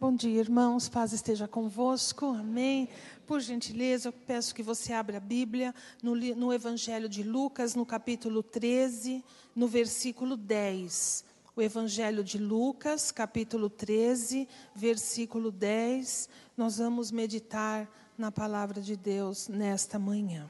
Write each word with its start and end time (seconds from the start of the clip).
Bom 0.00 0.14
dia, 0.14 0.38
irmãos. 0.38 0.88
Paz 0.88 1.12
esteja 1.12 1.48
convosco. 1.48 2.26
Amém. 2.26 2.88
Por 3.26 3.40
gentileza, 3.40 4.10
eu 4.10 4.12
peço 4.12 4.54
que 4.54 4.62
você 4.62 4.92
abra 4.92 5.16
a 5.16 5.20
Bíblia 5.20 5.74
no, 6.00 6.14
no, 6.14 6.52
Evangelho 6.52 7.08
de 7.08 7.24
Lucas, 7.24 7.74
no 7.74 7.84
capítulo 7.84 8.40
13, 8.40 9.24
no 9.56 9.66
versículo 9.66 10.36
10. 10.36 11.24
O 11.56 11.60
Evangelho 11.60 12.22
de 12.22 12.38
Lucas, 12.38 13.10
capítulo 13.10 13.68
13, 13.68 14.46
versículo 14.72 15.50
10. 15.50 16.28
Nós 16.56 16.78
vamos 16.78 17.10
meditar 17.10 17.90
na 18.16 18.30
palavra 18.30 18.80
de 18.80 18.94
Deus 18.94 19.48
nesta 19.48 19.98
manhã. 19.98 20.48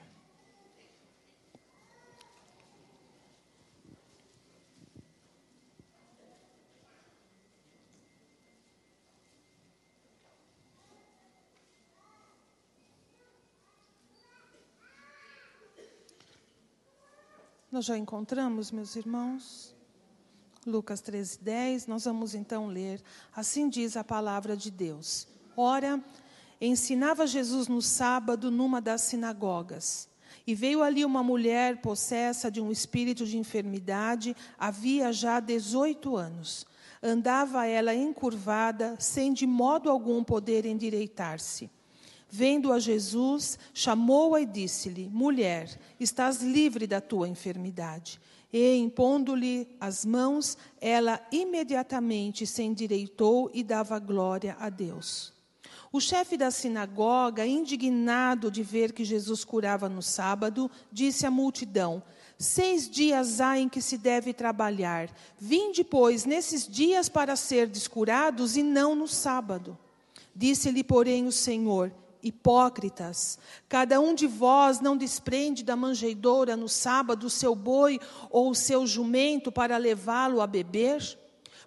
Nós 17.79 17.85
já 17.85 17.97
encontramos, 17.97 18.73
meus 18.73 18.97
irmãos? 18.97 19.73
Lucas 20.67 21.01
13, 21.01 21.39
10. 21.41 21.87
Nós 21.87 22.07
vamos 22.07 22.35
então 22.35 22.67
ler. 22.67 23.01
Assim 23.33 23.69
diz 23.69 23.97
a 23.97 24.03
palavra 24.03 24.57
de 24.57 24.69
Deus. 24.69 25.29
Ora, 25.57 26.03
ensinava 26.61 27.25
Jesus 27.25 27.69
no 27.69 27.81
sábado 27.81 28.51
numa 28.51 28.81
das 28.81 29.03
sinagogas. 29.03 30.09
E 30.45 30.57
veio 30.57 30.83
ali 30.83 31.05
uma 31.05 31.23
mulher 31.23 31.81
possessa 31.81 32.51
de 32.51 32.61
um 32.61 32.73
espírito 32.73 33.25
de 33.25 33.39
enfermidade, 33.39 34.35
havia 34.59 35.13
já 35.13 35.39
18 35.39 36.17
anos. 36.17 36.67
Andava 37.01 37.65
ela 37.65 37.95
encurvada, 37.95 38.97
sem 38.99 39.33
de 39.33 39.47
modo 39.47 39.89
algum 39.89 40.25
poder 40.25 40.67
endireitar-se. 40.67 41.71
Vendo 42.31 42.73
a 42.73 42.79
Jesus, 42.79 43.59
chamou-a 43.73 44.41
e 44.41 44.47
disse-lhe: 44.47 45.09
Mulher, 45.09 45.79
estás 45.99 46.43
livre 46.43 46.87
da 46.87 47.01
tua 47.01 47.29
enfermidade. 47.29 48.21
E, 48.53 48.77
impondo-lhe 48.77 49.69
as 49.81 50.05
mãos, 50.05 50.57
ela 50.81 51.21
imediatamente 51.31 52.47
se 52.47 52.63
endireitou 52.63 53.51
e 53.53 53.63
dava 53.63 53.99
glória 53.99 54.57
a 54.59 54.69
Deus. 54.69 55.33
O 55.91 56.01
chefe 56.01 56.37
da 56.37 56.51
sinagoga, 56.51 57.47
indignado 57.47 58.51
de 58.51 58.63
ver 58.63 58.93
que 58.93 59.05
Jesus 59.05 59.43
curava 59.43 59.89
no 59.89 60.03
sábado, 60.03 60.71
disse 60.93 61.25
à 61.25 61.31
multidão: 61.31 62.03
Seis 62.39 62.89
dias 62.89 63.41
há 63.41 63.59
em 63.59 63.71
que 63.71 63.81
se 63.81 63.97
deve 63.97 64.35
trabalhar. 64.35 65.11
Vinde, 65.39 65.83
pois, 65.83 66.27
nesses 66.27 66.69
dias 66.69 67.09
para 67.09 67.37
ser 67.37 67.67
descurados 67.67 68.57
e 68.57 68.63
não 68.63 68.95
no 68.95 69.09
sábado. 69.09 69.79
Disse-lhe, 70.37 70.85
porém, 70.85 71.27
o 71.27 71.33
Senhor: 71.33 71.91
Hipócritas, 72.23 73.39
cada 73.69 74.01
um 74.01 74.15
de 74.15 74.27
vós 74.27 74.81
não 74.81 74.97
desprende 74.97 75.63
da 75.63 75.77
manjedoura 75.77 76.57
no 76.57 76.69
sábado 76.69 77.27
o 77.27 77.31
seu 77.31 77.55
boi 77.55 78.01
ou 78.31 78.51
o 78.51 78.55
seu 78.55 78.87
jumento 78.87 79.53
para 79.53 79.77
levá-lo 79.77 80.41
a 80.41 80.47
beber? 80.47 81.19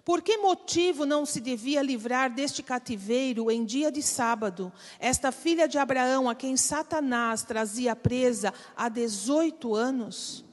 Por 0.04 0.20
que 0.20 0.36
motivo 0.38 1.06
não 1.06 1.24
se 1.24 1.40
devia 1.40 1.80
livrar 1.80 2.34
deste 2.34 2.62
cativeiro 2.62 3.50
em 3.50 3.64
dia 3.64 3.90
de 3.90 4.02
sábado, 4.02 4.72
esta 4.98 5.30
filha 5.30 5.68
de 5.68 5.78
Abraão, 5.78 6.28
a 6.28 6.34
quem 6.34 6.56
Satanás 6.56 7.44
trazia 7.44 7.94
presa 7.94 8.52
há 8.76 8.88
18 8.88 9.74
anos? 9.74 10.44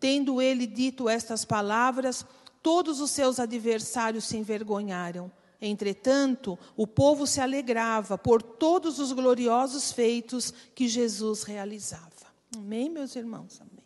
Tendo 0.00 0.40
ele 0.40 0.66
dito 0.66 1.08
estas 1.08 1.44
palavras, 1.44 2.24
todos 2.62 2.98
os 3.00 3.10
seus 3.10 3.38
adversários 3.38 4.24
se 4.24 4.38
envergonharam. 4.38 5.30
Entretanto, 5.66 6.58
o 6.76 6.86
povo 6.86 7.26
se 7.26 7.40
alegrava 7.40 8.18
por 8.18 8.42
todos 8.42 8.98
os 8.98 9.12
gloriosos 9.12 9.90
feitos 9.90 10.52
que 10.74 10.86
Jesus 10.86 11.42
realizava. 11.42 12.10
Amém, 12.54 12.90
meus 12.90 13.16
irmãos? 13.16 13.60
Amém. 13.62 13.82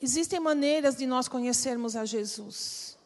Existem 0.00 0.38
maneiras 0.38 0.96
de 0.96 1.06
nós 1.06 1.26
conhecermos 1.26 1.96
a 1.96 2.04
Jesus. 2.04 2.96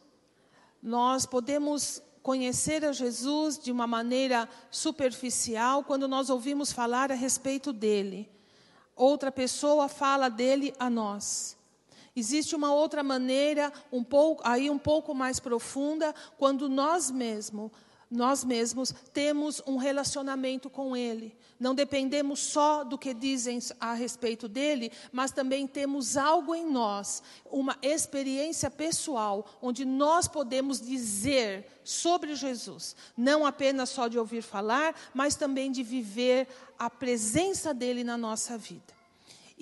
Nós 0.81 1.25
podemos 1.25 2.03
conhecer 2.21 2.85
a 2.85 2.91
Jesus 2.91 3.57
de 3.57 3.71
uma 3.71 3.87
maneira 3.87 4.47
superficial 4.69 5.83
quando 5.83 6.07
nós 6.07 6.29
ouvimos 6.29 6.71
falar 6.71 7.11
a 7.11 7.15
respeito 7.15 7.73
dele. 7.73 8.29
Outra 8.95 9.31
pessoa 9.31 9.87
fala 9.87 10.29
dele 10.29 10.71
a 10.77 10.87
nós. 10.87 11.57
Existe 12.15 12.55
uma 12.55 12.73
outra 12.73 13.01
maneira, 13.01 13.73
um 13.91 14.03
pouco, 14.03 14.41
aí 14.45 14.69
um 14.69 14.77
pouco 14.77 15.15
mais 15.15 15.39
profunda, 15.39 16.13
quando 16.37 16.69
nós 16.69 17.09
mesmos, 17.09 17.71
nós 18.09 18.43
mesmos 18.43 18.93
temos 19.11 19.61
um 19.65 19.77
relacionamento 19.77 20.69
com 20.69 20.95
Ele. 20.95 21.35
Não 21.59 21.73
dependemos 21.73 22.39
só 22.39 22.83
do 22.83 22.97
que 22.97 23.13
dizem 23.13 23.57
a 23.79 23.93
respeito 23.93 24.47
dele, 24.47 24.91
mas 25.11 25.31
também 25.31 25.65
temos 25.65 26.15
algo 26.15 26.53
em 26.53 26.69
nós, 26.69 27.23
uma 27.49 27.75
experiência 27.81 28.69
pessoal, 28.69 29.45
onde 29.59 29.83
nós 29.83 30.27
podemos 30.27 30.79
dizer 30.79 31.65
sobre 31.83 32.35
Jesus, 32.35 32.95
não 33.17 33.45
apenas 33.45 33.89
só 33.89 34.07
de 34.07 34.19
ouvir 34.19 34.43
falar, 34.43 34.93
mas 35.13 35.35
também 35.35 35.71
de 35.71 35.81
viver 35.81 36.47
a 36.77 36.89
presença 36.89 37.73
dele 37.73 38.03
na 38.03 38.17
nossa 38.17 38.57
vida. 38.57 38.92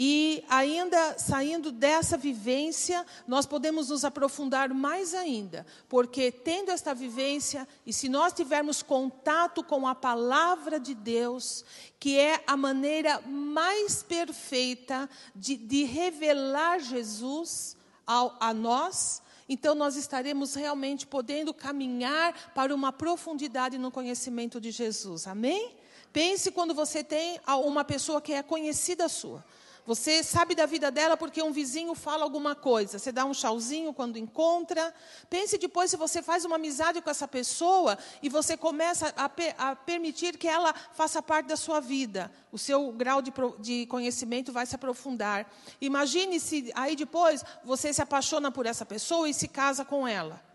E 0.03 0.44
ainda 0.50 1.19
saindo 1.19 1.72
dessa 1.72 2.17
vivência, 2.17 3.06
nós 3.28 3.45
podemos 3.45 3.89
nos 3.89 4.03
aprofundar 4.03 4.73
mais 4.73 5.13
ainda, 5.13 5.63
porque 5.88 6.31
tendo 6.31 6.72
esta 6.72 6.91
vivência, 6.91 7.67
e 7.85 7.94
se 7.94 8.09
nós 8.09 8.34
tivermos 8.34 8.81
contato 8.81 9.63
com 9.63 9.88
a 9.88 9.94
palavra 9.94 10.79
de 10.79 10.95
Deus, 10.95 11.63
que 12.00 12.17
é 12.17 12.44
a 12.47 12.57
maneira 12.57 13.22
mais 13.28 14.01
perfeita 14.01 15.07
de, 15.35 15.56
de 15.56 15.84
revelar 15.84 16.79
Jesus 16.79 17.78
ao, 18.03 18.35
a 18.40 18.56
nós, 18.56 19.22
então 19.47 19.75
nós 19.75 19.95
estaremos 19.95 20.56
realmente 20.56 21.06
podendo 21.06 21.53
caminhar 21.53 22.34
para 22.56 22.73
uma 22.73 22.91
profundidade 22.91 23.78
no 23.78 23.91
conhecimento 23.91 24.59
de 24.59 24.72
Jesus. 24.72 25.28
Amém? 25.28 25.75
Pense 26.11 26.50
quando 26.50 26.73
você 26.73 27.03
tem 27.03 27.40
uma 27.63 27.84
pessoa 27.84 28.19
que 28.19 28.34
é 28.34 28.41
conhecida 28.41 29.07
sua. 29.07 29.45
Você 29.85 30.21
sabe 30.21 30.53
da 30.53 30.65
vida 30.65 30.91
dela 30.91 31.17
porque 31.17 31.41
um 31.41 31.51
vizinho 31.51 31.95
fala 31.95 32.23
alguma 32.23 32.55
coisa. 32.55 32.99
Você 32.99 33.11
dá 33.11 33.25
um 33.25 33.33
chauzinho 33.33 33.93
quando 33.93 34.17
encontra. 34.17 34.93
Pense 35.29 35.57
depois 35.57 35.89
se 35.89 35.97
você 35.97 36.21
faz 36.21 36.45
uma 36.45 36.57
amizade 36.57 37.01
com 37.01 37.09
essa 37.09 37.27
pessoa 37.27 37.97
e 38.21 38.29
você 38.29 38.55
começa 38.55 39.13
a, 39.17 39.29
a 39.57 39.75
permitir 39.75 40.37
que 40.37 40.47
ela 40.47 40.73
faça 40.93 41.21
parte 41.21 41.47
da 41.47 41.57
sua 41.57 41.79
vida. 41.79 42.31
O 42.51 42.59
seu 42.59 42.91
grau 42.91 43.21
de, 43.21 43.33
de 43.59 43.87
conhecimento 43.87 44.51
vai 44.51 44.65
se 44.65 44.75
aprofundar. 44.75 45.51
Imagine 45.79 46.39
se 46.39 46.71
aí 46.75 46.95
depois 46.95 47.43
você 47.63 47.91
se 47.91 48.01
apaixona 48.01 48.51
por 48.51 48.67
essa 48.67 48.85
pessoa 48.85 49.27
e 49.27 49.33
se 49.33 49.47
casa 49.47 49.83
com 49.83 50.07
ela. 50.07 50.50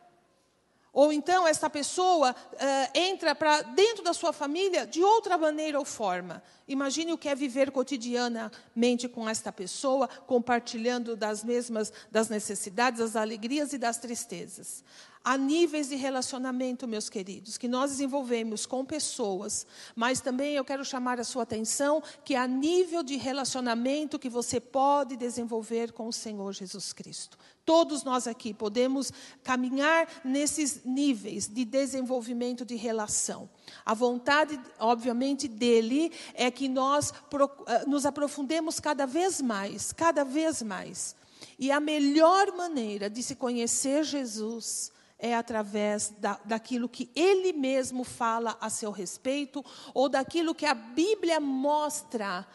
Ou 0.97 1.13
então 1.13 1.47
esta 1.47 1.69
pessoa 1.69 2.31
uh, 2.33 2.99
entra 2.99 3.35
para 3.35 3.61
dentro 3.61 4.03
da 4.03 4.15
sua 4.15 4.33
família 4.33 4.87
de 4.87 5.03
outra 5.03 5.37
maneira 5.37 5.79
ou 5.79 5.85
forma. 5.85 6.43
Imagine 6.67 7.13
o 7.13 7.19
que 7.19 7.29
é 7.29 7.35
viver 7.35 7.71
cotidianamente 7.71 9.07
com 9.07 9.29
esta 9.29 9.53
pessoa, 9.53 10.09
compartilhando 10.27 11.15
das 11.15 11.45
mesmas 11.45 11.93
das 12.11 12.31
necessidades, 12.31 13.01
das 13.01 13.15
alegrias 13.15 13.75
e 13.75 13.79
das 13.79 13.99
tristezas. 13.99 14.83
Há 15.29 15.37
níveis 15.37 15.89
de 15.89 15.97
relacionamento, 15.97 16.87
meus 16.87 17.11
queridos, 17.11 17.59
que 17.59 17.67
nós 17.67 17.91
desenvolvemos 17.91 18.65
com 18.65 18.85
pessoas, 18.85 19.67
mas 19.97 20.21
também 20.21 20.55
eu 20.55 20.65
quero 20.65 20.85
chamar 20.85 21.19
a 21.19 21.25
sua 21.25 21.43
atenção 21.43 22.01
que 22.25 22.37
há 22.37 22.47
nível 22.47 23.03
de 23.03 23.17
relacionamento 23.17 24.21
que 24.21 24.29
você 24.29 24.61
pode 24.61 25.17
desenvolver 25.17 25.91
com 25.91 26.07
o 26.07 26.13
Senhor 26.13 26.53
Jesus 26.53 26.93
Cristo. 26.93 27.37
Todos 27.65 28.05
nós 28.05 28.29
aqui 28.29 28.55
podemos 28.55 29.13
caminhar 29.43 30.07
nesses 30.25 30.85
níveis 30.85 31.49
de 31.49 31.65
desenvolvimento 31.65 32.65
de 32.65 32.77
relação. 32.77 33.51
A 33.85 33.95
vontade, 33.95 34.57
obviamente, 34.79 35.49
dele 35.49 36.13
é 36.35 36.53
que 36.53 36.69
nós 36.69 37.13
eh, 37.13 37.85
nos 37.89 38.07
aprofundemos 38.07 38.79
cada 38.79 39.05
vez 39.09 39.43
mais, 39.43 39.91
cada 39.91 40.23
vez 40.23 40.63
mais. 40.63 41.17
E 41.59 41.73
a 41.73 41.81
melhor 41.81 42.57
maneira 42.57 43.11
de 43.11 43.25
se 43.25 43.35
conhecer 43.35 44.05
Jesus 44.05 44.95
é 45.19 45.35
através 45.35 46.11
da, 46.19 46.39
daquilo 46.45 46.89
que 46.89 47.11
ele 47.15 47.53
mesmo 47.53 48.05
fala 48.05 48.57
a 48.61 48.69
seu 48.69 48.91
respeito, 48.91 49.65
ou 49.95 50.09
daquilo 50.09 50.55
que 50.55 50.67
a 50.67 50.75
Bíblia 50.75 51.41
mostra 51.41 52.47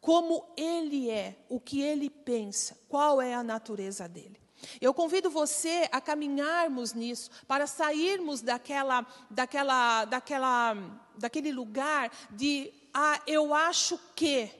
como 0.00 0.44
ele 0.56 1.10
é, 1.10 1.36
o 1.48 1.58
que 1.58 1.80
ele 1.80 2.10
pensa, 2.10 2.76
qual 2.88 3.22
é 3.22 3.34
a 3.34 3.42
natureza 3.42 4.06
dele. 4.06 4.38
Eu 4.80 4.92
convido 4.92 5.30
você 5.30 5.88
a 5.92 6.00
caminharmos 6.00 6.92
nisso, 6.92 7.30
para 7.46 7.66
sairmos 7.66 8.40
daquela, 8.40 9.06
daquela, 9.30 10.04
daquela, 10.04 10.76
daquele 11.16 11.52
lugar 11.52 12.10
de 12.30 12.72
ah, 12.92 13.20
eu 13.26 13.52
acho 13.54 13.98
que, 14.14 14.50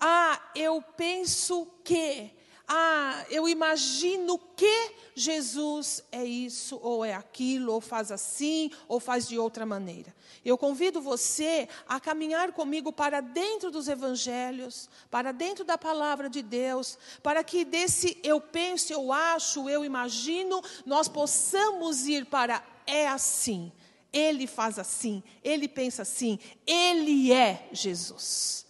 ah, 0.00 0.40
eu 0.54 0.82
penso 0.96 1.66
que, 1.84 2.30
ah, 2.68 3.24
eu 3.30 3.48
imagino 3.48 4.38
que 4.54 4.92
Jesus 5.14 6.04
é 6.12 6.22
isso, 6.22 6.78
ou 6.82 7.02
é 7.02 7.14
aquilo, 7.14 7.72
ou 7.72 7.80
faz 7.80 8.12
assim, 8.12 8.70
ou 8.86 9.00
faz 9.00 9.26
de 9.26 9.38
outra 9.38 9.64
maneira. 9.64 10.14
Eu 10.44 10.58
convido 10.58 11.00
você 11.00 11.66
a 11.88 11.98
caminhar 11.98 12.52
comigo 12.52 12.92
para 12.92 13.22
dentro 13.22 13.70
dos 13.70 13.88
evangelhos, 13.88 14.90
para 15.10 15.32
dentro 15.32 15.64
da 15.64 15.78
palavra 15.78 16.28
de 16.28 16.42
Deus, 16.42 16.98
para 17.22 17.42
que 17.42 17.64
desse 17.64 18.18
eu 18.22 18.38
penso, 18.38 18.92
eu 18.92 19.12
acho, 19.14 19.66
eu 19.68 19.82
imagino, 19.82 20.62
nós 20.84 21.08
possamos 21.08 22.06
ir 22.06 22.26
para 22.26 22.62
é 22.86 23.08
assim. 23.08 23.72
Ele 24.12 24.46
faz 24.46 24.78
assim, 24.78 25.22
ele 25.42 25.68
pensa 25.68 26.02
assim, 26.02 26.38
ele 26.66 27.32
é 27.32 27.68
Jesus. 27.72 28.66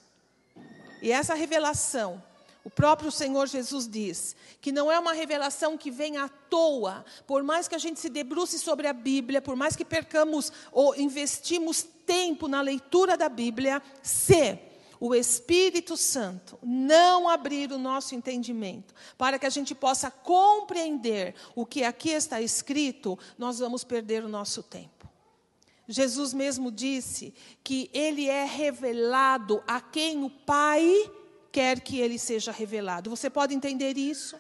E 1.03 1.11
essa 1.11 1.35
revelação 1.35 2.23
o 2.69 2.71
próprio 2.71 3.11
Senhor 3.11 3.49
Jesus 3.49 3.89
diz 3.89 4.37
que 4.61 4.71
não 4.71 4.93
é 4.93 4.99
uma 4.99 5.15
revelação 5.15 5.79
que 5.79 5.91
vem 5.91 6.19
à 6.19 6.29
toa, 6.29 7.03
por 7.27 7.43
mais 7.43 7.67
que 7.67 7.75
a 7.75 7.79
gente 7.79 7.99
se 7.99 8.11
debruce 8.11 8.59
sobre 8.59 8.87
a 8.87 8.93
Bíblia, 8.93 9.41
por 9.41 9.57
mais 9.57 9.75
que 9.75 9.87
percamos 9.87 10.53
ou 10.71 10.95
investimos 10.95 11.83
tempo 12.05 12.47
na 12.47 12.61
leitura 12.61 13.17
da 13.17 13.27
Bíblia, 13.27 13.83
se 14.03 14.59
o 15.01 15.15
Espírito 15.15 15.97
Santo 15.97 16.59
não 16.63 17.27
abrir 17.27 17.73
o 17.73 17.79
nosso 17.79 18.15
entendimento 18.15 18.95
para 19.17 19.39
que 19.39 19.47
a 19.47 19.51
gente 19.51 19.75
possa 19.75 20.11
compreender 20.11 21.35
o 21.57 21.65
que 21.65 21.85
aqui 21.85 22.11
está 22.11 22.39
escrito, 22.43 23.19
nós 23.39 23.61
vamos 23.61 23.83
perder 23.83 24.23
o 24.23 24.29
nosso 24.29 24.63
tempo. 24.63 25.09
Jesus 25.89 26.35
mesmo 26.35 26.71
disse 26.71 27.33
que 27.65 27.89
ele 27.95 28.29
é 28.29 28.45
revelado 28.45 29.65
a 29.67 29.81
quem 29.81 30.23
o 30.23 30.29
Pai 30.29 31.11
quer 31.59 31.81
que 31.81 31.99
ele 31.99 32.21
seja 32.21 32.53
revelado. 32.53 33.11
Você 33.11 33.29
pode 33.29 33.53
entender 33.53 33.99
isso? 33.99 34.37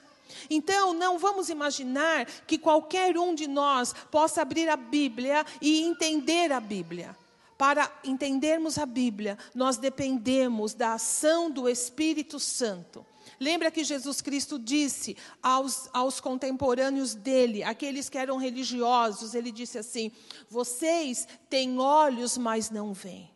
Então, 0.48 0.94
não 0.94 1.18
vamos 1.18 1.48
imaginar 1.48 2.26
que 2.46 2.56
qualquer 2.56 3.18
um 3.18 3.34
de 3.34 3.48
nós 3.48 3.92
possa 4.08 4.42
abrir 4.42 4.68
a 4.68 4.76
Bíblia 4.76 5.44
e 5.60 5.82
entender 5.82 6.52
a 6.52 6.60
Bíblia. 6.60 7.16
Para 7.56 7.90
entendermos 8.04 8.78
a 8.78 8.86
Bíblia, 8.86 9.36
nós 9.52 9.76
dependemos 9.78 10.74
da 10.74 10.92
ação 10.92 11.50
do 11.50 11.68
Espírito 11.68 12.38
Santo. 12.38 13.04
Lembra 13.40 13.72
que 13.72 13.82
Jesus 13.82 14.20
Cristo 14.20 14.56
disse 14.56 15.16
aos, 15.42 15.90
aos 15.92 16.20
contemporâneos 16.20 17.16
dele, 17.16 17.64
aqueles 17.64 18.08
que 18.08 18.16
eram 18.16 18.36
religiosos, 18.36 19.34
ele 19.34 19.50
disse 19.50 19.76
assim: 19.76 20.12
Vocês 20.48 21.26
têm 21.50 21.80
olhos, 21.80 22.38
mas 22.38 22.70
não 22.70 22.92
veem. 22.92 23.28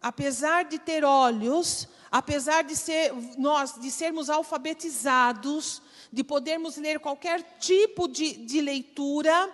Apesar 0.00 0.64
de 0.64 0.78
ter 0.78 1.04
olhos, 1.04 1.88
apesar 2.10 2.64
de 2.64 2.74
ser 2.74 3.12
nós 3.36 3.78
de 3.78 3.90
sermos 3.90 4.30
alfabetizados, 4.30 5.82
de 6.12 6.24
podermos 6.24 6.76
ler 6.76 6.98
qualquer 6.98 7.58
tipo 7.58 8.08
de, 8.08 8.32
de 8.32 8.60
leitura, 8.60 9.50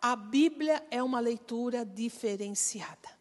a 0.00 0.14
Bíblia 0.14 0.84
é 0.90 1.02
uma 1.02 1.18
leitura 1.18 1.84
diferenciada. 1.84 3.15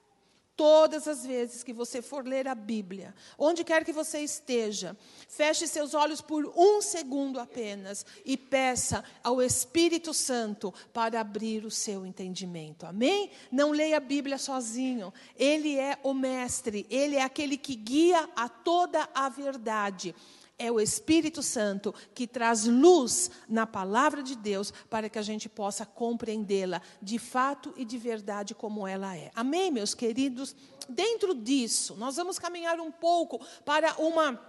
Todas 0.55 1.05
as 1.05 1.25
vezes 1.25 1.63
que 1.63 1.73
você 1.73 2.01
for 2.01 2.25
ler 2.25 2.47
a 2.47 2.55
Bíblia, 2.55 3.13
onde 3.37 3.63
quer 3.63 3.83
que 3.83 3.91
você 3.91 4.19
esteja, 4.19 4.95
feche 5.27 5.67
seus 5.67 5.93
olhos 5.93 6.21
por 6.21 6.45
um 6.55 6.81
segundo 6.81 7.39
apenas 7.39 8.05
e 8.23 8.37
peça 8.37 9.03
ao 9.21 9.41
Espírito 9.41 10.13
Santo 10.13 10.73
para 10.93 11.19
abrir 11.19 11.65
o 11.65 11.71
seu 11.71 12.05
entendimento. 12.05 12.85
Amém? 12.85 13.31
Não 13.51 13.71
leia 13.71 13.97
a 13.97 13.99
Bíblia 13.99 14.37
sozinho. 14.37 15.13
Ele 15.37 15.77
é 15.77 15.99
o 16.03 16.13
mestre, 16.13 16.85
ele 16.89 17.17
é 17.17 17.23
aquele 17.23 17.57
que 17.57 17.75
guia 17.75 18.29
a 18.33 18.47
toda 18.47 19.09
a 19.13 19.27
verdade. 19.27 20.15
É 20.57 20.71
o 20.71 20.79
Espírito 20.79 21.43
Santo 21.43 21.93
que 22.13 22.25
traz 22.25 22.65
luz 22.65 23.29
na 23.47 23.67
palavra 23.67 24.23
de 24.23 24.35
Deus 24.35 24.71
para 24.89 25.09
que 25.09 25.19
a 25.19 25.21
gente 25.21 25.49
possa 25.49 25.85
compreendê-la 25.85 26.81
de 27.01 27.19
fato 27.19 27.73
e 27.75 27.83
de 27.83 27.97
verdade 27.97 28.55
como 28.55 28.87
ela 28.87 29.17
é. 29.17 29.31
Amém, 29.35 29.69
meus 29.69 29.93
queridos? 29.93 30.55
Dentro 30.87 31.35
disso, 31.35 31.95
nós 31.97 32.15
vamos 32.15 32.39
caminhar 32.39 32.79
um 32.79 32.91
pouco 32.91 33.39
para 33.65 33.95
uma 33.99 34.39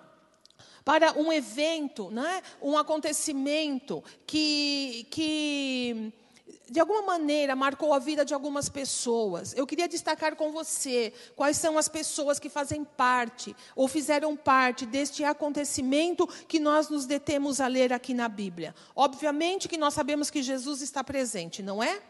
para 0.84 1.18
um 1.18 1.32
evento, 1.32 2.12
né? 2.12 2.40
um 2.62 2.78
acontecimento 2.78 4.04
que, 4.24 5.04
que 5.10 6.12
de 6.70 6.80
alguma 6.80 7.02
maneira 7.02 7.54
marcou 7.54 7.94
a 7.94 7.98
vida 7.98 8.24
de 8.24 8.34
algumas 8.34 8.68
pessoas. 8.68 9.54
Eu 9.56 9.66
queria 9.66 9.88
destacar 9.88 10.34
com 10.34 10.50
você 10.50 11.12
quais 11.34 11.56
são 11.56 11.78
as 11.78 11.88
pessoas 11.88 12.38
que 12.38 12.48
fazem 12.48 12.84
parte 12.84 13.54
ou 13.74 13.86
fizeram 13.86 14.36
parte 14.36 14.84
deste 14.84 15.22
acontecimento 15.22 16.26
que 16.48 16.58
nós 16.58 16.88
nos 16.88 17.06
detemos 17.06 17.60
a 17.60 17.66
ler 17.66 17.92
aqui 17.92 18.12
na 18.12 18.28
Bíblia. 18.28 18.74
Obviamente 18.94 19.68
que 19.68 19.78
nós 19.78 19.94
sabemos 19.94 20.30
que 20.30 20.42
Jesus 20.42 20.82
está 20.82 21.04
presente, 21.04 21.62
não 21.62 21.82
é? 21.82 22.02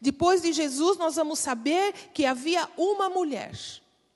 Depois 0.00 0.42
de 0.42 0.52
Jesus, 0.52 0.98
nós 0.98 1.16
vamos 1.16 1.38
saber 1.38 1.92
que 2.12 2.26
havia 2.26 2.68
uma 2.76 3.08
mulher, 3.08 3.58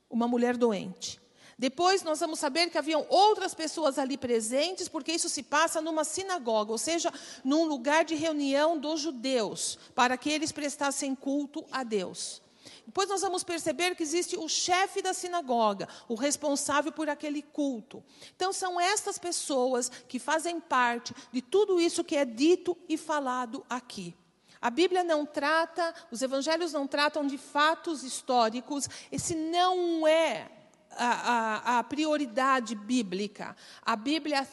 uma 0.09 0.27
mulher 0.27 0.55
doente. 0.55 1.19
Depois 1.59 2.03
nós 2.03 2.19
vamos 2.19 2.37
saber 2.37 2.69
que 2.69 2.77
haviam 2.77 3.03
outras 3.09 3.55
pessoas 3.55 3.97
ali 3.97 4.15
presentes, 4.15 4.87
porque 4.87 5.11
isso 5.11 5.27
se 5.27 5.41
passa 5.41 5.81
numa 5.81 6.03
sinagoga, 6.03 6.71
ou 6.71 6.77
seja, 6.77 7.11
num 7.43 7.63
lugar 7.65 8.05
de 8.05 8.13
reunião 8.13 8.77
dos 8.77 9.01
judeus, 9.01 9.79
para 9.95 10.15
que 10.17 10.29
eles 10.29 10.51
prestassem 10.51 11.15
culto 11.15 11.65
a 11.71 11.83
Deus. 11.83 12.43
Depois 12.85 13.09
nós 13.09 13.21
vamos 13.21 13.43
perceber 13.43 13.95
que 13.95 14.03
existe 14.03 14.37
o 14.37 14.47
chefe 14.47 15.01
da 15.01 15.13
sinagoga, 15.13 15.89
o 16.07 16.13
responsável 16.13 16.91
por 16.91 17.09
aquele 17.09 17.41
culto. 17.41 18.03
Então 18.35 18.53
são 18.53 18.79
estas 18.79 19.17
pessoas 19.17 19.89
que 20.07 20.19
fazem 20.19 20.59
parte 20.59 21.13
de 21.31 21.41
tudo 21.41 21.81
isso 21.81 22.03
que 22.03 22.15
é 22.15 22.23
dito 22.23 22.77
e 22.87 22.97
falado 22.97 23.65
aqui. 23.69 24.15
A 24.61 24.69
Bíblia 24.69 25.03
não 25.03 25.25
trata, 25.25 25.93
os 26.11 26.21
evangelhos 26.21 26.73
não 26.73 26.87
tratam 26.87 27.25
de 27.25 27.37
fatos 27.37 28.03
históricos, 28.03 28.87
esse 29.11 29.35
não 29.35 30.07
é 30.07 30.56
a, 30.91 31.79
a, 31.79 31.83
prioridade 31.83 32.75
bíblica. 32.75 33.55
A 33.85 33.95
Bíblia 33.95 34.47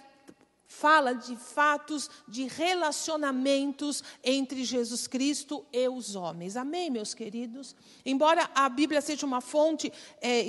fala 0.75 1.15
de 1.15 1.37
fatos 1.37 2.11
de 2.27 2.45
relacionamentos 2.47 4.03
entre 4.23 4.65
Jesus 4.65 5.07
Cristo 5.07 5.65
e 5.73 5.89
os 5.89 6.17
homens. 6.17 6.57
Amém, 6.57 6.91
meus 6.91 7.15
queridos? 7.15 7.77
Embora 8.05 8.51
a 8.55 8.69
Bíblia 8.69 9.01
seja 9.01 9.25
uma 9.25 9.41
fonte 9.41 9.93
é, 10.21 10.43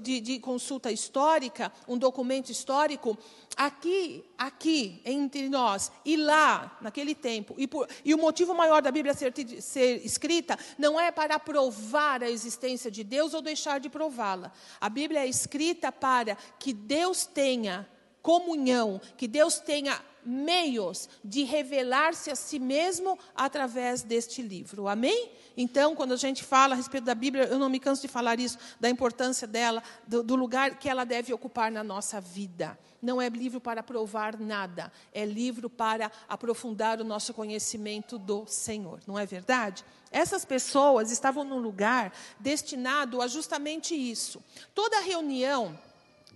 de, 0.00 0.20
de, 0.20 0.38
consulta 0.38 0.92
histórica, 0.92 1.72
um 1.88 1.98
documento 1.98 2.50
histórico, 2.50 3.18
aqui, 3.56 4.24
aqui 4.38 5.02
entre 5.04 5.48
nós 5.48 5.90
e 6.04 6.16
lá, 6.16 6.78
naquele 6.80 7.14
tempo, 7.14 7.54
e, 7.58 7.66
por, 7.66 7.88
e 8.04 8.14
o 8.14 8.18
motivo 8.18 8.54
maior 8.54 8.82
da 8.82 8.90
Bíblia 8.90 9.14
ser, 9.14 9.34
ser 9.60 10.04
escrita 10.06 10.56
não 10.78 10.98
é 10.98 11.10
para 11.10 11.38
provar 11.40 12.22
a 12.22 12.30
existência 12.30 12.90
de 12.90 13.02
Deus 13.02 13.34
ou 13.34 13.42
deixar 13.42 13.80
de 13.80 13.90
prová-la. 13.90 14.52
A 14.80 14.88
Bíblia 14.88 15.20
é 15.20 15.26
escrita 15.26 15.90
para 15.90 16.36
que 16.58 16.72
Deus 16.72 17.26
tenha 17.26 17.88
comunhão, 18.22 19.00
que 19.16 19.26
Deus 19.26 19.58
tenha 19.58 20.00
meios 20.24 21.08
de 21.24 21.42
revelar-se 21.42 22.30
a 22.30 22.36
si 22.36 22.58
mesmo 22.58 23.18
através 23.34 24.02
deste 24.02 24.40
livro. 24.40 24.86
Amém? 24.86 25.30
Então, 25.56 25.94
quando 25.94 26.12
a 26.12 26.16
gente 26.16 26.44
fala 26.44 26.74
a 26.74 26.76
respeito 26.76 27.04
da 27.04 27.14
Bíblia, 27.14 27.44
eu 27.44 27.58
não 27.58 27.68
me 27.68 27.80
canso 27.80 28.02
de 28.02 28.08
falar 28.08 28.38
isso, 28.38 28.56
da 28.80 28.88
importância 28.88 29.46
dela, 29.46 29.82
do, 30.06 30.22
do 30.22 30.36
lugar 30.36 30.78
que 30.78 30.88
ela 30.88 31.04
deve 31.04 31.32
ocupar 31.32 31.70
na 31.70 31.82
nossa 31.82 32.20
vida. 32.20 32.78
Não 33.02 33.20
é 33.20 33.28
livro 33.28 33.60
para 33.60 33.82
provar 33.82 34.38
nada, 34.38 34.92
é 35.12 35.24
livro 35.24 35.68
para 35.68 36.10
aprofundar 36.28 37.00
o 37.00 37.04
nosso 37.04 37.34
conhecimento 37.34 38.16
do 38.16 38.46
Senhor, 38.46 39.00
não 39.06 39.18
é 39.18 39.26
verdade? 39.26 39.84
Essas 40.10 40.44
pessoas 40.44 41.10
estavam 41.10 41.42
num 41.42 41.58
lugar 41.58 42.12
destinado 42.38 43.20
a 43.20 43.26
justamente 43.26 43.94
isso. 43.94 44.40
Toda 44.72 45.00
reunião 45.00 45.76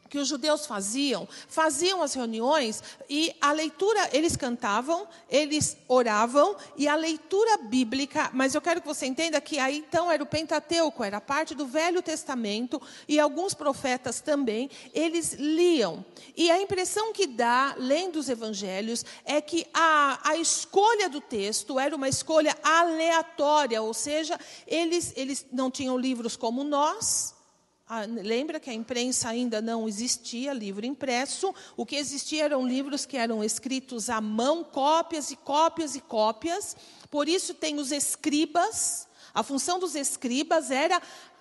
que 0.08 0.18
os 0.18 0.28
judeus 0.28 0.66
faziam, 0.66 1.28
faziam 1.48 2.02
as 2.02 2.14
reuniões 2.14 2.82
e 3.08 3.34
a 3.40 3.52
leitura, 3.52 4.10
eles 4.12 4.36
cantavam, 4.36 5.06
eles 5.30 5.76
oravam 5.88 6.56
e 6.76 6.88
a 6.88 6.94
leitura 6.94 7.58
bíblica, 7.58 8.30
mas 8.32 8.54
eu 8.54 8.60
quero 8.60 8.80
que 8.80 8.86
você 8.86 9.06
entenda 9.06 9.40
que 9.40 9.58
aí 9.58 9.78
então 9.78 10.10
era 10.10 10.22
o 10.22 10.26
Pentateuco, 10.26 11.04
era 11.04 11.20
parte 11.20 11.54
do 11.54 11.66
Velho 11.66 12.02
Testamento 12.02 12.80
e 13.08 13.18
alguns 13.18 13.54
profetas 13.54 14.20
também, 14.20 14.70
eles 14.92 15.34
liam. 15.34 16.04
E 16.36 16.50
a 16.50 16.60
impressão 16.60 17.12
que 17.12 17.26
dá, 17.26 17.74
lendo 17.78 18.16
os 18.16 18.28
evangelhos, 18.28 19.04
é 19.24 19.40
que 19.40 19.66
a, 19.72 20.30
a 20.30 20.36
escolha 20.36 21.08
do 21.08 21.20
texto 21.20 21.78
era 21.78 21.94
uma 21.94 22.08
escolha 22.08 22.56
aleatória, 22.62 23.80
ou 23.82 23.94
seja, 23.94 24.38
eles, 24.66 25.12
eles 25.16 25.46
não 25.52 25.70
tinham 25.70 25.96
livros 25.98 26.36
como 26.36 26.64
nós, 26.64 27.35
ah, 27.88 28.04
lembra 28.04 28.58
que 28.58 28.68
a 28.68 28.74
imprensa 28.74 29.28
ainda 29.28 29.62
não 29.62 29.88
existia, 29.88 30.52
livro 30.52 30.84
impresso. 30.84 31.54
O 31.76 31.86
que 31.86 31.94
existia 31.94 32.44
eram 32.44 32.66
livros 32.66 33.06
que 33.06 33.16
eram 33.16 33.44
escritos 33.44 34.10
à 34.10 34.20
mão, 34.20 34.64
cópias 34.64 35.30
e 35.30 35.36
cópias 35.36 35.94
e 35.94 36.00
cópias. 36.00 36.76
Por 37.08 37.28
isso 37.28 37.54
tem 37.54 37.78
os 37.78 37.92
escribas. 37.92 39.06
A 39.32 39.44
função 39.44 39.78
dos 39.78 39.94
escribas 39.94 40.72
era 40.72 41.00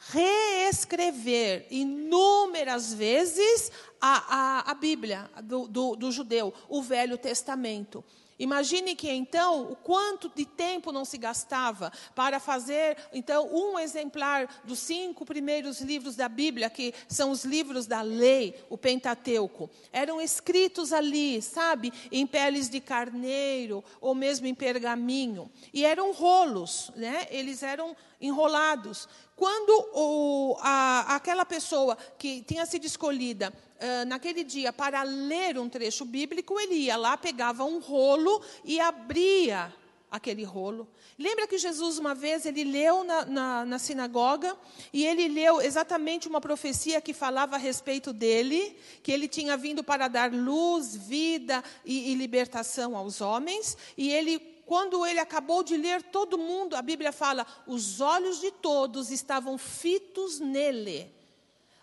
reescrever 0.10 1.66
inúmeras 1.72 2.94
vezes 2.94 3.72
a, 4.00 4.68
a, 4.68 4.72
a 4.72 4.74
Bíblia 4.76 5.28
do, 5.44 5.68
do, 5.68 5.96
do 5.96 6.12
judeu, 6.12 6.54
o 6.70 6.84
Velho 6.84 7.18
Testamento. 7.18 8.04
Imagine 8.38 8.96
que 8.96 9.10
então 9.10 9.72
o 9.72 9.76
quanto 9.76 10.30
de 10.36 10.46
tempo 10.46 10.92
não 10.92 11.06
se 11.06 11.18
gastava 11.18 11.92
para 12.14 12.40
fazer 12.40 12.98
então 13.14 13.50
um 13.54 13.80
exemplar 13.80 14.62
dos 14.66 14.80
cinco 14.80 15.26
primeiros 15.26 15.80
livros 15.80 16.16
da 16.16 16.28
Bíblia, 16.28 16.70
que 16.70 16.94
são 17.08 17.32
os 17.32 17.46
livros 17.46 17.88
da 17.88 18.02
lei, 18.02 18.54
o 18.70 18.78
Pentateuco. 18.78 19.70
Eram 19.92 20.20
escritos 20.20 20.92
ali, 20.92 21.42
sabe, 21.42 21.94
em 22.12 22.28
peles 22.28 22.70
de 22.70 22.82
carneiro 22.82 23.84
ou 24.02 24.14
mesmo 24.14 24.48
em 24.48 24.56
pergaminho, 24.56 25.50
e 25.74 25.86
eram 25.86 26.12
rolos, 26.12 26.92
né? 26.96 27.28
Eles 27.30 27.64
eram 27.64 27.96
enrolados. 28.20 29.08
Quando 29.36 29.90
o, 29.94 30.58
a, 30.62 31.16
aquela 31.16 31.46
pessoa 31.46 31.98
que 32.18 32.42
tinha 32.42 32.66
sido 32.66 32.86
escolhida 32.86 33.52
uh, 33.52 34.06
naquele 34.08 34.44
dia 34.44 34.72
para 34.72 35.04
ler 35.04 35.58
um 35.58 35.68
trecho 35.68 36.06
bíblico, 36.06 36.60
ele 36.60 36.76
ia 36.76 36.96
lá, 36.96 37.18
pegava 37.18 37.66
um 37.66 37.80
rolo 37.80 38.42
e 38.64 38.80
abria 38.80 39.74
aquele 40.10 40.44
rolo. 40.44 40.88
Lembra 41.20 41.48
que 41.48 41.58
Jesus, 41.58 41.98
uma 41.98 42.16
vez, 42.16 42.46
ele 42.46 42.64
leu 42.64 43.04
na, 43.04 43.26
na, 43.26 43.66
na, 43.66 43.80
sinagoga 43.80 44.56
e 44.94 45.06
ele 45.06 45.28
leu 45.28 45.62
exatamente 45.62 46.28
uma 46.28 46.40
profecia 46.40 47.02
que 47.02 47.14
falava 47.14 47.56
a 47.56 47.60
respeito 47.60 48.14
dele, 48.14 48.78
que 49.04 49.12
ele 49.12 49.28
tinha 49.28 49.58
vindo 49.58 49.84
para 49.84 50.08
dar 50.08 50.32
luz, 50.32 50.96
vida 50.96 51.64
e, 51.84 52.12
e 52.12 52.16
libertação 52.16 52.96
aos 52.96 53.20
homens, 53.20 53.78
e 53.98 54.10
ele 54.10 54.55
quando 54.66 55.06
ele 55.06 55.20
acabou 55.20 55.64
de 55.64 55.78
ler, 55.78 56.02
todo 56.02 56.38
mundo, 56.38 56.76
a 56.76 56.82
Bíblia 56.82 57.12
fala, 57.12 57.46
os 57.68 58.02
olhos 58.02 58.40
de 58.40 58.52
todos 58.52 59.12
estavam 59.12 59.58
fitos 59.58 60.40
nele. 60.40 61.14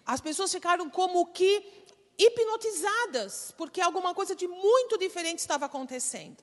As 0.05 0.21
pessoas 0.21 0.53
ficaram 0.53 0.91
como 0.91 1.27
que 1.27 1.65
hipnotizadas, 2.19 3.55
porque 3.57 3.81
alguma 3.81 4.15
coisa 4.15 4.35
de 4.35 4.49
muito 4.49 4.99
diferente 4.99 5.39
estava 5.39 5.67
acontecendo. 5.67 6.43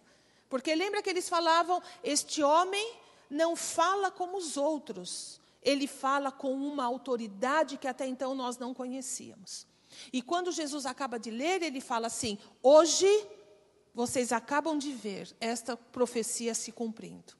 Porque 0.50 0.74
lembra 0.74 1.02
que 1.02 1.10
eles 1.10 1.30
falavam: 1.30 1.82
este 2.04 2.42
homem 2.42 2.94
não 3.30 3.56
fala 3.56 4.10
como 4.10 4.38
os 4.38 4.58
outros, 4.58 5.40
ele 5.62 5.88
fala 5.88 6.32
com 6.32 6.54
uma 6.54 6.86
autoridade 6.86 7.78
que 7.78 7.88
até 7.88 8.08
então 8.08 8.34
nós 8.34 8.58
não 8.58 8.74
conhecíamos. 8.74 9.68
E 10.14 10.22
quando 10.22 10.52
Jesus 10.52 10.86
acaba 10.86 11.20
de 11.20 11.30
ler, 11.30 11.62
ele 11.62 11.82
fala 11.82 12.08
assim: 12.08 12.38
hoje 12.64 13.08
vocês 14.00 14.32
acabam 14.32 14.78
de 14.78 14.94
ver 14.94 15.30
esta 15.42 15.76
profecia 15.76 16.56
se 16.56 16.72
cumprindo. 16.72 17.34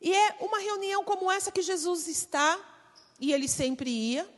E 0.00 0.14
é 0.14 0.36
uma 0.38 0.60
reunião 0.60 1.02
como 1.02 1.28
essa 1.28 1.50
que 1.50 1.60
Jesus 1.60 2.06
está, 2.06 2.56
e 3.18 3.32
ele 3.32 3.48
sempre 3.48 3.90
ia, 3.90 4.32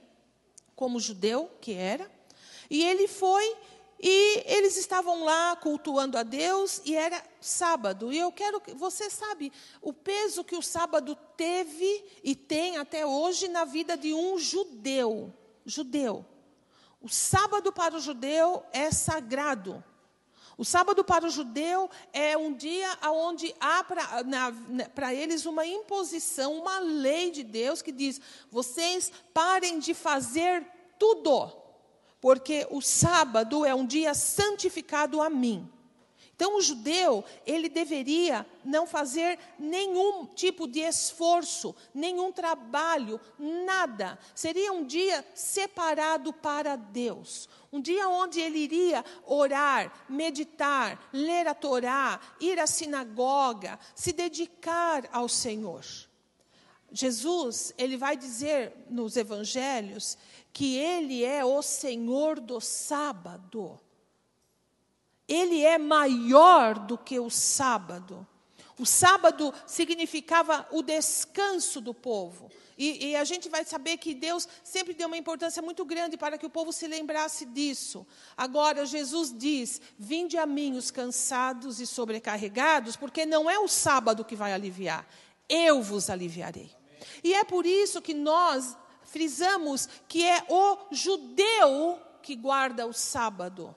como 0.75 0.99
judeu 0.99 1.51
que 1.61 1.75
era, 1.75 2.11
e 2.71 2.83
ele 2.83 3.07
foi 3.07 3.45
e 4.01 4.43
eles 4.47 4.79
estavam 4.79 5.23
lá 5.23 5.55
cultuando 5.57 6.17
a 6.17 6.23
Deus 6.23 6.81
e 6.83 6.97
era 6.97 7.23
sábado. 7.43 8.11
E 8.11 8.19
eu 8.19 8.33
quero 8.33 8.59
que 8.59 8.73
você 8.73 9.11
sabe 9.11 9.53
o 9.83 9.93
peso 9.93 10.45
que 10.45 10.57
o 10.57 10.63
sábado 10.63 11.15
teve 11.37 12.07
e 12.23 12.35
tem 12.35 12.79
até 12.79 13.05
hoje 13.05 13.49
na 13.49 13.67
vida 13.67 13.99
de 13.99 14.15
um 14.15 14.39
judeu. 14.39 15.31
Judeu. 15.67 16.25
O 17.03 17.09
sábado 17.11 17.71
para 17.71 17.97
o 17.97 18.01
judeu 18.01 18.65
é 18.73 18.91
sagrado. 18.91 19.85
O 20.57 20.65
sábado 20.65 21.03
para 21.03 21.27
o 21.27 21.31
judeu 21.31 21.91
é 22.13 22.37
um 22.37 22.55
dia 22.55 22.89
onde 23.11 23.55
há 23.59 23.83
para 24.95 25.13
eles 25.13 25.47
uma 25.47 25.67
imposição, 25.67 26.59
uma 26.59 26.79
lei 26.79 27.31
de 27.31 27.43
Deus 27.43 27.83
que 27.83 27.91
diz: 27.91 28.21
vocês 28.51 29.11
parem 29.33 29.81
de 29.81 29.95
fazer 29.95 30.65
tudo, 30.99 31.51
porque 32.21 32.67
o 32.71 32.81
sábado 32.81 33.65
é 33.65 33.75
um 33.75 33.85
dia 33.85 34.15
santificado 34.15 35.21
a 35.21 35.29
mim. 35.29 35.69
Então, 36.35 36.57
o 36.57 36.61
judeu, 36.61 37.25
ele 37.47 37.69
deveria 37.69 38.45
não 38.65 38.89
fazer 38.89 39.39
nenhum 39.57 40.27
tipo 40.27 40.67
de 40.67 40.81
esforço, 40.81 41.75
nenhum 41.95 42.33
trabalho, 42.33 43.21
nada. 43.39 44.19
Seria 44.35 44.73
um 44.73 44.85
dia 44.85 45.25
separado 45.33 46.33
para 46.33 46.75
Deus. 46.75 47.49
Um 47.73 47.81
dia 47.81 48.09
onde 48.09 48.41
ele 48.41 48.59
iria 48.59 49.05
orar, 49.25 50.07
meditar, 50.09 51.09
ler 51.13 51.47
a 51.47 51.55
Torá, 51.55 52.21
ir 52.41 52.59
à 52.59 52.67
sinagoga, 52.67 53.79
se 53.95 54.13
dedicar 54.13 55.09
ao 55.13 55.29
Senhor. 55.29 55.85
Jesus, 56.91 57.73
ele 57.79 57.97
vai 57.97 58.17
dizer 58.17 58.73
nos 58.91 59.17
evangelhos 59.17 60.19
que 60.53 60.77
ele 60.77 61.25
é 61.25 61.45
o 61.45 61.63
Senhor 61.63 62.41
do 62.41 62.61
sábado 62.61 63.81
ele 65.29 65.63
é 65.63 65.79
maior 65.79 66.79
do 66.79 66.99
que 66.99 67.19
o 67.19 67.31
sábado. 67.31 68.27
O 68.79 68.85
sábado 68.85 69.55
significava 69.67 70.67
o 70.71 70.83
descanso 70.83 71.81
do 71.81 71.95
povo. 71.95 72.51
E, 72.77 73.11
e, 73.11 73.17
a 73.17 73.23
gente 73.23 73.49
vai 73.49 73.65
saber 73.65 73.99
que 73.99 74.13
Deus 74.15 74.49
sempre 74.65 74.95
deu 74.95 75.07
uma 75.07 75.17
importância 75.17 75.63
muito 75.63 75.85
grande 75.85 76.17
para 76.17 76.37
que 76.37 76.45
o 76.45 76.51
povo 76.51 76.73
se 76.73 76.89
lembrasse 76.89 77.47
disso. 77.47 78.05
Agora, 78.37 78.85
Jesus 78.85 79.33
diz: 79.33 79.81
Vinde 79.97 80.37
a 80.37 80.45
mim 80.45 80.77
os 80.77 80.91
cansados 80.91 81.79
e 81.79 81.87
sobrecarregados, 81.87 82.97
porque 82.97 83.25
não 83.25 83.49
é 83.49 83.61
o 83.61 83.69
sábado 83.69 84.25
que 84.25 84.35
vai 84.35 84.53
aliviar, 84.53 85.07
eu 85.49 85.81
vos 85.81 86.11
aliviarei. 86.11 86.69
E 87.23 87.33
é 87.33 87.45
por 87.45 87.65
isso 87.65 88.03
que 88.03 88.13
nós 88.13 88.77
frisamos 89.05 89.89
que 90.09 90.25
é 90.25 90.45
o 90.49 90.79
judeu 90.91 92.01
que 92.23 92.35
guarda 92.35 92.87
o 92.87 92.93
sábado. 92.93 93.75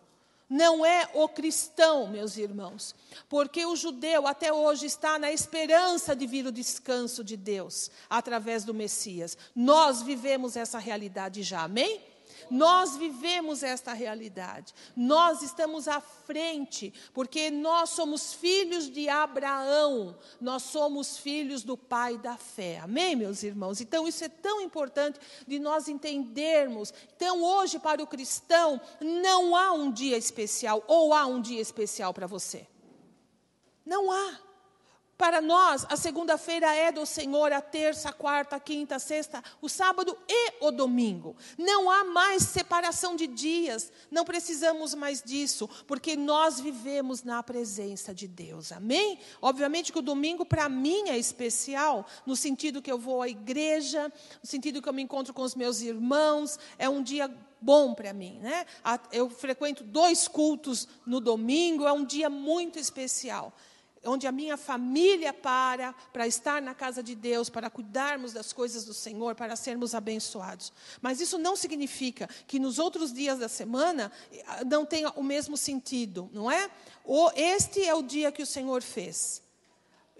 Não 0.50 0.86
é 0.86 1.10
o 1.14 1.28
cristão, 1.28 2.08
meus 2.08 2.38
irmãos, 2.38 2.96
porque 3.28 3.66
o 3.66 3.76
judeu 3.76 4.26
até 4.26 4.52
hoje 4.54 4.86
está 4.86 5.20
na 5.20 5.32
esperança 5.32 6.16
de 6.16 6.26
vir 6.26 6.46
o 6.46 6.52
descanso 6.52 7.22
de 7.24 7.36
Deus 7.36 7.92
através 8.10 8.64
do 8.64 8.74
Messias. 8.74 9.38
Nós 9.54 10.02
vivemos 10.02 10.56
essa 10.56 10.80
realidade 10.80 11.44
já, 11.44 11.64
amém? 11.64 12.02
Nós 12.50 12.98
vivemos 12.98 13.64
esta 13.64 13.94
realidade. 13.94 14.74
Nós 14.96 15.42
estamos 15.42 15.88
à 15.88 16.00
frente, 16.00 16.94
porque 17.14 17.50
nós 17.52 17.92
somos 17.92 18.34
filhos 18.34 18.90
de 18.90 19.10
Abraão. 19.10 20.18
Nós 20.40 20.64
somos 20.64 21.18
filhos 21.18 21.64
do 21.64 21.78
Pai 21.78 22.18
da 22.18 22.38
fé. 22.38 22.80
Amém, 22.80 23.16
meus 23.16 23.44
irmãos? 23.44 23.82
Então, 23.82 24.08
isso 24.08 24.24
é 24.24 24.30
tão 24.30 24.62
importante 24.62 25.20
de 25.48 25.60
nós 25.60 25.88
entendermos. 25.88 26.94
Então, 27.16 27.44
hoje, 27.44 27.80
para 27.80 28.02
o 28.02 28.08
cristão, 28.08 28.80
não 29.02 29.56
há 29.56 29.72
um 29.72 29.92
dia 29.92 30.18
especial, 30.18 30.84
ou 30.88 31.14
há 31.14 31.26
um 31.26 31.42
dia 31.42 31.62
especial 31.62 32.14
para 32.14 32.28
você. 32.28 32.68
Não 33.86 34.12
há. 34.12 34.47
Para 35.18 35.42
nós, 35.42 35.84
a 35.90 35.98
segunda-feira 35.98 36.76
é 36.76 36.92
do 36.92 37.04
Senhor, 37.04 37.52
a 37.52 37.60
terça, 37.60 38.10
a 38.10 38.14
quarta, 38.14 38.56
a 38.56 38.60
quinta, 38.60 38.98
a 38.98 39.00
sexta, 39.00 39.44
o 39.60 39.68
sábado 39.68 40.16
e 40.30 40.54
o 40.62 40.70
domingo. 40.70 41.36
Não 41.58 41.90
há 41.90 42.04
mais 42.04 42.44
separação 42.44 43.16
de 43.16 43.26
dias, 43.26 43.92
não 44.12 44.24
precisamos 44.24 44.94
mais 44.94 45.24
disso, 45.24 45.68
porque 45.88 46.16
nós 46.16 46.60
vivemos 46.60 47.24
na 47.24 47.42
presença 47.42 48.14
de 48.14 48.28
Deus. 48.28 48.72
Amém? 48.72 49.18
Obviamente 49.42 49.92
que 49.92 49.98
o 49.98 50.04
domingo 50.04 50.46
para 50.46 50.70
mim 50.70 51.10
é 51.10 51.18
especial, 51.18 52.06
no 52.24 52.36
sentido 52.36 52.80
que 52.80 52.92
eu 52.92 53.00
vou 53.00 53.24
à 53.24 53.28
igreja, 53.28 54.14
no 54.44 54.48
sentido 54.48 54.84
que 54.84 54.90
eu 54.90 54.94
me 54.94 55.02
encontro 55.02 55.34
com 55.34 55.42
os 55.42 55.56
meus 55.56 55.82
irmãos, 55.82 56.60
é 56.78 56.88
um 56.88 57.02
dia 57.02 57.28
bom 57.60 57.96
para 57.96 58.14
mim, 58.14 58.38
né? 58.40 58.68
Eu 59.12 59.32
frequento 59.32 59.84
dois 59.84 60.28
cultos 60.28 60.88
no 61.08 61.20
domingo, 61.20 61.88
é 61.88 61.92
um 61.92 62.06
dia 62.06 62.30
muito 62.30 62.78
especial 62.78 63.52
onde 64.06 64.28
a 64.28 64.32
minha 64.32 64.58
família 64.58 65.34
para 65.34 65.94
para 66.14 66.28
estar 66.28 66.62
na 66.62 66.74
casa 66.74 67.02
de 67.02 67.16
Deus, 67.16 67.50
para 67.50 67.70
cuidarmos 67.70 68.34
das 68.34 68.54
coisas 68.54 68.86
do 68.86 68.94
Senhor, 68.94 69.36
para 69.36 69.56
sermos 69.56 69.96
abençoados. 69.96 70.72
Mas 71.02 71.22
isso 71.22 71.38
não 71.38 71.56
significa 71.56 72.30
que 72.48 72.60
nos 72.60 72.80
outros 72.80 73.14
dias 73.14 73.40
da 73.40 73.50
semana 73.50 74.12
eh, 74.32 74.64
não 74.66 74.86
tenha 74.86 75.10
o 75.12 75.24
mesmo 75.24 75.58
sentido, 75.58 76.30
não 76.34 76.50
é? 76.52 76.70
Este 77.36 77.84
é 77.84 77.94
o 77.96 78.02
dia 78.02 78.32
que 78.32 78.44
o 78.44 78.46
Senhor 78.46 78.82
fez 78.82 79.47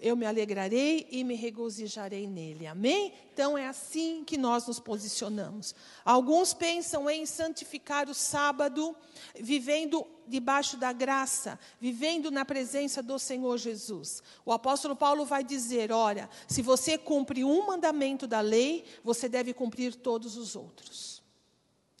eu 0.00 0.16
me 0.16 0.26
alegrarei 0.26 1.06
e 1.10 1.24
me 1.24 1.34
regozijarei 1.34 2.26
nele. 2.26 2.66
Amém? 2.66 3.12
Então 3.32 3.56
é 3.56 3.66
assim 3.66 4.24
que 4.24 4.36
nós 4.36 4.66
nos 4.66 4.78
posicionamos. 4.78 5.74
Alguns 6.04 6.54
pensam 6.54 7.08
em 7.08 7.26
santificar 7.26 8.08
o 8.08 8.14
sábado, 8.14 8.94
vivendo 9.38 10.06
debaixo 10.26 10.76
da 10.76 10.92
graça, 10.92 11.58
vivendo 11.80 12.30
na 12.30 12.44
presença 12.44 13.02
do 13.02 13.18
Senhor 13.18 13.56
Jesus. 13.58 14.22
O 14.44 14.52
apóstolo 14.52 14.94
Paulo 14.94 15.24
vai 15.24 15.42
dizer: 15.42 15.90
olha, 15.90 16.28
se 16.46 16.62
você 16.62 16.96
cumpre 16.96 17.44
um 17.44 17.66
mandamento 17.66 18.26
da 18.26 18.40
lei, 18.40 18.84
você 19.02 19.28
deve 19.28 19.52
cumprir 19.52 19.94
todos 19.94 20.36
os 20.36 20.54
outros. 20.54 21.22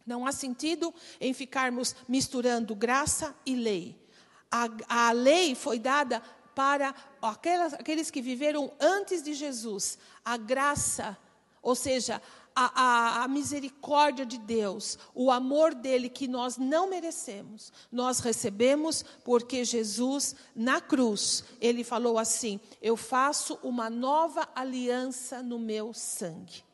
Não 0.06 0.26
há 0.26 0.32
sentido 0.32 0.94
em 1.20 1.34
ficarmos 1.34 1.94
misturando 2.08 2.74
graça 2.74 3.36
e 3.44 3.54
lei. 3.54 4.08
A, 4.50 5.08
a 5.08 5.12
lei 5.12 5.54
foi 5.54 5.78
dada 5.78 6.22
para 6.58 6.92
aquelas, 7.22 7.72
aqueles 7.72 8.10
que 8.10 8.20
viveram 8.20 8.72
antes 8.80 9.22
de 9.22 9.32
Jesus. 9.32 9.96
A 10.24 10.36
graça, 10.36 11.16
ou 11.62 11.76
seja, 11.76 12.20
a, 12.52 12.82
a, 12.82 13.22
a, 13.22 13.28
misericórdia 13.28 14.26
de 14.26 14.38
Deus, 14.38 14.98
o 15.14 15.30
amor 15.30 15.72
dele 15.72 16.08
que 16.08 16.26
nós 16.26 16.56
não 16.56 16.90
merecemos, 16.90 17.72
nós 17.92 18.18
recebemos 18.18 19.04
porque 19.22 19.64
Jesus, 19.64 20.34
na 20.52 20.80
cruz, 20.80 21.44
ele 21.60 21.84
falou 21.84 22.18
assim: 22.18 22.58
Eu 22.82 22.96
faço 22.96 23.56
uma 23.62 23.88
nova 23.88 24.48
aliança 24.52 25.40
no 25.40 25.60
meu 25.60 25.94
sangue. 25.94 26.64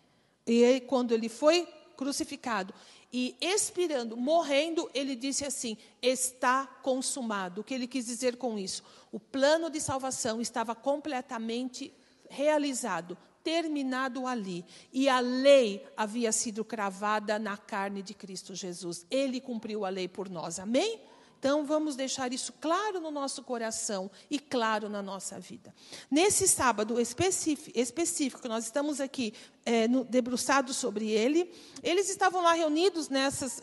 E 0.46 0.64
aí, 0.64 0.80
quando 0.80 1.12
ele 1.12 1.28
foi 1.28 1.68
crucificado 1.94 2.72
e 3.16 3.36
expirando, 3.40 4.16
morrendo, 4.16 4.90
ele 4.92 5.14
disse 5.14 5.44
assim: 5.44 5.78
Está 6.02 6.66
consumado. 6.66 7.60
O 7.60 7.64
que 7.64 7.72
ele 7.72 7.86
quis 7.86 8.06
dizer 8.06 8.34
com 8.34 8.58
isso? 8.58 8.82
O 9.12 9.20
plano 9.20 9.70
de 9.70 9.80
salvação 9.80 10.40
estava 10.40 10.74
completamente 10.74 11.94
realizado, 12.28 13.16
terminado 13.44 14.26
ali. 14.26 14.64
E 14.92 15.08
a 15.08 15.20
lei 15.20 15.86
havia 15.96 16.32
sido 16.32 16.64
cravada 16.64 17.38
na 17.38 17.56
carne 17.56 18.02
de 18.02 18.14
Cristo 18.14 18.52
Jesus. 18.52 19.06
Ele 19.08 19.40
cumpriu 19.40 19.84
a 19.84 19.90
lei 19.90 20.08
por 20.08 20.28
nós. 20.28 20.58
Amém? 20.58 21.00
Então, 21.44 21.62
vamos 21.62 21.94
deixar 21.94 22.32
isso 22.32 22.54
claro 22.58 23.00
no 23.00 23.10
nosso 23.10 23.42
coração 23.42 24.10
e 24.30 24.38
claro 24.38 24.88
na 24.88 25.02
nossa 25.02 25.38
vida. 25.38 25.74
Nesse 26.10 26.48
sábado 26.48 26.98
específico, 26.98 28.48
nós 28.48 28.64
estamos 28.64 28.98
aqui 28.98 29.34
é, 29.66 29.86
debruçados 30.08 30.74
sobre 30.74 31.10
ele, 31.10 31.52
eles 31.82 32.08
estavam 32.08 32.42
lá 32.42 32.54
reunidos 32.54 33.10
nessas, 33.10 33.62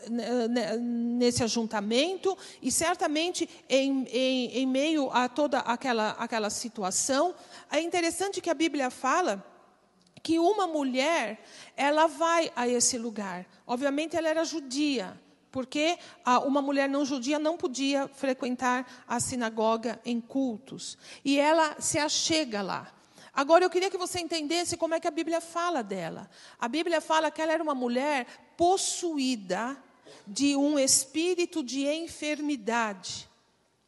nesse 0.80 1.42
ajuntamento, 1.42 2.38
e 2.62 2.70
certamente 2.70 3.50
em, 3.68 4.06
em, 4.12 4.58
em 4.58 4.64
meio 4.64 5.10
a 5.10 5.28
toda 5.28 5.58
aquela, 5.58 6.10
aquela 6.10 6.50
situação, 6.50 7.34
é 7.68 7.80
interessante 7.80 8.40
que 8.40 8.48
a 8.48 8.54
Bíblia 8.54 8.90
fala 8.90 9.44
que 10.22 10.38
uma 10.38 10.68
mulher, 10.68 11.42
ela 11.76 12.06
vai 12.06 12.52
a 12.54 12.68
esse 12.68 12.96
lugar. 12.96 13.44
Obviamente 13.66 14.16
ela 14.16 14.28
era 14.28 14.44
judia, 14.44 15.20
porque 15.52 15.98
uma 16.46 16.62
mulher 16.62 16.88
não 16.88 17.04
judia 17.04 17.38
não 17.38 17.58
podia 17.58 18.08
frequentar 18.08 19.04
a 19.06 19.20
sinagoga 19.20 20.00
em 20.04 20.20
cultos. 20.20 20.96
E 21.22 21.38
ela 21.38 21.76
se 21.78 21.98
achega 21.98 22.62
lá. 22.62 22.90
Agora 23.34 23.64
eu 23.64 23.70
queria 23.70 23.90
que 23.90 23.98
você 23.98 24.18
entendesse 24.18 24.76
como 24.76 24.94
é 24.94 25.00
que 25.00 25.06
a 25.06 25.10
Bíblia 25.10 25.40
fala 25.40 25.82
dela. 25.82 26.28
A 26.58 26.66
Bíblia 26.68 27.00
fala 27.00 27.30
que 27.30 27.40
ela 27.40 27.52
era 27.52 27.62
uma 27.62 27.74
mulher 27.74 28.26
possuída 28.56 29.76
de 30.26 30.56
um 30.56 30.78
espírito 30.78 31.62
de 31.62 31.86
enfermidade. 31.86 33.28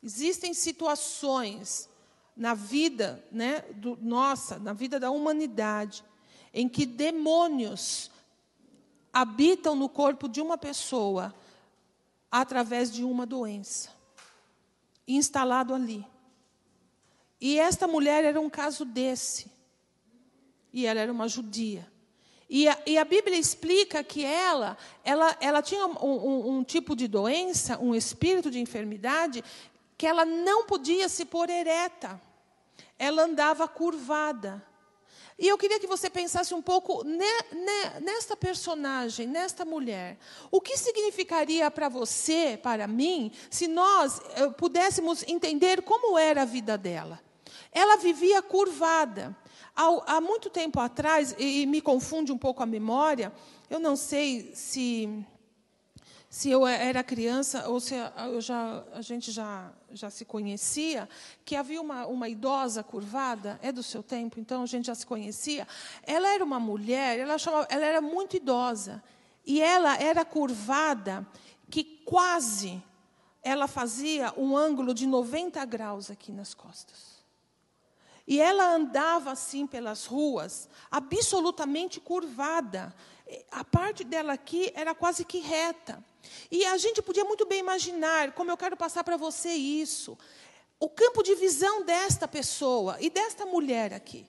Existem 0.03 0.53
situações 0.53 1.89
na 2.37 2.53
vida, 2.53 3.25
né, 3.31 3.65
do, 3.77 3.97
nossa, 4.03 4.59
na 4.59 4.73
vida 4.73 4.99
da 5.01 5.11
humanidade, 5.11 6.05
em 6.53 6.69
que 6.69 6.85
demônios 6.85 8.11
habitam 9.13 9.77
no 9.77 9.89
corpo 9.89 10.29
de 10.29 10.41
uma 10.41 10.59
pessoa 10.59 11.35
através 12.37 12.91
de 12.91 13.05
uma 13.05 13.25
doença, 13.25 13.91
instalado 15.07 15.73
ali. 15.73 16.05
E 17.41 17.61
esta 17.61 17.87
mulher 17.87 18.25
era 18.25 18.41
um 18.41 18.51
caso 18.51 18.85
desse. 18.85 19.49
E 20.73 20.85
ela 20.85 20.99
era 20.99 21.13
uma 21.13 21.29
judia. 21.29 21.89
E 22.51 22.69
a, 22.69 22.77
e 22.85 22.99
a 22.99 23.05
Bíblia 23.05 23.39
explica 23.39 24.03
que 24.03 24.25
ela, 24.25 24.77
ela, 25.05 25.37
ela 25.41 25.63
tinha 25.63 25.87
um, 25.87 25.95
um, 26.05 26.57
um 26.57 26.65
tipo 26.65 26.97
de 26.97 27.07
doença, 27.07 27.79
um 27.79 27.95
espírito 27.95 28.51
de 28.51 28.59
enfermidade, 28.59 29.45
que 29.97 30.05
ela 30.05 30.25
não 30.25 30.67
podia 30.67 31.09
se 31.09 31.25
pôr 31.25 31.49
ereta. 31.49 32.21
Ela 32.99 33.23
andava 33.23 33.69
curvada. 33.69 34.61
E 35.39 35.49
eu 35.49 35.59
queria 35.59 35.81
que 35.81 35.87
você 35.87 36.09
pensasse 36.09 36.55
um 36.55 36.63
pouco 36.63 37.03
ne, 37.03 37.27
ne, 37.53 38.01
nesta 38.01 38.37
personagem, 38.37 39.27
nesta 39.27 39.65
mulher. 39.65 40.17
O 40.51 40.61
que 40.61 40.77
significaria 40.77 41.69
para 41.71 41.89
você, 41.89 42.59
para 42.63 42.87
mim, 42.87 43.33
se 43.51 43.67
nós 43.67 44.21
eh, 44.37 44.49
pudéssemos 44.51 45.25
entender 45.27 45.83
como 45.83 46.17
era 46.17 46.43
a 46.43 46.45
vida 46.47 46.79
dela? 46.79 47.21
Ela 47.73 47.97
vivia 47.97 48.41
curvada. 48.41 49.37
Há, 49.75 50.17
há 50.17 50.21
muito 50.21 50.49
tempo 50.49 50.79
atrás, 50.79 51.35
e, 51.37 51.63
e 51.63 51.67
me 51.67 51.81
confunde 51.81 52.31
um 52.31 52.39
pouco 52.39 52.63
a 52.63 52.67
memória, 52.67 53.33
eu 53.69 53.81
não 53.81 53.97
sei 53.97 54.53
se 54.55 55.27
se 56.35 56.51
eu 56.51 56.67
era 56.67 57.05
criança 57.05 57.69
ou 57.69 57.79
se 57.79 57.95
eu 57.95 58.41
já, 58.41 58.83
a 58.93 59.01
gente 59.01 59.31
já, 59.31 59.71
já 59.93 60.11
se 60.11 60.25
conhecia, 60.25 61.09
que 61.45 61.55
havia 61.55 61.81
uma, 61.81 62.09
uma 62.09 62.29
idosa 62.29 62.83
curvada, 62.83 63.57
é 63.63 63.71
do 63.71 63.85
seu 63.85 64.03
tempo, 64.03 64.41
então 64.41 64.65
a 64.65 64.67
gente 64.67 64.87
já 64.87 64.97
se 64.97 65.07
conhecia. 65.07 65.65
Ela 66.03 66.35
era 66.35 66.45
uma 66.45 66.59
mulher, 66.59 67.21
ela, 67.21 67.39
chamava, 67.39 67.69
ela 67.71 67.85
era 67.85 68.01
muito 68.01 68.37
idosa, 68.37 69.01
e 69.47 69.63
ela 69.63 69.97
era 69.97 70.25
curvada 70.25 71.25
que 71.71 71.85
quase 72.05 72.83
ela 73.41 73.69
fazia 73.69 74.35
um 74.37 74.57
ângulo 74.57 74.93
de 74.93 75.07
90 75.07 75.65
graus 75.67 76.11
aqui 76.11 76.33
nas 76.33 76.53
costas. 76.53 77.15
E 78.27 78.41
ela 78.41 78.75
andava 78.75 79.31
assim 79.31 79.69
pelas 79.69 80.05
ruas, 80.05 80.69
absolutamente 80.91 82.01
curvada. 82.01 82.93
A 83.51 83.65
parte 83.65 84.05
dela 84.05 84.33
aqui 84.33 84.71
era 84.75 84.95
quase 84.95 85.25
que 85.25 85.39
reta. 85.39 86.05
E 86.51 86.65
a 86.65 86.77
gente 86.77 87.01
podia 87.03 87.25
muito 87.25 87.47
bem 87.47 87.61
imaginar, 87.61 88.33
como 88.33 88.51
eu 88.51 88.57
quero 88.57 88.77
passar 88.77 89.05
para 89.05 89.17
você 89.17 89.51
isso, 89.51 90.19
o 90.79 90.89
campo 90.89 91.23
de 91.23 91.35
visão 91.35 91.83
desta 91.83 92.29
pessoa 92.29 92.97
e 93.01 93.09
desta 93.09 93.47
mulher 93.47 93.93
aqui. 93.95 94.27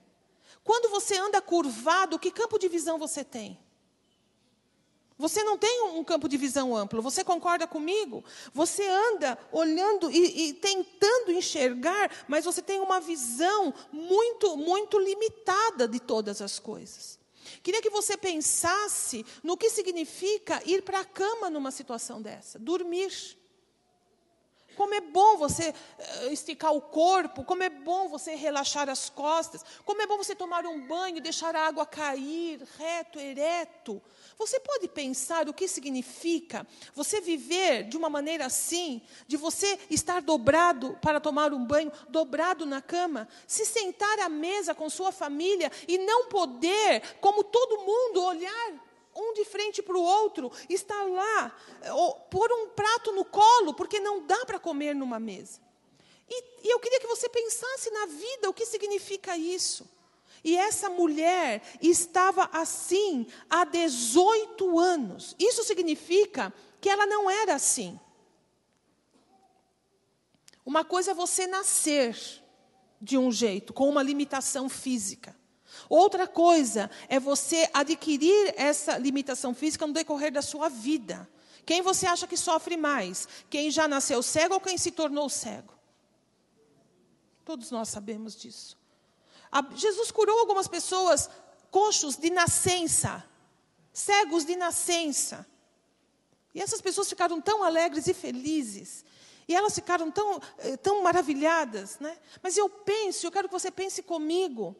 Quando 0.64 0.90
você 0.90 1.18
anda 1.18 1.42
curvado, 1.42 2.18
que 2.18 2.32
campo 2.32 2.58
de 2.58 2.68
visão 2.68 2.98
você 2.98 3.24
tem? 3.24 3.60
Você 5.18 5.44
não 5.44 5.58
tem 5.58 5.84
um 5.84 6.04
campo 6.04 6.28
de 6.28 6.36
visão 6.36 6.76
amplo, 6.76 7.02
você 7.02 7.24
concorda 7.24 7.66
comigo? 7.66 8.24
Você 8.54 8.86
anda 8.86 9.38
olhando 9.50 10.12
e, 10.12 10.50
e, 10.50 10.54
tentando 10.54 11.32
enxergar, 11.32 12.12
mas 12.28 12.44
você 12.44 12.62
tem 12.62 12.82
uma 12.82 13.00
visão 13.00 13.74
muito, 13.94 14.58
muito 14.58 15.00
limitada 15.00 15.88
de 15.88 16.02
todas 16.02 16.42
as 16.42 16.60
coisas. 16.60 17.18
Queria 17.65 17.82
que 17.82 17.89
você 17.89 18.15
pensasse 18.15 19.25
no 19.41 19.58
que 19.58 19.71
significa 19.71 20.62
ir 20.67 20.84
para 20.84 20.99
a 20.99 21.04
cama 21.04 21.49
numa 21.49 21.71
situação 21.71 22.21
dessa, 22.21 22.60
dormir. 22.60 23.36
Como 24.76 24.94
é 24.94 25.02
bom 25.02 25.38
você 25.38 25.74
eh, 25.98 26.34
esticar 26.34 26.74
o 26.74 26.82
corpo, 26.82 27.44
como 27.44 27.64
é 27.64 27.70
bom 27.70 28.08
você 28.08 28.36
relaxar 28.36 28.90
as 28.90 29.10
costas, 29.10 29.64
como 29.86 30.02
é 30.02 30.08
bom 30.08 30.18
você 30.18 30.36
tomar 30.36 30.66
um 30.66 30.86
banho, 30.86 31.22
deixar 31.22 31.56
a 31.56 31.68
água 31.68 31.86
cair 31.86 32.62
reto, 32.78 33.20
ereto. 33.20 34.02
Você 34.38 34.60
pode 34.60 34.88
pensar 34.88 35.48
o 35.48 35.54
que 35.54 35.68
significa 35.68 36.68
você 36.94 37.22
viver 37.22 37.84
de 37.84 37.96
uma 37.96 38.10
maneira 38.10 38.46
assim, 38.46 39.02
de 39.28 39.38
você 39.38 39.80
estar 39.90 40.22
dobrado 40.22 40.98
para 41.02 41.20
tomar 41.20 41.54
um 41.54 41.66
banho, 41.66 41.92
dobrado 42.10 42.66
na 42.66 42.82
cama, 42.82 43.28
se 43.48 43.66
sentar 43.66 44.20
à 44.20 44.30
mesa 44.30 44.76
com 44.76 44.90
sua 44.90 45.12
família 45.12 45.72
e 45.88 45.98
não 45.98 46.28
poder, 46.28 47.02
como 47.22 47.44
todo 47.44 47.86
mundo, 47.86 48.24
olhar 48.24 48.85
um 49.15 49.34
de 49.34 49.45
frente 49.45 49.82
para 49.82 49.97
o 49.97 50.01
outro, 50.01 50.51
estar 50.69 51.04
lá, 51.04 51.56
ou 51.93 52.15
pôr 52.30 52.51
um 52.51 52.69
prato 52.69 53.12
no 53.12 53.23
colo, 53.23 53.73
porque 53.73 53.99
não 53.99 54.25
dá 54.25 54.45
para 54.45 54.60
comer 54.60 54.93
numa 54.93 55.19
mesa. 55.19 55.62
E, 56.30 56.67
e 56.67 56.73
eu 56.73 56.80
queria 56.80 56.99
que 56.99 57.08
você 57.08 57.30
pensasse 57.30 57.89
na 57.91 58.08
vida, 58.08 58.49
o 58.49 58.54
que 58.54 58.65
significa 58.65 59.38
isso. 59.38 59.88
E 60.43 60.56
essa 60.56 60.89
mulher 60.89 61.63
estava 61.82 62.49
assim 62.51 63.25
há 63.49 63.63
18 63.63 64.80
anos. 64.80 65.36
Isso 65.39 65.63
significa 65.63 66.54
que 66.80 66.89
ela 66.89 67.08
não 67.08 67.30
era 67.30 67.56
assim. 67.56 67.99
Uma 70.65 70.84
coisa 70.84 71.12
é 71.12 71.13
você 71.13 71.47
nascer 71.47 72.17
de 73.01 73.17
um 73.17 73.32
jeito, 73.32 73.73
com 73.73 73.88
uma 73.88 74.01
limitação 74.01 74.67
física. 74.67 75.36
Outra 75.89 76.28
coisa 76.28 76.89
é 77.08 77.19
você 77.19 77.69
adquirir 77.74 78.54
essa 78.58 78.98
limitação 78.98 79.54
física 79.54 79.86
no 79.86 79.93
decorrer 79.93 80.32
da 80.32 80.41
sua 80.41 80.69
vida. 80.69 81.30
Quem 81.65 81.82
você 81.82 82.06
acha 82.06 82.28
que 82.28 82.38
sofre 82.38 82.78
mais? 82.78 83.28
Quem 83.50 83.71
já 83.71 83.88
nasceu 83.88 84.21
cego 84.21 84.56
ou 84.56 84.60
quem 84.60 84.78
se 84.78 84.91
tornou 84.91 85.30
cego? 85.30 85.74
Todos 87.43 87.71
nós 87.71 87.89
sabemos 87.89 88.36
disso. 88.36 88.78
Jesus 89.76 90.12
curou 90.12 90.39
algumas 90.39 90.67
pessoas 90.67 91.30
coxos 91.71 92.17
de 92.17 92.30
nascença, 92.30 93.24
cegos 93.93 94.45
de 94.45 94.56
nascença. 94.56 95.45
E 96.54 96.62
essas 96.62 96.82
pessoas 96.82 97.10
ficaram 97.10 97.41
tão 97.41 97.63
alegres 97.63 98.08
e 98.08 98.13
felizes. 98.13 99.04
E 99.48 99.54
elas 99.54 99.76
ficaram 99.76 100.10
tão, 100.10 100.41
eh, 100.58 100.78
tão 100.78 101.04
maravilhadas. 101.04 102.00
Né? 102.00 102.17
Mas 102.41 102.58
eu 102.58 102.69
penso, 102.69 103.28
eu 103.28 103.32
quero 103.32 103.48
que 103.48 103.54
você 103.54 103.69
pense 103.69 104.02
comigo. 104.02 104.76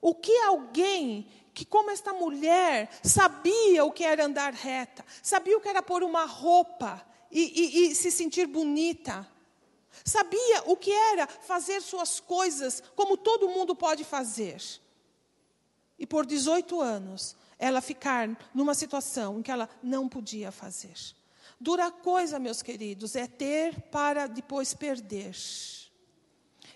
O 0.00 0.14
que 0.14 0.36
alguém 0.38 1.26
que, 1.54 1.64
como 1.64 1.90
esta 1.90 2.12
mulher, 2.12 2.90
sabia 3.02 3.84
o 3.84 3.90
que 3.90 4.04
era 4.04 4.26
andar 4.26 4.52
reta, 4.52 5.04
sabia 5.22 5.56
o 5.56 5.60
que 5.60 5.68
era 5.68 5.82
pôr 5.82 6.02
uma 6.02 6.24
roupa 6.24 7.02
e, 7.30 7.40
e, 7.40 7.90
e 7.90 7.94
se 7.94 8.10
sentir 8.10 8.46
bonita, 8.46 9.26
Sabia 10.04 10.62
o 10.66 10.76
que 10.76 10.92
era 10.92 11.26
fazer 11.26 11.80
suas 11.80 12.20
coisas 12.20 12.82
como 12.94 13.16
todo 13.16 13.48
mundo 13.48 13.74
pode 13.74 14.04
fazer. 14.04 14.62
E 15.98 16.06
por 16.06 16.26
18 16.26 16.80
anos, 16.80 17.36
ela 17.58 17.80
ficar 17.80 18.28
numa 18.54 18.74
situação 18.74 19.38
em 19.38 19.42
que 19.42 19.50
ela 19.50 19.68
não 19.82 20.08
podia 20.08 20.52
fazer. 20.52 20.94
Dura 21.58 21.90
coisa, 21.90 22.38
meus 22.38 22.62
queridos, 22.62 23.16
é 23.16 23.26
ter 23.26 23.80
para 23.90 24.26
depois 24.26 24.74
perder. 24.74 25.34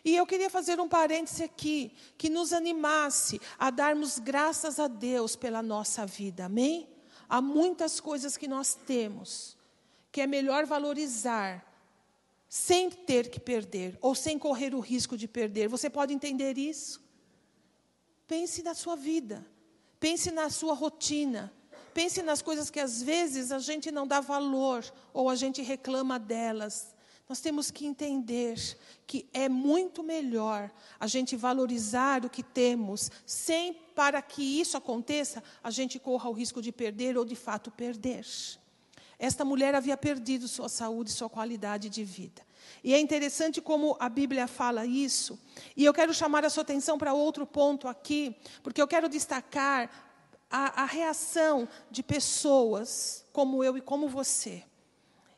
E 0.05 0.17
eu 0.17 0.27
queria 0.27 0.49
fazer 0.49 0.81
um 0.81 0.89
parêntese 0.89 1.43
aqui, 1.43 1.93
que 2.17 2.31
nos 2.31 2.53
animasse 2.53 3.41
a 3.59 3.71
darmos 3.71 4.19
graças 4.19 4.79
a 4.79 4.89
Deus 4.89 5.37
pela 5.37 5.63
nossa 5.63 6.07
vida, 6.07 6.47
amém? 6.47 6.89
Há 7.29 7.41
muitas 7.41 8.01
coisas 8.01 8.37
que 8.37 8.49
nós 8.49 8.75
temos, 8.75 9.57
que 10.11 10.21
é 10.21 10.27
melhor 10.27 10.65
valorizar, 10.67 11.65
sem 12.49 12.91
ter 12.91 13.31
que 13.31 13.39
perder, 13.39 13.97
ou 14.01 14.15
sem 14.15 14.39
correr 14.39 14.75
o 14.75 14.81
risco 14.81 15.17
de 15.17 15.29
perder. 15.29 15.69
Você 15.69 15.89
pode 15.89 16.13
entender 16.13 16.59
isso? 16.59 17.01
Pense 18.27 18.63
na 18.63 18.75
sua 18.75 18.97
vida, 18.97 19.47
pense 20.01 20.31
na 20.33 20.51
sua 20.51 20.75
rotina, 20.75 21.53
pense 21.93 22.23
nas 22.23 22.43
coisas 22.43 22.71
que 22.71 22.81
às 22.81 23.03
vezes 23.03 23.53
a 23.53 23.59
gente 23.59 23.91
não 23.91 24.07
dá 24.07 24.21
valor 24.21 24.85
ou 25.13 25.29
a 25.29 25.37
gente 25.37 25.63
reclama 25.63 26.19
delas. 26.19 26.95
Nós 27.31 27.39
temos 27.39 27.71
que 27.71 27.87
entender 27.87 28.57
que 29.07 29.25
é 29.33 29.49
muito 29.49 30.03
melhor 30.03 30.69
a 30.99 31.07
gente 31.07 31.37
valorizar 31.37 32.25
o 32.25 32.29
que 32.29 32.43
temos, 32.43 33.09
sem 33.25 33.73
para 33.73 34.21
que 34.21 34.43
isso 34.43 34.77
aconteça, 34.77 35.41
a 35.63 35.71
gente 35.71 35.97
corra 36.01 36.29
o 36.29 36.33
risco 36.33 36.61
de 36.61 36.73
perder 36.73 37.17
ou 37.17 37.25
de 37.25 37.37
fato 37.37 37.71
perder. 37.71 38.27
Esta 39.17 39.45
mulher 39.45 39.77
havia 39.77 39.97
perdido 39.97 40.49
sua 40.49 40.69
saúde, 40.69 41.13
sua 41.13 41.31
qualidade 41.31 41.89
de 41.89 42.03
vida. 42.03 42.43
E 42.83 42.93
é 42.93 42.99
interessante 42.99 43.61
como 43.61 43.97
a 44.01 44.09
Bíblia 44.09 44.49
fala 44.49 44.85
isso. 44.85 45.39
E 45.77 45.85
eu 45.85 45.95
quero 45.95 46.13
chamar 46.13 46.45
a 46.45 46.51
sua 46.51 46.65
atenção 46.65 46.99
para 46.99 47.15
outro 47.15 47.47
ponto 47.47 47.87
aqui, 47.87 48.35
porque 48.61 48.83
eu 48.83 48.89
quero 48.89 49.09
destacar 49.09 49.89
a, 50.51 50.83
a 50.83 50.85
reação 50.85 51.69
de 51.93 52.03
pessoas 52.03 53.25
como 53.33 53.63
eu 53.63 53.79
e 53.79 53.81
como 53.81 54.09
você, 54.09 54.65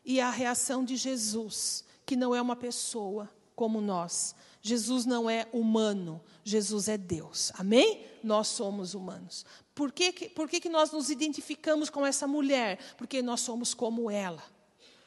e 0.04 0.20
a 0.20 0.30
reação 0.30 0.84
de 0.84 0.96
Jesus, 0.96 1.84
que 2.04 2.16
não 2.16 2.34
é 2.34 2.40
uma 2.42 2.56
pessoa 2.56 3.30
como 3.54 3.80
nós. 3.80 4.34
Jesus 4.60 5.04
não 5.04 5.28
é 5.28 5.48
humano, 5.52 6.20
Jesus 6.44 6.88
é 6.88 6.96
Deus. 6.96 7.50
Amém? 7.54 8.06
Nós 8.22 8.48
somos 8.48 8.94
humanos. 8.94 9.44
Por 9.74 9.90
que, 9.90 10.28
por 10.30 10.48
que, 10.48 10.60
que 10.60 10.68
nós 10.68 10.92
nos 10.92 11.10
identificamos 11.10 11.90
com 11.90 12.06
essa 12.06 12.26
mulher? 12.26 12.78
Porque 12.96 13.22
nós 13.22 13.40
somos 13.40 13.74
como 13.74 14.10
ela. 14.10 14.42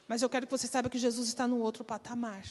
Mas 0.07 0.21
eu 0.21 0.29
quero 0.29 0.45
que 0.45 0.51
você 0.51 0.67
saiba 0.67 0.89
que 0.89 0.97
Jesus 0.97 1.27
está 1.27 1.47
num 1.47 1.61
outro 1.61 1.83
patamar. 1.83 2.43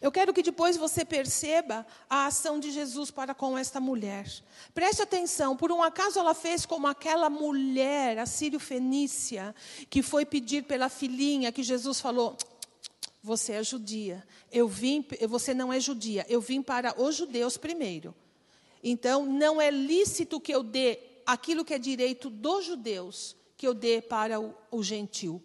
Eu 0.00 0.12
quero 0.12 0.32
que 0.32 0.42
depois 0.42 0.76
você 0.76 1.04
perceba 1.04 1.86
a 2.08 2.26
ação 2.26 2.60
de 2.60 2.70
Jesus 2.70 3.10
para 3.10 3.34
com 3.34 3.58
esta 3.58 3.80
mulher. 3.80 4.30
Preste 4.72 5.02
atenção, 5.02 5.56
por 5.56 5.72
um 5.72 5.82
acaso 5.82 6.18
ela 6.18 6.34
fez 6.34 6.64
como 6.64 6.86
aquela 6.86 7.28
mulher, 7.28 8.18
a 8.18 8.26
sírio-fenícia, 8.26 9.54
que 9.90 10.02
foi 10.02 10.24
pedir 10.24 10.64
pela 10.64 10.88
filhinha, 10.88 11.50
que 11.50 11.62
Jesus 11.62 12.00
falou: 12.00 12.36
Você 13.22 13.52
é 13.54 13.62
judia. 13.62 14.24
Eu 14.52 14.68
vim, 14.68 15.04
você 15.28 15.52
não 15.52 15.72
é 15.72 15.80
judia. 15.80 16.24
Eu 16.28 16.40
vim 16.40 16.62
para 16.62 17.00
os 17.00 17.16
judeus 17.16 17.56
primeiro. 17.56 18.14
Então, 18.82 19.26
não 19.26 19.60
é 19.60 19.70
lícito 19.70 20.40
que 20.40 20.54
eu 20.54 20.62
dê 20.62 21.00
aquilo 21.26 21.64
que 21.64 21.74
é 21.74 21.78
direito 21.78 22.30
dos 22.30 22.64
judeus, 22.64 23.36
que 23.56 23.66
eu 23.66 23.74
dê 23.74 24.00
para 24.00 24.40
o, 24.40 24.54
o 24.70 24.82
gentil. 24.82 25.42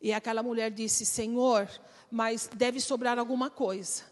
E 0.00 0.12
aquela 0.12 0.42
mulher 0.42 0.70
disse: 0.70 1.06
Senhor, 1.06 1.68
mas 2.10 2.48
deve 2.52 2.80
sobrar 2.80 3.18
alguma 3.18 3.50
coisa. 3.50 4.02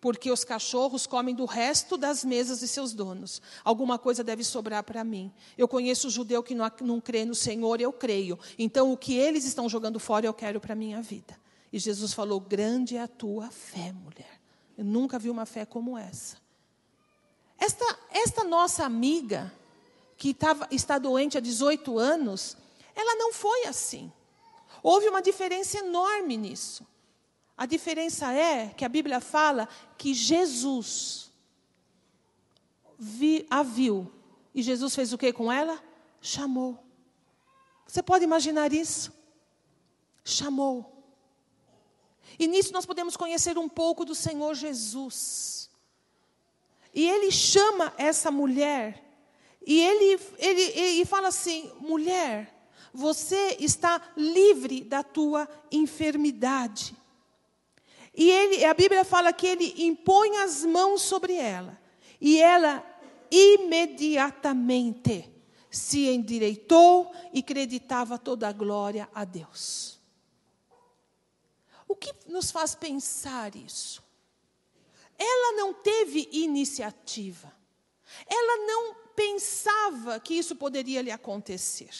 Porque 0.00 0.30
os 0.30 0.44
cachorros 0.44 1.06
comem 1.06 1.34
do 1.34 1.44
resto 1.44 1.96
das 1.96 2.24
mesas 2.24 2.60
de 2.60 2.68
seus 2.68 2.92
donos. 2.92 3.42
Alguma 3.64 3.98
coisa 3.98 4.22
deve 4.22 4.44
sobrar 4.44 4.84
para 4.84 5.02
mim. 5.02 5.32
Eu 5.56 5.66
conheço 5.66 6.10
judeu 6.10 6.42
que 6.42 6.54
não, 6.54 6.70
não 6.82 7.00
crê 7.00 7.24
no 7.24 7.34
Senhor, 7.34 7.80
eu 7.80 7.92
creio. 7.92 8.38
Então, 8.58 8.92
o 8.92 8.96
que 8.96 9.14
eles 9.16 9.44
estão 9.44 9.68
jogando 9.68 9.98
fora, 9.98 10.26
eu 10.26 10.34
quero 10.34 10.60
para 10.60 10.74
a 10.74 10.76
minha 10.76 11.00
vida. 11.02 11.36
E 11.72 11.78
Jesus 11.78 12.12
falou: 12.12 12.38
Grande 12.38 12.96
é 12.96 13.02
a 13.02 13.08
tua 13.08 13.50
fé, 13.50 13.92
mulher. 13.92 14.40
Eu 14.76 14.84
nunca 14.84 15.18
vi 15.18 15.30
uma 15.30 15.46
fé 15.46 15.64
como 15.64 15.96
essa. 15.96 16.36
Esta, 17.58 17.98
esta 18.10 18.44
nossa 18.44 18.84
amiga, 18.84 19.52
que 20.16 20.34
tava, 20.34 20.68
está 20.70 20.98
doente 20.98 21.38
há 21.38 21.40
18 21.40 21.98
anos, 21.98 22.56
ela 22.94 23.14
não 23.16 23.32
foi 23.32 23.64
assim. 23.64 24.12
Houve 24.82 25.08
uma 25.08 25.22
diferença 25.22 25.78
enorme 25.78 26.36
nisso. 26.36 26.86
A 27.56 27.64
diferença 27.64 28.32
é 28.32 28.68
que 28.68 28.84
a 28.84 28.88
Bíblia 28.88 29.20
fala 29.20 29.68
que 29.96 30.12
Jesus 30.12 31.32
vi, 32.98 33.46
a 33.50 33.62
viu. 33.62 34.12
E 34.54 34.62
Jesus 34.62 34.94
fez 34.94 35.12
o 35.12 35.18
que 35.18 35.32
com 35.32 35.50
ela? 35.50 35.82
Chamou. 36.20 36.78
Você 37.86 38.02
pode 38.02 38.24
imaginar 38.24 38.72
isso? 38.72 39.12
Chamou. 40.24 40.92
E 42.38 42.46
nisso 42.46 42.72
nós 42.72 42.84
podemos 42.84 43.16
conhecer 43.16 43.56
um 43.56 43.68
pouco 43.68 44.04
do 44.04 44.14
Senhor 44.14 44.54
Jesus. 44.54 45.70
E 46.92 47.08
ele 47.08 47.30
chama 47.30 47.92
essa 47.96 48.30
mulher, 48.30 49.04
e 49.66 49.80
ele, 49.80 50.20
ele, 50.38 50.62
ele 50.62 51.04
fala 51.04 51.28
assim: 51.28 51.70
mulher, 51.78 52.70
você 52.92 53.56
está 53.60 54.00
livre 54.16 54.82
da 54.82 55.02
tua 55.02 55.48
enfermidade. 55.70 56.96
E 58.16 58.30
ele, 58.30 58.64
a 58.64 58.72
Bíblia 58.72 59.04
fala 59.04 59.32
que 59.32 59.46
ele 59.46 59.84
impõe 59.84 60.38
as 60.38 60.64
mãos 60.64 61.02
sobre 61.02 61.34
ela. 61.34 61.78
E 62.18 62.40
ela 62.40 62.82
imediatamente 63.30 65.30
se 65.70 66.08
endireitou 66.08 67.12
e 67.32 67.42
creditava 67.42 68.18
toda 68.18 68.48
a 68.48 68.52
glória 68.52 69.08
a 69.14 69.24
Deus. 69.24 70.00
O 71.86 71.94
que 71.94 72.12
nos 72.26 72.50
faz 72.50 72.74
pensar 72.74 73.54
isso? 73.54 74.02
Ela 75.18 75.58
não 75.58 75.74
teve 75.74 76.28
iniciativa. 76.32 77.54
Ela 78.26 78.66
não 78.66 78.94
pensava 79.14 80.18
que 80.18 80.32
isso 80.34 80.56
poderia 80.56 81.02
lhe 81.02 81.10
acontecer. 81.10 81.90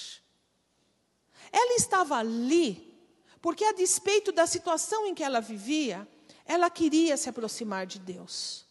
Ela 1.53 1.75
estava 1.75 2.17
ali 2.17 2.96
porque, 3.47 3.65
a 3.65 3.71
despeito 3.71 4.33
da 4.33 4.45
situação 4.45 5.07
em 5.07 5.15
que 5.15 5.23
ela 5.23 5.41
vivia, 5.41 6.09
ela 6.45 6.69
queria 6.69 7.17
se 7.17 7.29
aproximar 7.29 7.87
de 7.87 8.01
Deus. 8.01 8.67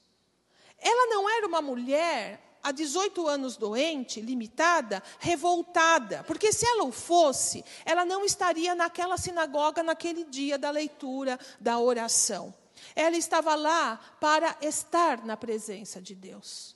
Ela 0.78 1.08
não 1.16 1.30
era 1.30 1.48
uma 1.48 1.62
mulher 1.62 2.60
há 2.62 2.74
18 2.74 3.26
anos 3.26 3.56
doente, 3.56 4.20
limitada, 4.20 5.02
revoltada, 5.18 6.26
porque 6.28 6.52
se 6.52 6.68
ela 6.68 6.84
o 6.84 6.92
fosse, 6.92 7.64
ela 7.86 8.04
não 8.04 8.26
estaria 8.26 8.76
naquela 8.76 9.18
sinagoga 9.18 9.82
naquele 9.82 10.26
dia 10.26 10.58
da 10.58 10.72
leitura, 10.72 11.40
da 11.58 11.80
oração. 11.80 12.54
Ela 12.94 13.16
estava 13.16 13.56
lá 13.56 13.98
para 14.20 14.58
estar 14.60 15.26
na 15.26 15.38
presença 15.38 16.02
de 16.02 16.14
Deus. 16.14 16.75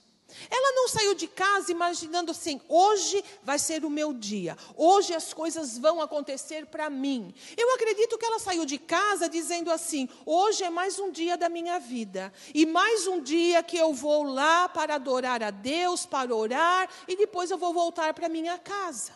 Ela 0.50 0.74
não 0.74 0.88
saiu 0.88 1.14
de 1.14 1.28
casa 1.28 1.72
imaginando 1.72 2.32
assim: 2.32 2.62
hoje 2.68 3.24
vai 3.44 3.58
ser 3.58 3.84
o 3.84 3.90
meu 3.90 4.14
dia, 4.14 4.58
hoje 4.76 5.14
as 5.14 5.34
coisas 5.34 5.78
vão 5.78 6.02
acontecer 6.02 6.66
para 6.66 6.90
mim. 6.90 7.34
Eu 7.58 7.74
acredito 7.74 8.18
que 8.18 8.26
ela 8.26 8.40
saiu 8.40 8.66
de 8.66 8.78
casa 8.78 9.28
dizendo 9.28 9.72
assim: 9.72 10.08
hoje 10.26 10.64
é 10.64 10.70
mais 10.70 11.00
um 11.00 11.12
dia 11.12 11.38
da 11.38 11.50
minha 11.50 11.80
vida, 11.80 12.32
e 12.54 12.66
mais 12.66 13.08
um 13.08 13.22
dia 13.22 13.64
que 13.64 13.78
eu 13.78 13.94
vou 13.94 14.24
lá 14.24 14.70
para 14.70 14.96
adorar 14.96 15.42
a 15.42 15.52
Deus, 15.52 16.06
para 16.06 16.36
orar, 16.36 16.90
e 17.08 17.16
depois 17.16 17.52
eu 17.52 17.58
vou 17.58 17.74
voltar 17.74 18.14
para 18.14 18.30
minha 18.30 18.58
casa. 18.58 19.14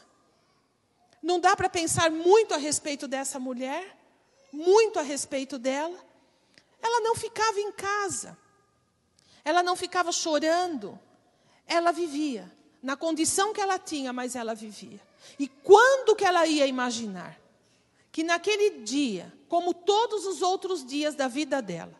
Não 1.22 1.40
dá 1.40 1.56
para 1.56 1.70
pensar 1.70 2.12
muito 2.12 2.54
a 2.54 2.58
respeito 2.58 3.08
dessa 3.08 3.40
mulher? 3.40 3.98
Muito 4.52 5.00
a 5.00 5.02
respeito 5.02 5.58
dela? 5.58 5.98
Ela 6.82 7.00
não 7.00 7.16
ficava 7.16 7.60
em 7.62 7.72
casa. 7.72 8.38
Ela 9.44 9.62
não 9.62 9.76
ficava 9.76 10.12
chorando. 10.12 11.00
Ela 11.68 11.92
vivia 11.92 12.52
na 12.82 12.98
condição 12.98 13.54
que 13.54 13.62
ela 13.62 13.80
tinha, 13.80 14.12
mas 14.12 14.36
ela 14.36 14.54
vivia. 14.54 15.00
E 15.40 15.48
quando 15.48 16.16
que 16.16 16.26
ela 16.26 16.46
ia 16.46 16.68
imaginar 16.68 17.40
que 18.12 18.24
naquele 18.24 18.82
dia, 18.82 19.34
como 19.48 19.74
todos 19.74 20.26
os 20.26 20.42
outros 20.42 20.86
dias 20.86 21.16
da 21.16 21.28
vida 21.28 21.62
dela, 21.62 22.00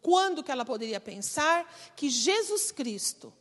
quando 0.00 0.42
que 0.42 0.50
ela 0.50 0.64
poderia 0.64 1.00
pensar 1.00 1.70
que 1.94 2.08
Jesus 2.08 2.70
Cristo, 2.70 3.32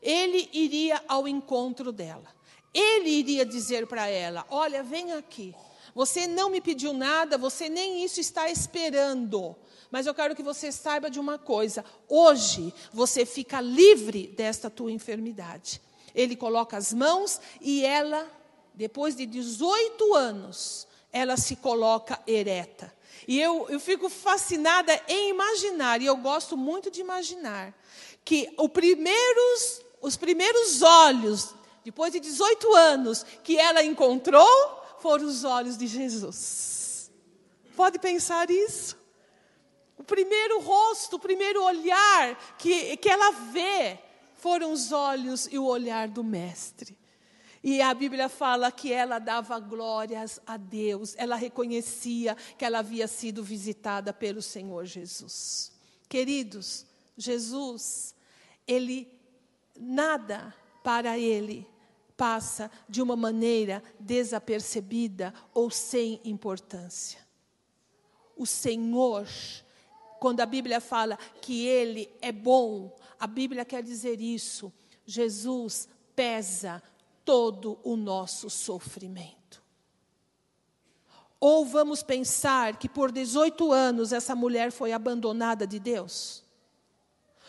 ele 0.00 0.48
iria 0.52 1.02
ao 1.08 1.26
encontro 1.26 1.90
dela. 1.90 2.32
Ele 2.72 3.10
iria 3.10 3.44
dizer 3.44 3.86
para 3.86 4.06
ela: 4.06 4.46
"Olha, 4.50 4.82
vem 4.82 5.12
aqui. 5.12 5.54
Você 5.94 6.26
não 6.26 6.50
me 6.50 6.60
pediu 6.60 6.92
nada, 6.92 7.38
você 7.38 7.68
nem 7.68 8.04
isso 8.04 8.20
está 8.20 8.50
esperando. 8.50 9.56
Mas 9.94 10.06
eu 10.08 10.12
quero 10.12 10.34
que 10.34 10.42
você 10.42 10.72
saiba 10.72 11.08
de 11.08 11.20
uma 11.20 11.38
coisa: 11.38 11.84
hoje 12.08 12.74
você 12.92 13.24
fica 13.24 13.60
livre 13.60 14.26
desta 14.26 14.68
tua 14.68 14.90
enfermidade. 14.90 15.80
Ele 16.12 16.34
coloca 16.34 16.76
as 16.76 16.92
mãos 16.92 17.40
e 17.60 17.84
ela, 17.84 18.28
depois 18.74 19.14
de 19.14 19.24
18 19.24 20.14
anos, 20.14 20.88
ela 21.12 21.36
se 21.36 21.54
coloca 21.54 22.20
ereta. 22.26 22.92
E 23.28 23.40
eu, 23.40 23.68
eu 23.68 23.78
fico 23.78 24.08
fascinada 24.08 25.00
em 25.06 25.30
imaginar, 25.30 26.02
e 26.02 26.06
eu 26.06 26.16
gosto 26.16 26.56
muito 26.56 26.90
de 26.90 27.00
imaginar, 27.00 27.72
que 28.24 28.50
primeiros, 28.72 29.80
os 30.02 30.16
primeiros 30.16 30.82
olhos, 30.82 31.54
depois 31.84 32.12
de 32.12 32.18
18 32.18 32.74
anos, 32.74 33.24
que 33.44 33.56
ela 33.56 33.84
encontrou, 33.84 34.82
foram 34.98 35.24
os 35.24 35.44
olhos 35.44 35.78
de 35.78 35.86
Jesus. 35.86 37.12
Pode 37.76 38.00
pensar 38.00 38.50
isso? 38.50 39.03
O 39.96 40.02
primeiro 40.02 40.60
rosto, 40.60 41.16
o 41.16 41.20
primeiro 41.20 41.62
olhar 41.62 42.56
que, 42.58 42.96
que 42.96 43.08
ela 43.08 43.30
vê 43.30 43.98
foram 44.34 44.72
os 44.72 44.92
olhos 44.92 45.48
e 45.50 45.58
o 45.58 45.64
olhar 45.64 46.08
do 46.08 46.22
Mestre. 46.22 46.98
E 47.62 47.80
a 47.80 47.94
Bíblia 47.94 48.28
fala 48.28 48.70
que 48.70 48.92
ela 48.92 49.18
dava 49.18 49.58
glórias 49.58 50.38
a 50.46 50.58
Deus, 50.58 51.14
ela 51.16 51.34
reconhecia 51.34 52.36
que 52.58 52.64
ela 52.64 52.80
havia 52.80 53.08
sido 53.08 53.42
visitada 53.42 54.12
pelo 54.12 54.42
Senhor 54.42 54.84
Jesus. 54.84 55.72
Queridos, 56.06 56.84
Jesus, 57.16 58.14
ele 58.66 59.10
nada 59.80 60.54
para 60.82 61.18
ele 61.18 61.66
passa 62.16 62.70
de 62.86 63.00
uma 63.00 63.16
maneira 63.16 63.82
desapercebida 63.98 65.32
ou 65.52 65.70
sem 65.70 66.20
importância. 66.22 67.18
O 68.36 68.44
Senhor, 68.44 69.26
quando 70.24 70.40
a 70.40 70.46
Bíblia 70.46 70.80
fala 70.80 71.18
que 71.42 71.66
ele 71.66 72.10
é 72.22 72.32
bom, 72.32 72.96
a 73.20 73.26
Bíblia 73.26 73.62
quer 73.62 73.82
dizer 73.82 74.22
isso. 74.22 74.72
Jesus 75.04 75.86
pesa 76.16 76.82
todo 77.26 77.78
o 77.84 77.94
nosso 77.94 78.48
sofrimento. 78.48 79.62
Ou 81.38 81.66
vamos 81.66 82.02
pensar 82.02 82.78
que 82.78 82.88
por 82.88 83.12
18 83.12 83.70
anos 83.70 84.14
essa 84.14 84.34
mulher 84.34 84.72
foi 84.72 84.94
abandonada 84.94 85.66
de 85.66 85.78
Deus? 85.78 86.42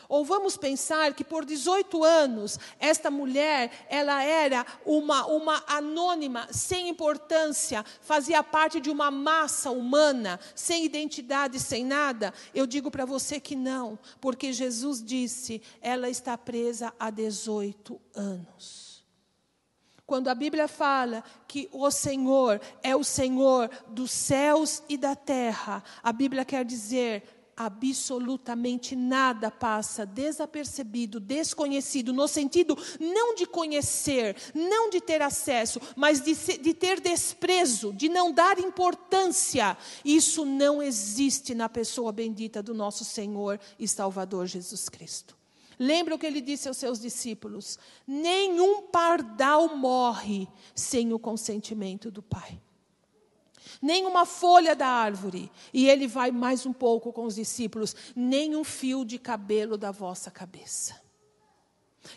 Ou 0.08 0.24
vamos 0.24 0.58
pensar 0.58 1.14
que 1.14 1.24
por 1.24 1.46
18 1.46 2.04
anos 2.04 2.60
esta 2.80 3.10
mulher, 3.10 3.72
ela 3.90 4.24
era 4.24 4.66
uma, 4.86 5.26
uma 5.26 5.64
anônima, 5.68 6.48
sem 6.52 6.90
importância, 6.90 7.84
fazia 8.02 8.44
parte 8.44 8.80
de 8.80 8.90
uma 8.90 9.10
massa 9.10 9.72
humana, 9.72 10.40
sem 10.54 10.86
identidade, 10.86 11.60
sem 11.60 11.86
nada? 11.86 12.34
Eu 12.54 12.66
digo 12.66 12.92
para 12.92 13.06
você 13.06 13.40
que 13.40 13.56
não, 13.56 13.98
porque 14.20 14.54
Jesus 14.54 15.04
disse, 15.04 15.62
ela 15.82 16.10
está 16.10 16.38
presa 16.38 16.94
há 17.00 17.10
18 17.10 18.00
anos. 18.14 18.86
Quando 20.06 20.28
a 20.28 20.36
Bíblia 20.36 20.68
fala 20.68 21.24
que 21.48 21.68
o 21.72 21.90
Senhor 21.90 22.62
é 22.84 22.96
o 22.96 23.04
Senhor 23.04 23.70
dos 23.88 24.12
céus 24.12 24.84
e 24.88 24.98
da 24.98 25.16
terra, 25.16 25.84
a 26.04 26.14
Bíblia 26.14 26.46
quer 26.46 26.64
dizer 26.64 27.24
absolutamente 27.56 28.96
nada 28.96 29.50
passa 29.50 30.06
desapercebido, 30.06 31.20
desconhecido, 31.20 32.12
no 32.12 32.28
sentido 32.28 32.78
não 33.00 33.36
de 33.36 33.46
conhecer, 33.46 34.36
não 34.54 34.90
de 34.90 35.00
ter 35.00 35.22
acesso, 35.22 35.80
mas 35.96 36.22
de, 36.22 36.34
de, 36.58 36.74
ter 36.74 37.00
desprezo, 37.00 37.94
de 37.94 38.10
não 38.10 38.32
dar 38.32 38.60
importância. 38.60 39.78
Isso 40.04 40.46
não 40.46 40.82
existe 40.82 41.56
na 41.56 41.70
pessoa 41.70 42.12
bendita 42.12 42.62
do 42.62 42.74
nosso 42.74 43.06
Senhor 43.06 43.60
e 43.80 43.88
Salvador 43.88 44.48
Jesus 44.48 44.90
Cristo. 44.90 45.36
Lembra 45.78 46.16
o 46.16 46.20
que 46.20 46.26
ele 46.26 46.42
disse 46.42 46.68
aos 46.68 46.78
seus 46.78 47.00
discípulos: 47.00 47.78
nenhum 48.08 48.84
pardal 48.84 49.76
morre 49.76 50.48
sem 50.74 51.14
o 51.14 51.20
consentimento 51.20 52.10
do 52.10 52.22
Pai. 52.22 52.60
Nem 53.82 54.06
uma 54.06 54.26
folha 54.26 54.76
da 54.76 54.88
árvore. 54.88 55.52
E 55.74 55.90
ele 55.90 56.08
vai 56.08 56.32
mais 56.32 56.66
um 56.66 56.74
pouco 56.74 57.12
com 57.12 57.26
os 57.26 57.36
discípulos: 57.36 57.96
nem 58.16 58.56
um 58.56 58.64
fio 58.64 59.06
de 59.06 59.18
cabelo 59.18 59.78
da 59.78 59.92
vossa 59.92 60.30
cabeça. 60.32 61.00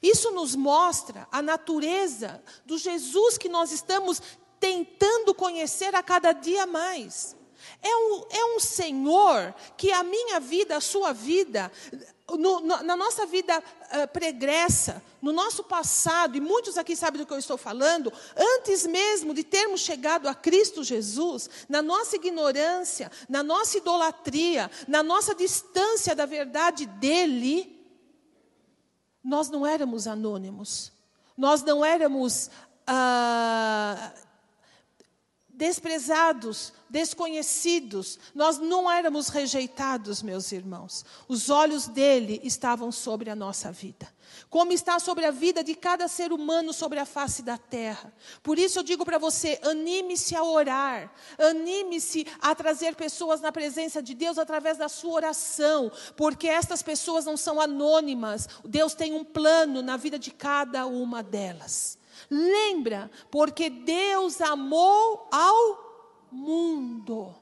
Isso 0.02 0.30
nos 0.32 0.54
mostra 0.54 1.26
a 1.32 1.40
natureza 1.40 2.42
do 2.66 2.76
Jesus 2.76 3.38
que 3.38 3.48
nós 3.48 3.72
estamos 3.72 4.20
tentando 4.60 5.34
conhecer 5.34 5.94
a 5.94 6.02
cada 6.02 6.32
dia 6.32 6.66
mais. 6.66 7.36
É 7.82 7.96
um, 7.96 8.24
é 8.30 8.44
um 8.56 8.60
Senhor 8.60 9.54
que 9.76 9.90
a 9.90 10.02
minha 10.02 10.38
vida, 10.40 10.76
a 10.76 10.80
sua 10.80 11.12
vida, 11.12 11.70
no, 12.36 12.60
no, 12.60 12.82
na 12.82 12.96
nossa 12.96 13.24
vida 13.24 13.58
uh, 13.58 14.08
pregressa, 14.12 15.02
no 15.22 15.32
nosso 15.32 15.64
passado, 15.64 16.36
e 16.36 16.40
muitos 16.40 16.76
aqui 16.76 16.94
sabem 16.94 17.20
do 17.20 17.26
que 17.26 17.32
eu 17.32 17.38
estou 17.38 17.56
falando, 17.56 18.12
antes 18.36 18.86
mesmo 18.86 19.32
de 19.32 19.42
termos 19.42 19.80
chegado 19.80 20.28
a 20.28 20.34
Cristo 20.34 20.84
Jesus, 20.84 21.48
na 21.68 21.80
nossa 21.80 22.16
ignorância, 22.16 23.10
na 23.28 23.42
nossa 23.42 23.78
idolatria, 23.78 24.70
na 24.86 25.02
nossa 25.02 25.34
distância 25.34 26.14
da 26.14 26.26
verdade 26.26 26.86
dEle, 26.86 27.78
nós 29.24 29.48
não 29.48 29.66
éramos 29.66 30.06
anônimos, 30.06 30.92
nós 31.36 31.62
não 31.62 31.84
éramos 31.84 32.50
uh, 32.88 34.27
desprezados, 35.58 36.72
desconhecidos. 36.88 38.16
Nós 38.32 38.58
não 38.58 38.88
éramos 38.88 39.28
rejeitados, 39.28 40.22
meus 40.22 40.52
irmãos. 40.52 41.04
Os 41.26 41.50
olhos 41.50 41.88
dele 41.88 42.40
estavam 42.44 42.92
sobre 42.92 43.28
a 43.28 43.34
nossa 43.34 43.72
vida. 43.72 44.08
Como 44.48 44.72
está 44.72 45.00
sobre 45.00 45.24
a 45.24 45.32
vida 45.32 45.64
de 45.64 45.74
cada 45.74 46.06
ser 46.06 46.32
humano 46.32 46.72
sobre 46.72 47.00
a 47.00 47.04
face 47.04 47.42
da 47.42 47.58
terra. 47.58 48.12
Por 48.40 48.56
isso 48.56 48.78
eu 48.78 48.82
digo 48.84 49.04
para 49.04 49.18
você: 49.18 49.58
anime-se 49.64 50.36
a 50.36 50.44
orar, 50.44 51.12
anime-se 51.36 52.24
a 52.40 52.54
trazer 52.54 52.94
pessoas 52.94 53.40
na 53.40 53.50
presença 53.50 54.00
de 54.00 54.14
Deus 54.14 54.38
através 54.38 54.78
da 54.78 54.88
sua 54.88 55.14
oração, 55.14 55.90
porque 56.16 56.46
estas 56.46 56.82
pessoas 56.82 57.24
não 57.24 57.36
são 57.36 57.60
anônimas. 57.60 58.48
Deus 58.64 58.94
tem 58.94 59.12
um 59.12 59.24
plano 59.24 59.82
na 59.82 59.96
vida 59.96 60.18
de 60.18 60.30
cada 60.30 60.86
uma 60.86 61.20
delas. 61.20 61.97
Lembra, 62.30 63.10
porque 63.30 63.70
Deus 63.70 64.40
amou 64.40 65.28
ao 65.30 66.26
mundo 66.30 67.34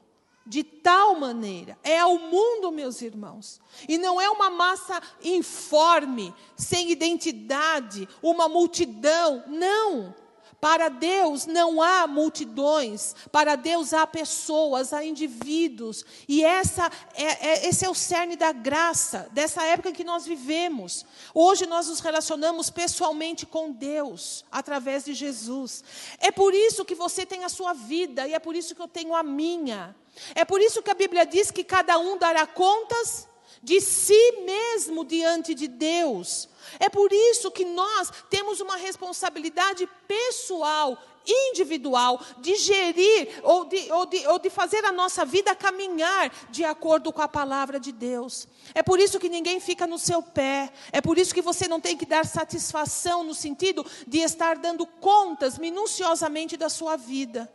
de 0.45 0.63
tal 0.63 1.15
maneira. 1.15 1.77
É 1.83 1.99
ao 1.99 2.17
mundo, 2.17 2.71
meus 2.71 3.01
irmãos. 3.01 3.59
E 3.87 3.97
não 3.97 4.19
é 4.19 4.29
uma 4.29 4.49
massa 4.49 5.01
informe, 5.21 6.33
sem 6.55 6.89
identidade, 6.89 8.07
uma 8.21 8.47
multidão. 8.47 9.43
Não. 9.47 10.15
Para 10.59 10.89
Deus 10.89 11.45
não 11.45 11.81
há 11.81 12.07
multidões, 12.07 13.15
para 13.31 13.55
Deus 13.55 13.93
há 13.93 14.07
pessoas, 14.07 14.91
há 14.91 15.03
indivíduos. 15.03 16.03
E 16.27 16.43
essa 16.43 16.91
é, 17.13 17.49
é, 17.49 17.67
esse 17.67 17.85
é 17.85 17.89
o 17.89 17.93
cerne 17.93 18.35
da 18.35 18.51
graça, 18.51 19.27
dessa 19.31 19.63
época 19.63 19.89
em 19.89 19.93
que 19.93 20.03
nós 20.03 20.25
vivemos. 20.25 21.05
Hoje 21.31 21.67
nós 21.67 21.87
nos 21.87 21.99
relacionamos 21.99 22.71
pessoalmente 22.71 23.45
com 23.45 23.71
Deus, 23.71 24.43
através 24.51 25.05
de 25.05 25.13
Jesus. 25.13 25.83
É 26.17 26.31
por 26.31 26.55
isso 26.55 26.83
que 26.83 26.95
você 26.95 27.23
tem 27.23 27.43
a 27.43 27.49
sua 27.49 27.73
vida, 27.73 28.27
e 28.27 28.33
é 28.33 28.39
por 28.39 28.55
isso 28.55 28.73
que 28.73 28.81
eu 28.81 28.87
tenho 28.87 29.13
a 29.13 29.21
minha. 29.21 29.95
É 30.33 30.43
por 30.43 30.59
isso 30.59 30.81
que 30.81 30.89
a 30.89 30.95
Bíblia 30.95 31.23
diz 31.23 31.51
que 31.51 31.63
cada 31.63 31.99
um 31.99 32.17
dará 32.17 32.47
contas 32.47 33.26
de 33.61 33.81
si 33.81 34.43
mesmo 34.45 35.03
diante 35.03 35.53
de 35.53 35.67
Deus. 35.67 36.49
É 36.79 36.89
por 36.89 37.11
isso 37.11 37.49
que 37.51 37.65
nós 37.65 38.11
temos 38.29 38.59
uma 38.59 38.75
responsabilidade 38.75 39.87
pessoal, 40.07 40.97
individual, 41.25 42.21
de 42.39 42.55
gerir 42.55 43.41
ou 43.43 43.65
de, 43.65 43.91
ou, 43.91 44.05
de, 44.05 44.27
ou 44.27 44.39
de 44.39 44.49
fazer 44.49 44.83
a 44.85 44.91
nossa 44.91 45.25
vida 45.25 45.55
caminhar 45.55 46.31
de 46.49 46.63
acordo 46.63 47.11
com 47.11 47.21
a 47.21 47.27
palavra 47.27 47.79
de 47.79 47.91
Deus. 47.91 48.47
É 48.73 48.81
por 48.81 48.99
isso 48.99 49.19
que 49.19 49.29
ninguém 49.29 49.59
fica 49.59 49.85
no 49.85 49.97
seu 49.97 50.21
pé. 50.21 50.71
É 50.91 51.01
por 51.01 51.17
isso 51.17 51.33
que 51.33 51.41
você 51.41 51.67
não 51.67 51.81
tem 51.81 51.97
que 51.97 52.05
dar 52.05 52.25
satisfação 52.25 53.23
no 53.23 53.33
sentido 53.33 53.85
de 54.05 54.19
estar 54.19 54.57
dando 54.57 54.85
contas 54.85 55.57
minuciosamente 55.57 56.55
da 56.55 56.69
sua 56.69 56.95
vida. 56.95 57.51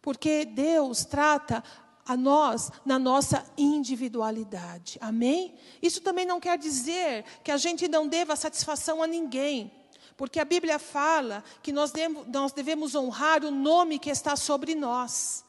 Porque 0.00 0.44
Deus 0.44 1.04
trata 1.04 1.64
a 2.06 2.16
nós 2.16 2.70
na 2.84 2.98
nossa 2.98 3.44
individualidade. 3.56 4.98
Amém? 5.00 5.54
Isso 5.80 6.00
também 6.00 6.26
não 6.26 6.38
quer 6.38 6.58
dizer 6.58 7.24
que 7.42 7.50
a 7.50 7.56
gente 7.56 7.88
não 7.88 8.06
deva 8.06 8.36
satisfação 8.36 9.02
a 9.02 9.06
ninguém. 9.06 9.72
Porque 10.16 10.38
a 10.38 10.44
Bíblia 10.44 10.78
fala 10.78 11.42
que 11.62 11.72
nós 11.72 11.92
devemos, 12.52 12.94
honrar 12.94 13.44
o 13.44 13.50
nome 13.50 13.98
que 13.98 14.10
está 14.10 14.36
sobre 14.36 14.74
nós. 14.74 15.44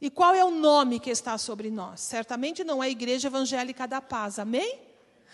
E 0.00 0.08
qual 0.08 0.34
é 0.34 0.44
o 0.44 0.50
nome 0.50 1.00
que 1.00 1.10
está 1.10 1.36
sobre 1.36 1.70
nós? 1.70 2.00
Certamente 2.00 2.62
não 2.62 2.82
é 2.82 2.86
a 2.86 2.90
Igreja 2.90 3.28
Evangélica 3.28 3.86
da 3.86 4.00
Paz, 4.00 4.38
amém? 4.38 4.78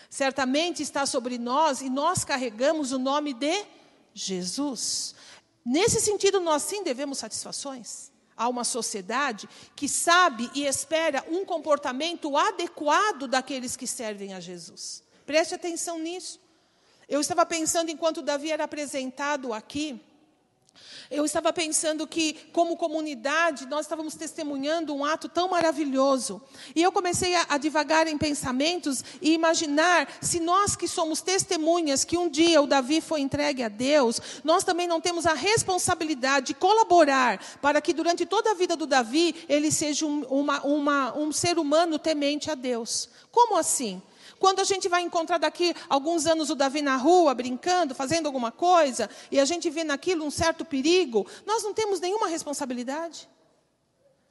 Certamente 0.09 0.81
está 0.81 1.05
sobre 1.05 1.37
nós 1.37 1.81
e 1.81 1.89
nós 1.89 2.25
carregamos 2.25 2.91
o 2.91 2.99
nome 2.99 3.33
de 3.33 3.65
Jesus. 4.13 5.13
Nesse 5.63 6.01
sentido, 6.01 6.39
nós 6.39 6.63
sim 6.63 6.83
devemos 6.83 7.19
satisfações 7.19 8.14
a 8.37 8.47
uma 8.49 8.63
sociedade 8.63 9.47
que 9.75 9.87
sabe 9.87 10.49
e 10.53 10.65
espera 10.65 11.23
um 11.29 11.45
comportamento 11.45 12.35
adequado 12.37 13.27
daqueles 13.27 13.75
que 13.75 13.87
servem 13.87 14.33
a 14.33 14.39
Jesus. 14.39 15.03
Preste 15.25 15.55
atenção 15.55 15.99
nisso. 15.99 16.39
Eu 17.07 17.21
estava 17.21 17.45
pensando 17.45 17.89
enquanto 17.89 18.21
Davi 18.21 18.51
era 18.51 18.63
apresentado 18.63 19.53
aqui, 19.53 20.01
Eu 21.09 21.25
estava 21.25 21.53
pensando 21.53 22.07
que, 22.07 22.33
como 22.51 22.77
comunidade, 22.77 23.65
nós 23.67 23.85
estávamos 23.85 24.15
testemunhando 24.15 24.93
um 24.93 25.05
ato 25.05 25.29
tão 25.29 25.49
maravilhoso. 25.49 26.41
E 26.75 26.81
eu 26.81 26.91
comecei 26.91 27.35
a, 27.35 27.45
a 27.49 27.57
divagar 27.57 28.07
em 28.07 28.17
pensamentos 28.17 29.03
e 29.21 29.33
imaginar 29.33 30.07
se 30.21 30.39
nós 30.39 30.75
que 30.75 30.87
somos 30.87 31.21
testemunhas 31.21 32.03
que 32.03 32.17
um 32.17 32.29
dia 32.29 32.61
o 32.61 32.67
Davi 32.67 33.01
foi 33.01 33.21
entregue 33.21 33.63
a 33.63 33.69
Deus, 33.69 34.21
nós 34.43 34.63
também 34.63 34.87
não 34.87 34.99
temos 34.99 35.25
a 35.25 35.33
responsabilidade 35.33 36.47
de 36.47 36.53
colaborar 36.53 37.39
para 37.61 37.81
que 37.81 37.93
durante 37.93 38.25
toda 38.25 38.51
a 38.51 38.53
vida 38.53 38.75
do 38.75 38.85
Davi 38.85 39.35
ele 39.47 39.71
seja 39.71 40.05
um, 40.05 40.23
uma, 40.25 40.61
uma, 40.63 41.17
um 41.17 41.31
ser 41.31 41.57
humano 41.57 41.97
temente 41.97 42.51
a 42.51 42.55
Deus. 42.55 43.09
Como 43.31 43.57
assim? 43.57 44.01
Quando 44.39 44.59
a 44.59 44.63
gente 44.63 44.87
vai 44.87 45.01
encontrar 45.01 45.37
daqui 45.37 45.73
alguns 45.89 46.25
anos 46.25 46.49
o 46.49 46.55
Davi 46.55 46.81
na 46.81 46.95
rua, 46.97 47.33
brincando, 47.33 47.95
fazendo 47.95 48.25
alguma 48.25 48.51
coisa, 48.51 49.09
e 49.31 49.39
a 49.39 49.45
gente 49.45 49.69
vê 49.69 49.83
naquilo 49.83 50.25
um 50.25 50.31
certo 50.31 50.63
perigo, 50.65 51.25
nós 51.45 51.63
não 51.63 51.73
temos 51.73 51.99
nenhuma 51.99 52.27
responsabilidade. 52.27 53.29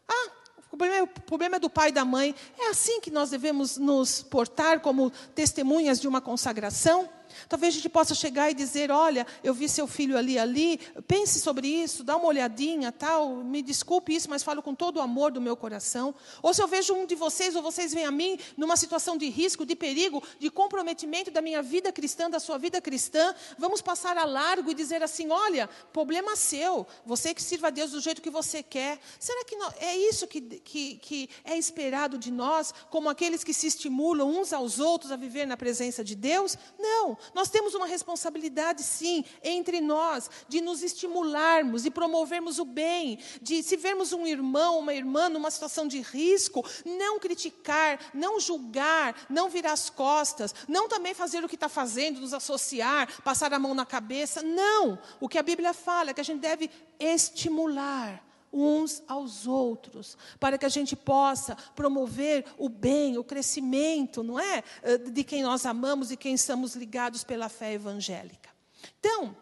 Ah, 0.09 0.31
o 0.73 0.77
problema, 0.77 0.97
é, 0.97 1.03
o 1.03 1.07
problema 1.07 1.57
é 1.57 1.59
do 1.59 1.71
pai 1.71 1.91
e 1.91 1.93
da 1.93 2.05
mãe. 2.05 2.35
É 2.59 2.69
assim 2.71 3.01
que 3.01 3.11
nós 3.11 3.31
devemos 3.31 3.77
nos 3.77 4.23
portar 4.23 4.81
como 4.81 5.11
testemunhas 5.35 6.01
de 6.01 6.09
uma 6.09 6.21
consagração? 6.21 7.09
Talvez 7.49 7.75
a 7.75 7.77
gente 7.77 7.89
possa 7.89 8.15
chegar 8.15 8.51
e 8.51 8.55
dizer: 8.55 8.91
Olha, 8.91 9.27
eu 9.43 9.55
vi 9.55 9.69
seu 9.69 9.87
filho 9.87 10.17
ali, 10.17 10.39
ali, 10.39 10.79
pense 11.07 11.41
sobre 11.41 11.69
isso, 11.69 12.05
dá 12.05 12.17
uma 12.17 12.27
olhadinha, 12.27 12.93
tal, 12.93 13.37
me 13.37 13.63
desculpe 13.63 14.15
isso, 14.15 14.29
mas 14.31 14.43
falo 14.43 14.63
com 14.63 14.75
todo 14.75 14.97
o 14.97 15.01
amor 15.01 15.33
do 15.33 15.41
meu 15.41 15.57
coração. 15.57 16.15
Ou 16.43 16.53
se 16.53 16.63
eu 16.63 16.69
vejo 16.69 16.95
um 16.95 17.07
de 17.07 17.15
vocês, 17.15 17.55
ou 17.57 17.63
vocês 17.63 17.93
vêm 17.93 18.05
a 18.05 18.11
mim 18.11 18.39
numa 18.57 18.77
situação 18.77 19.17
de 19.17 19.29
risco, 19.29 19.67
de 19.67 19.75
perigo, 19.75 20.23
de 20.39 20.51
comprometimento 20.51 21.31
da 21.31 21.41
minha 21.41 21.63
vida 21.63 21.93
cristã, 21.93 22.29
da 22.29 22.41
sua 22.41 22.59
vida 22.59 22.81
cristã, 22.81 23.35
vamos 23.59 23.81
passar 23.81 24.17
a 24.17 24.25
largo 24.25 24.71
e 24.71 24.75
dizer 24.75 25.03
assim: 25.03 25.31
Olha, 25.31 25.69
problema 25.93 26.37
seu, 26.37 26.87
você 27.05 27.35
que 27.35 27.43
sirva 27.43 27.69
a 27.69 27.71
Deus 27.71 27.91
do 27.91 28.01
jeito 28.01 28.23
que 28.23 28.31
você 28.31 28.63
quer. 28.63 28.99
Será 29.19 29.45
que 29.45 29.57
não, 29.57 29.73
é 29.79 29.97
isso 29.97 30.27
que, 30.27 30.41
que, 30.41 30.97
que 30.97 31.31
é 31.45 31.57
esperado 31.57 32.19
de 32.19 32.31
nós, 32.31 32.73
como 32.91 33.09
aqueles 33.09 33.45
que 33.45 33.55
se 33.55 33.67
estimulam 33.67 34.29
uns 34.29 34.53
aos 34.53 34.79
outros 34.79 35.13
a 35.13 35.17
viver 35.17 35.47
na 35.47 35.57
presença 35.57 36.05
de 36.05 36.15
Deus? 36.15 36.57
Não. 36.79 37.17
Nós 37.33 37.49
temos 37.49 37.75
uma 37.75 37.87
responsabilidade, 37.87 38.83
sim, 38.83 39.25
entre 39.43 39.81
nós, 39.81 40.31
de 40.49 40.61
nos 40.61 40.83
estimularmos 40.83 41.87
e 41.87 41.91
promovermos 41.91 42.59
o 42.59 42.65
bem, 42.65 43.19
de 43.41 43.63
se 43.63 43.77
vermos 43.77 44.13
um 44.13 44.27
irmão, 44.27 44.79
uma 44.79 44.95
irmã 44.95 45.29
numa 45.29 45.51
situação 45.51 45.87
de 45.87 46.01
risco, 46.01 46.65
não 46.85 47.19
criticar, 47.19 47.99
não 48.13 48.41
julgar, 48.41 49.27
não 49.29 49.49
virar 49.49 49.73
as 49.73 49.89
costas, 49.89 50.55
não 50.69 50.89
também 50.89 51.15
fazer 51.15 51.45
o 51.45 51.49
que 51.49 51.55
está 51.55 51.69
fazendo, 51.69 52.21
nos 52.21 52.35
associar, 52.35 53.23
passar 53.23 53.53
a 53.53 53.59
mão 53.59 53.75
na 53.75 53.87
cabeça. 53.87 54.43
Não! 54.43 54.99
O 55.21 55.29
que 55.29 55.39
a 55.39 55.43
Bíblia 55.43 55.73
fala 55.73 56.11
é 56.11 56.15
que 56.15 56.21
a 56.21 56.25
gente 56.25 56.41
deve 56.41 56.71
estimular 56.99 58.34
uns 58.55 59.03
aos 59.09 59.47
outros, 59.47 60.17
para 60.39 60.57
que 60.57 60.65
a 60.65 60.69
gente 60.69 60.95
possa 60.95 61.57
promover 61.75 62.45
o 62.57 62.69
bem, 62.69 63.19
o 63.19 63.25
crescimento, 63.25 64.23
não 64.23 64.39
é? 64.39 64.63
Eh, 64.83 64.99
de 64.99 65.25
quem 65.25 65.43
nós 65.43 65.67
amamos 65.67 66.13
e 66.13 66.17
quem 66.17 66.35
estamos 66.35 66.77
ligados 66.77 67.25
pela 67.25 67.49
fé 67.49 67.73
evangélica. 67.73 68.49
Então, 69.01 69.37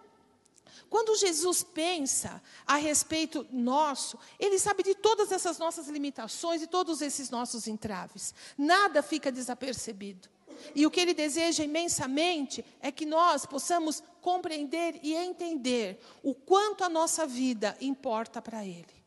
quando 0.89 1.17
Jesus 1.17 1.63
pensa 1.63 2.43
a 2.67 2.77
respeito 2.77 3.47
nosso, 3.51 4.19
ele 4.39 4.59
sabe 4.59 4.83
de 4.83 4.95
todas 4.95 5.31
essas 5.31 5.59
nossas 5.59 5.89
limitações 5.89 6.63
e 6.63 6.67
todos 6.67 7.03
esses 7.03 7.31
nossos 7.31 7.67
entraves. 7.67 8.35
Nada 8.57 9.03
fica 9.03 9.31
desapercebido. 9.31 10.29
E 10.75 10.87
o 10.87 10.91
que 10.91 11.01
ele 11.01 11.15
deseja 11.15 11.65
imensamente 11.65 12.65
é 12.81 12.93
que 12.93 13.07
nós 13.07 13.45
possamos 13.45 14.03
compreender 14.21 15.01
e 15.03 15.15
entender 15.15 15.99
o 16.23 16.35
quanto 16.35 16.85
a 16.85 16.89
nossa 16.89 17.27
vida 17.27 17.77
importa 17.81 18.41
para 18.41 18.65
ele 18.65 19.02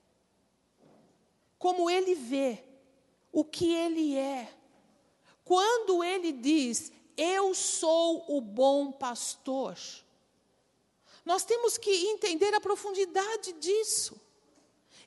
como 1.65 1.89
ele 1.89 2.13
vê, 2.13 2.63
o 3.31 3.43
que 3.43 3.73
ele 3.73 4.15
é. 4.15 4.53
Quando 5.43 6.03
ele 6.03 6.31
diz, 6.31 6.91
Eu 7.17 7.55
sou 7.55 8.23
o 8.27 8.39
bom 8.39 8.91
pastor, 8.91 9.75
nós 11.25 11.43
temos 11.43 11.75
que 11.75 11.89
entender 11.89 12.53
a 12.53 12.61
profundidade 12.61 13.51
disso. 13.53 14.15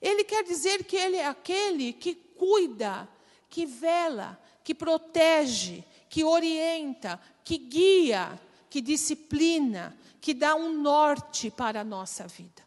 Ele 0.03 0.25
quer 0.25 0.43
dizer 0.43 0.83
que 0.83 0.97
ele 0.97 1.17
é 1.17 1.27
aquele 1.27 1.93
que 1.93 2.13
cuida, 2.13 3.09
que 3.49 3.65
vela, 3.65 4.37
que 4.65 4.75
protege, 4.75 5.85
que 6.11 6.25
orienta, 6.25 7.21
que 7.45 7.57
guia, 7.57 8.37
que 8.69 8.81
disciplina, 8.81 9.97
que 10.21 10.35
dá 10.35 10.57
um 10.57 10.73
norte 10.73 11.53
para 11.53 11.83
a 11.83 11.85
nossa 11.85 12.27
vida. 12.27 12.67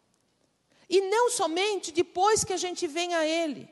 E 0.88 1.02
não 1.02 1.28
somente 1.28 1.92
depois 1.92 2.42
que 2.42 2.54
a 2.54 2.56
gente 2.56 2.86
vem 2.86 3.12
a 3.12 3.26
Ele 3.26 3.68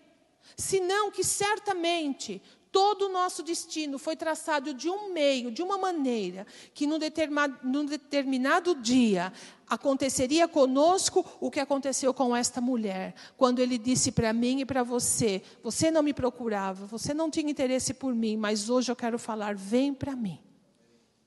senão 0.56 1.10
que 1.10 1.24
certamente 1.24 2.42
todo 2.72 3.06
o 3.06 3.08
nosso 3.08 3.42
destino 3.42 3.98
foi 3.98 4.16
traçado 4.16 4.72
de 4.72 4.88
um 4.88 5.12
meio, 5.12 5.50
de 5.50 5.62
uma 5.62 5.76
maneira, 5.76 6.46
que 6.72 6.86
num 6.86 6.98
determinado, 6.98 7.58
num 7.62 7.84
determinado 7.84 8.74
dia 8.74 9.32
aconteceria 9.68 10.48
conosco 10.48 11.24
o 11.40 11.50
que 11.50 11.60
aconteceu 11.60 12.12
com 12.14 12.34
esta 12.34 12.60
mulher, 12.60 13.14
quando 13.36 13.60
ele 13.60 13.78
disse 13.78 14.12
para 14.12 14.32
mim 14.32 14.60
e 14.60 14.66
para 14.66 14.82
você: 14.82 15.42
Você 15.62 15.90
não 15.90 16.02
me 16.02 16.12
procurava, 16.12 16.86
você 16.86 17.12
não 17.12 17.30
tinha 17.30 17.50
interesse 17.50 17.94
por 17.94 18.14
mim, 18.14 18.36
mas 18.36 18.70
hoje 18.70 18.90
eu 18.90 18.96
quero 18.96 19.18
falar, 19.18 19.54
vem 19.54 19.92
para 19.92 20.14
mim. 20.14 20.38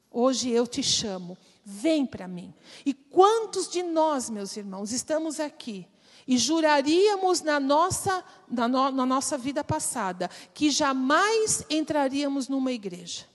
Hoje 0.10 0.50
eu 0.52 0.68
te 0.68 0.84
chamo, 0.84 1.36
vem 1.66 2.06
para 2.06 2.28
mim. 2.28 2.54
E 2.86 2.94
quantos 2.94 3.68
de 3.68 3.82
nós, 3.82 4.30
meus 4.30 4.56
irmãos, 4.56 4.92
estamos 4.92 5.40
aqui 5.40 5.88
e 6.28 6.38
juraríamos 6.38 7.42
na 7.42 7.60
nossa, 7.60 8.24
na, 8.50 8.68
no, 8.68 8.92
na 8.92 9.06
nossa 9.06 9.38
vida 9.38 9.64
passada 9.64 10.30
que 10.54 10.70
jamais 10.70 11.66
entraríamos 11.70 12.48
numa 12.48 12.72
igreja, 12.72 13.26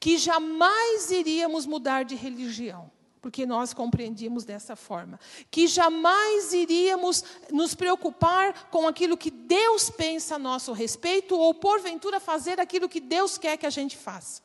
que 0.00 0.18
jamais 0.18 1.10
iríamos 1.10 1.66
mudar 1.66 2.04
de 2.04 2.14
religião, 2.14 2.90
porque 3.20 3.46
nós 3.46 3.72
compreendíamos 3.72 4.44
dessa 4.44 4.74
forma, 4.74 5.20
que 5.50 5.66
jamais 5.66 6.52
iríamos 6.52 7.24
nos 7.50 7.74
preocupar 7.74 8.68
com 8.70 8.88
aquilo 8.88 9.16
que 9.16 9.30
Deus 9.30 9.90
pensa 9.90 10.34
a 10.34 10.38
nosso 10.38 10.72
respeito 10.72 11.36
ou 11.36 11.54
porventura 11.54 12.18
fazer 12.18 12.60
aquilo 12.60 12.88
que 12.88 13.00
Deus 13.00 13.38
quer 13.38 13.56
que 13.56 13.66
a 13.66 13.70
gente 13.70 13.96
faça. 13.96 14.42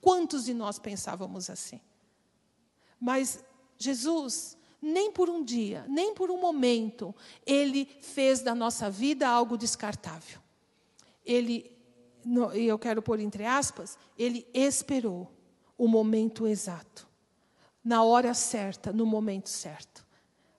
Quantos 0.00 0.44
de 0.44 0.54
nós 0.54 0.78
pensávamos 0.78 1.48
assim? 1.48 1.80
Mas 3.00 3.42
Jesus 3.78 4.57
nem 4.80 5.10
por 5.10 5.28
um 5.28 5.42
dia, 5.42 5.84
nem 5.88 6.14
por 6.14 6.30
um 6.30 6.40
momento, 6.40 7.14
ele 7.44 7.88
fez 8.00 8.40
da 8.40 8.54
nossa 8.54 8.90
vida 8.90 9.28
algo 9.28 9.56
descartável. 9.56 10.40
Ele, 11.24 11.70
e 12.54 12.64
eu 12.66 12.78
quero 12.78 13.02
pôr 13.02 13.20
entre 13.20 13.44
aspas, 13.44 13.98
ele 14.16 14.46
esperou 14.54 15.30
o 15.76 15.86
momento 15.86 16.46
exato, 16.46 17.06
na 17.84 18.02
hora 18.02 18.34
certa, 18.34 18.92
no 18.92 19.04
momento 19.04 19.48
certo. 19.48 20.06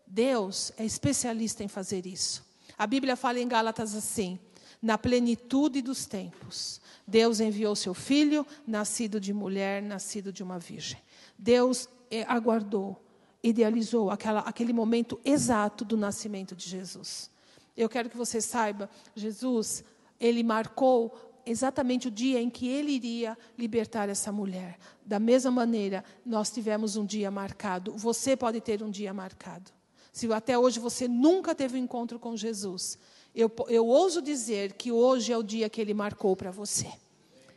Deus 0.05 0.71
é 0.77 0.85
especialista 0.85 1.63
em 1.63 1.67
fazer 1.67 2.05
isso. 2.05 2.45
A 2.77 2.87
Bíblia 2.87 3.15
fala 3.15 3.39
em 3.39 3.47
Gálatas 3.47 3.95
assim: 3.95 4.39
na 4.81 4.97
plenitude 4.97 5.81
dos 5.81 6.05
tempos, 6.05 6.81
Deus 7.05 7.39
enviou 7.39 7.75
seu 7.75 7.93
filho, 7.93 8.45
nascido 8.65 9.19
de 9.19 9.33
mulher, 9.33 9.81
nascido 9.81 10.31
de 10.31 10.41
uma 10.41 10.57
virgem. 10.57 10.99
Deus 11.37 11.87
eh, 12.09 12.25
aguardou 12.27 12.97
idealizou 13.43 14.09
aquela, 14.09 14.41
aquele 14.41 14.73
momento 14.73 15.19
exato 15.23 15.85
do 15.85 15.97
nascimento 15.97 16.55
de 16.55 16.67
Jesus. 16.67 17.29
Eu 17.75 17.87
quero 17.87 18.09
que 18.09 18.17
você 18.17 18.41
saiba, 18.41 18.89
Jesus, 19.15 19.83
ele 20.19 20.43
marcou 20.43 21.15
exatamente 21.45 22.07
o 22.07 22.11
dia 22.11 22.41
em 22.41 22.49
que 22.49 22.67
ele 22.67 22.91
iria 22.91 23.37
libertar 23.57 24.09
essa 24.09 24.31
mulher. 24.31 24.77
Da 25.05 25.19
mesma 25.19 25.49
maneira, 25.49 26.03
nós 26.25 26.51
tivemos 26.51 26.95
um 26.95 27.05
dia 27.05 27.31
marcado. 27.31 27.93
Você 27.93 28.35
pode 28.35 28.59
ter 28.61 28.83
um 28.83 28.89
dia 28.89 29.13
marcado. 29.13 29.71
Se 30.11 30.31
até 30.33 30.57
hoje 30.57 30.79
você 30.79 31.07
nunca 31.07 31.55
teve 31.55 31.77
um 31.77 31.83
encontro 31.83 32.19
com 32.19 32.35
Jesus, 32.35 32.97
eu, 33.33 33.49
eu 33.67 33.87
ouso 33.87 34.21
dizer 34.21 34.73
que 34.73 34.91
hoje 34.91 35.31
é 35.31 35.37
o 35.37 35.43
dia 35.43 35.69
que 35.69 35.79
ele 35.79 35.93
marcou 35.93 36.35
para 36.35 36.51
você. 36.51 36.91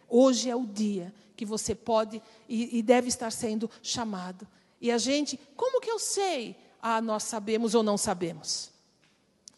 Hoje 0.08 0.48
é 0.48 0.54
o 0.54 0.64
dia 0.64 1.12
que 1.34 1.44
você 1.44 1.74
pode 1.74 2.22
e, 2.48 2.78
e 2.78 2.82
deve 2.82 3.08
estar 3.08 3.32
sendo 3.32 3.68
chamado 3.82 4.46
e 4.82 4.90
a 4.90 4.98
gente, 4.98 5.38
como 5.56 5.80
que 5.80 5.88
eu 5.88 6.00
sei? 6.00 6.56
Ah, 6.82 7.00
nós 7.00 7.22
sabemos 7.22 7.72
ou 7.76 7.84
não 7.84 7.96
sabemos. 7.96 8.72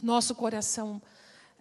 Nosso 0.02 0.34
coração 0.34 1.00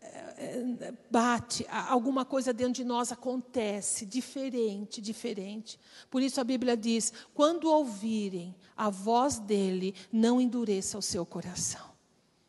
é, 0.02 0.93
bate, 1.10 1.65
alguma 1.69 2.26
coisa 2.26 2.52
dentro 2.52 2.74
de 2.74 2.84
nós 2.84 3.14
acontece, 3.14 4.05
diferente, 4.05 4.99
diferente. 4.99 5.80
Por 6.11 6.22
isso 6.22 6.41
a 6.41 6.43
Bíblia 6.43 6.76
diz: 6.76 7.14
quando 7.34 7.72
ouvirem 7.72 8.53
a 8.76 8.89
voz 8.89 9.39
dele, 9.39 9.95
não 10.11 10.41
endureça 10.41 10.97
o 10.97 11.01
seu 11.01 11.26
coração. 11.26 11.93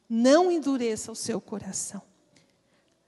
Não 0.08 0.50
endureça 0.50 1.12
o 1.12 1.16
seu 1.16 1.40
coração. 1.40 2.02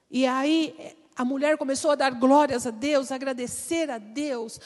E 0.09 0.25
aí 0.25 0.95
a 1.13 1.25
mulher 1.25 1.57
começou 1.57 1.91
a 1.91 1.95
dar 1.95 2.11
glórias 2.11 2.65
a 2.65 2.71
Deus, 2.71 3.11
agradecer 3.11 3.89
a 3.89 3.97
Deus. 3.97 4.61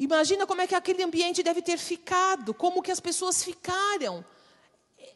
Imagina 0.00 0.46
como 0.46 0.62
é 0.62 0.66
que 0.66 0.74
aquele 0.74 1.02
ambiente 1.02 1.42
deve 1.42 1.60
ter 1.60 1.76
ficado, 1.76 2.54
como 2.54 2.82
que 2.82 2.90
as 2.90 2.98
pessoas 2.98 3.44
ficaram. 3.44 4.24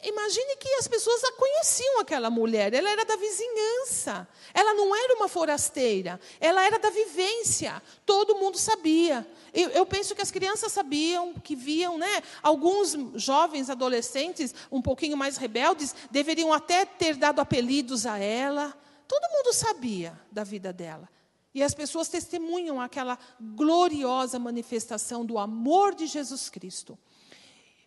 Imagine 0.03 0.57
que 0.57 0.69
as 0.75 0.87
pessoas 0.87 1.25
a 1.25 1.33
conheciam 1.33 2.01
aquela 2.01 2.29
mulher, 2.29 2.75
ela 2.75 2.91
era 2.91 3.03
da 3.03 3.17
vizinhança, 3.17 4.29
ela 4.53 4.75
não 4.75 4.95
era 4.95 5.15
uma 5.15 5.27
forasteira, 5.27 6.21
ela 6.39 6.63
era 6.63 6.79
da 6.79 6.91
vivência, 6.91 7.83
todo 8.05 8.35
mundo 8.35 8.59
sabia. 8.59 9.27
Eu, 9.55 9.71
eu, 9.71 9.87
penso 9.87 10.15
que 10.15 10.21
as 10.21 10.31
crianças 10.31 10.71
sabiam, 10.71 11.33
que 11.33 11.57
viam, 11.57 11.97
né? 11.97 12.23
Alguns 12.43 12.95
jovens, 13.15 13.71
adolescentes, 13.71 14.55
um 14.71 14.83
pouquinho 14.83 15.17
mais 15.17 15.39
rebeldes, 15.39 15.95
deveriam 16.11 16.53
até 16.53 16.85
ter 16.85 17.17
dado 17.17 17.41
apelidos 17.41 18.05
a 18.05 18.19
ela. 18.19 18.77
Todo 19.09 19.33
mundo 19.33 19.55
sabia 19.55 20.21
da 20.31 20.45
vida 20.45 20.75
dela. 20.75 21.09
E 21.55 21.63
as 21.63 21.73
pessoas 21.73 22.09
testemunham 22.09 22.81
aquela 22.81 23.19
gloriosa 23.41 24.39
manifestação 24.39 25.25
do 25.25 25.39
amor 25.39 25.95
de 25.95 26.07
Jesus 26.07 26.51
Cristo. 26.51 26.99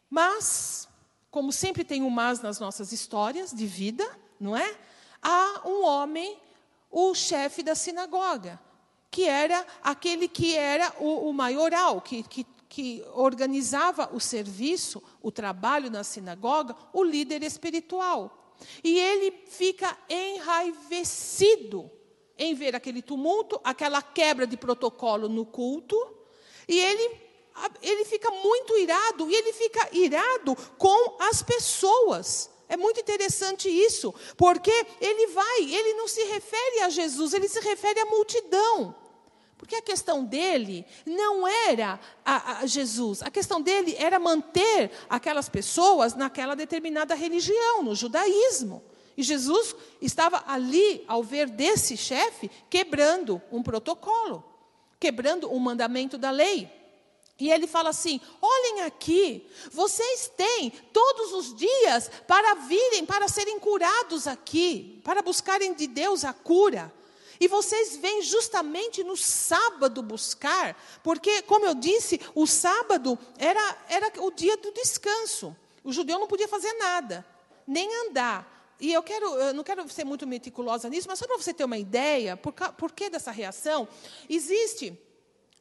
Mas 0.10 0.88
como 1.30 1.52
sempre 1.52 1.84
tem 1.84 2.02
um 2.02 2.10
mas 2.10 2.42
nas 2.42 2.60
nossas 2.60 2.92
histórias 2.92 3.52
de 3.52 3.68
vida, 3.68 4.10
não 4.40 4.56
é? 4.56 4.76
Há 5.22 5.64
um 5.66 5.84
homem, 5.84 6.38
o 6.90 7.14
chefe 7.14 7.62
da 7.62 7.76
sinagoga, 7.76 8.60
que 9.12 9.26
era 9.26 9.66
aquele 9.84 10.28
que 10.28 10.56
era 10.56 10.94
o, 11.00 11.30
o 11.30 11.34
maioral, 11.34 12.02
que, 12.02 12.24
que, 12.24 12.46
que 12.70 13.04
organizava 13.14 14.10
o 14.14 14.20
serviço, 14.20 15.04
o 15.22 15.32
trabalho 15.32 15.92
na 15.92 16.04
sinagoga, 16.04 16.76
o 16.94 17.04
líder 17.04 17.44
espiritual. 17.44 18.56
E 18.84 18.98
ele 18.98 19.32
fica 19.48 19.96
enraivecido 20.10 21.92
em 22.38 22.54
ver 22.54 22.76
aquele 22.76 23.02
tumulto, 23.02 23.60
aquela 23.64 24.02
quebra 24.02 24.46
de 24.46 24.58
protocolo 24.58 25.28
no 25.28 25.46
culto, 25.46 25.98
e 26.68 26.80
ele 26.80 27.28
ele 27.82 28.06
fica 28.06 28.30
muito 28.30 28.78
irado 28.78 29.30
e 29.32 29.36
ele 29.36 29.52
fica 29.52 29.90
irado 29.92 30.56
com 30.78 31.18
as 31.20 31.42
pessoas. 31.42 32.52
É 32.70 32.76
muito 32.76 33.00
interessante 33.00 33.70
isso, 33.70 34.14
porque 34.36 34.72
ele 35.00 35.28
vai, 35.28 35.62
ele 35.64 35.94
não 35.94 36.08
se 36.08 36.24
refere 36.26 36.82
a 36.82 36.90
Jesus, 36.90 37.34
ele 37.34 37.48
se 37.48 37.60
refere 37.62 38.00
à 38.00 38.06
multidão. 38.06 38.96
Porque 39.58 39.76
a 39.76 39.82
questão 39.82 40.24
dele 40.24 40.86
não 41.06 41.48
era 41.48 42.00
a, 42.24 42.60
a 42.60 42.66
Jesus, 42.68 43.24
a 43.24 43.32
questão 43.32 43.60
dele 43.60 43.96
era 43.98 44.20
manter 44.20 44.92
aquelas 45.10 45.50
pessoas 45.50 46.14
naquela 46.14 46.56
determinada 46.56 47.16
religião, 47.16 47.82
no 47.82 47.96
judaísmo. 47.96 48.84
E 49.18 49.24
Jesus 49.24 49.76
estava 50.00 50.44
ali, 50.46 51.04
ao 51.08 51.24
ver 51.24 51.50
desse 51.50 51.98
chefe, 51.98 52.52
quebrando 52.70 53.42
um 53.52 53.64
protocolo, 53.64 54.46
quebrando 55.00 55.52
um 55.52 55.58
mandamento 55.58 56.20
da 56.20 56.30
lei. 56.30 56.72
E 57.40 57.52
ele 57.52 57.66
fala 57.66 57.90
assim: 57.90 58.22
olhem 58.40 58.82
aqui, 58.82 59.48
vocês 59.72 60.32
têm 60.38 60.70
todos 60.94 61.34
os 61.34 61.56
dias 61.56 62.12
para 62.28 62.54
virem, 62.56 63.06
para 63.06 63.28
serem 63.28 63.60
curados 63.60 64.28
aqui, 64.28 65.02
para 65.04 65.24
buscarem 65.24 65.74
de 65.74 65.88
Deus 65.88 66.24
a 66.24 66.32
cura. 66.32 66.94
E 67.40 67.48
vocês 67.48 67.98
vêm 67.98 68.22
justamente 68.22 69.04
no 69.04 69.16
sábado 69.16 70.02
buscar, 70.02 70.76
porque, 71.04 71.44
como 71.44 71.66
eu 71.66 71.76
disse, 71.76 72.20
o 72.34 72.48
sábado 72.48 73.18
era, 73.38 73.78
era 73.90 74.12
o 74.20 74.32
dia 74.32 74.58
do 74.58 74.72
descanso. 74.72 75.56
O 75.84 75.92
judeu 75.92 76.20
não 76.20 76.28
podia 76.28 76.48
fazer 76.48 76.74
nada, 76.74 77.26
nem 77.68 77.88
andar. 78.08 78.57
E 78.80 78.94
eu, 78.94 79.02
quero, 79.02 79.26
eu 79.26 79.54
não 79.54 79.64
quero 79.64 79.88
ser 79.90 80.04
muito 80.04 80.28
meticulosa 80.28 80.90
nisso, 80.90 81.08
mas 81.08 81.18
só 81.18 81.26
para 81.26 81.38
você 81.38 81.54
ter 81.54 81.64
uma 81.64 81.78
ideia, 81.78 82.38
por, 82.38 82.54
por 82.54 82.92
que 82.92 83.10
dessa 83.10 83.32
reação, 83.32 83.88
existe 84.30 84.98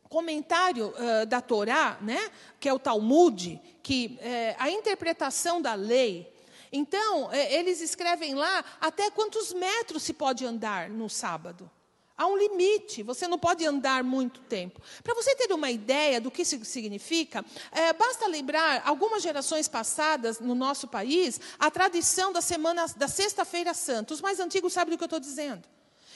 comentário 0.08 0.88
uh, 0.88 1.26
da 1.26 1.40
Torá, 1.40 1.98
né, 2.00 2.30
que 2.60 2.68
é 2.68 2.72
o 2.72 2.78
Talmud, 2.78 3.60
que 3.82 4.18
é 4.20 4.54
a 4.58 4.70
interpretação 4.70 5.60
da 5.60 5.74
lei. 5.74 6.32
Então, 6.70 7.32
é, 7.32 7.54
eles 7.54 7.80
escrevem 7.80 8.34
lá 8.34 8.64
até 8.80 9.10
quantos 9.10 9.52
metros 9.52 10.02
se 10.02 10.12
pode 10.12 10.44
andar 10.44 10.90
no 10.90 11.08
sábado. 11.08 11.70
Há 12.18 12.26
um 12.26 12.36
limite, 12.36 13.02
você 13.02 13.28
não 13.28 13.38
pode 13.38 13.66
andar 13.66 14.02
muito 14.02 14.40
tempo. 14.40 14.80
Para 15.02 15.14
você 15.14 15.36
ter 15.36 15.52
uma 15.52 15.70
ideia 15.70 16.18
do 16.18 16.30
que 16.30 16.42
isso 16.42 16.64
significa, 16.64 17.44
é, 17.70 17.92
basta 17.92 18.26
lembrar, 18.26 18.82
algumas 18.86 19.22
gerações 19.22 19.68
passadas 19.68 20.40
no 20.40 20.54
nosso 20.54 20.88
país, 20.88 21.38
a 21.58 21.70
tradição 21.70 22.32
da 22.32 22.40
semana 22.40 22.86
da 22.96 23.06
Sexta-feira 23.06 23.74
Santa. 23.74 24.14
Os 24.14 24.22
mais 24.22 24.40
antigos 24.40 24.72
sabem 24.72 24.94
do 24.94 24.96
que 24.96 25.04
eu 25.04 25.06
estou 25.06 25.20
dizendo. 25.20 25.62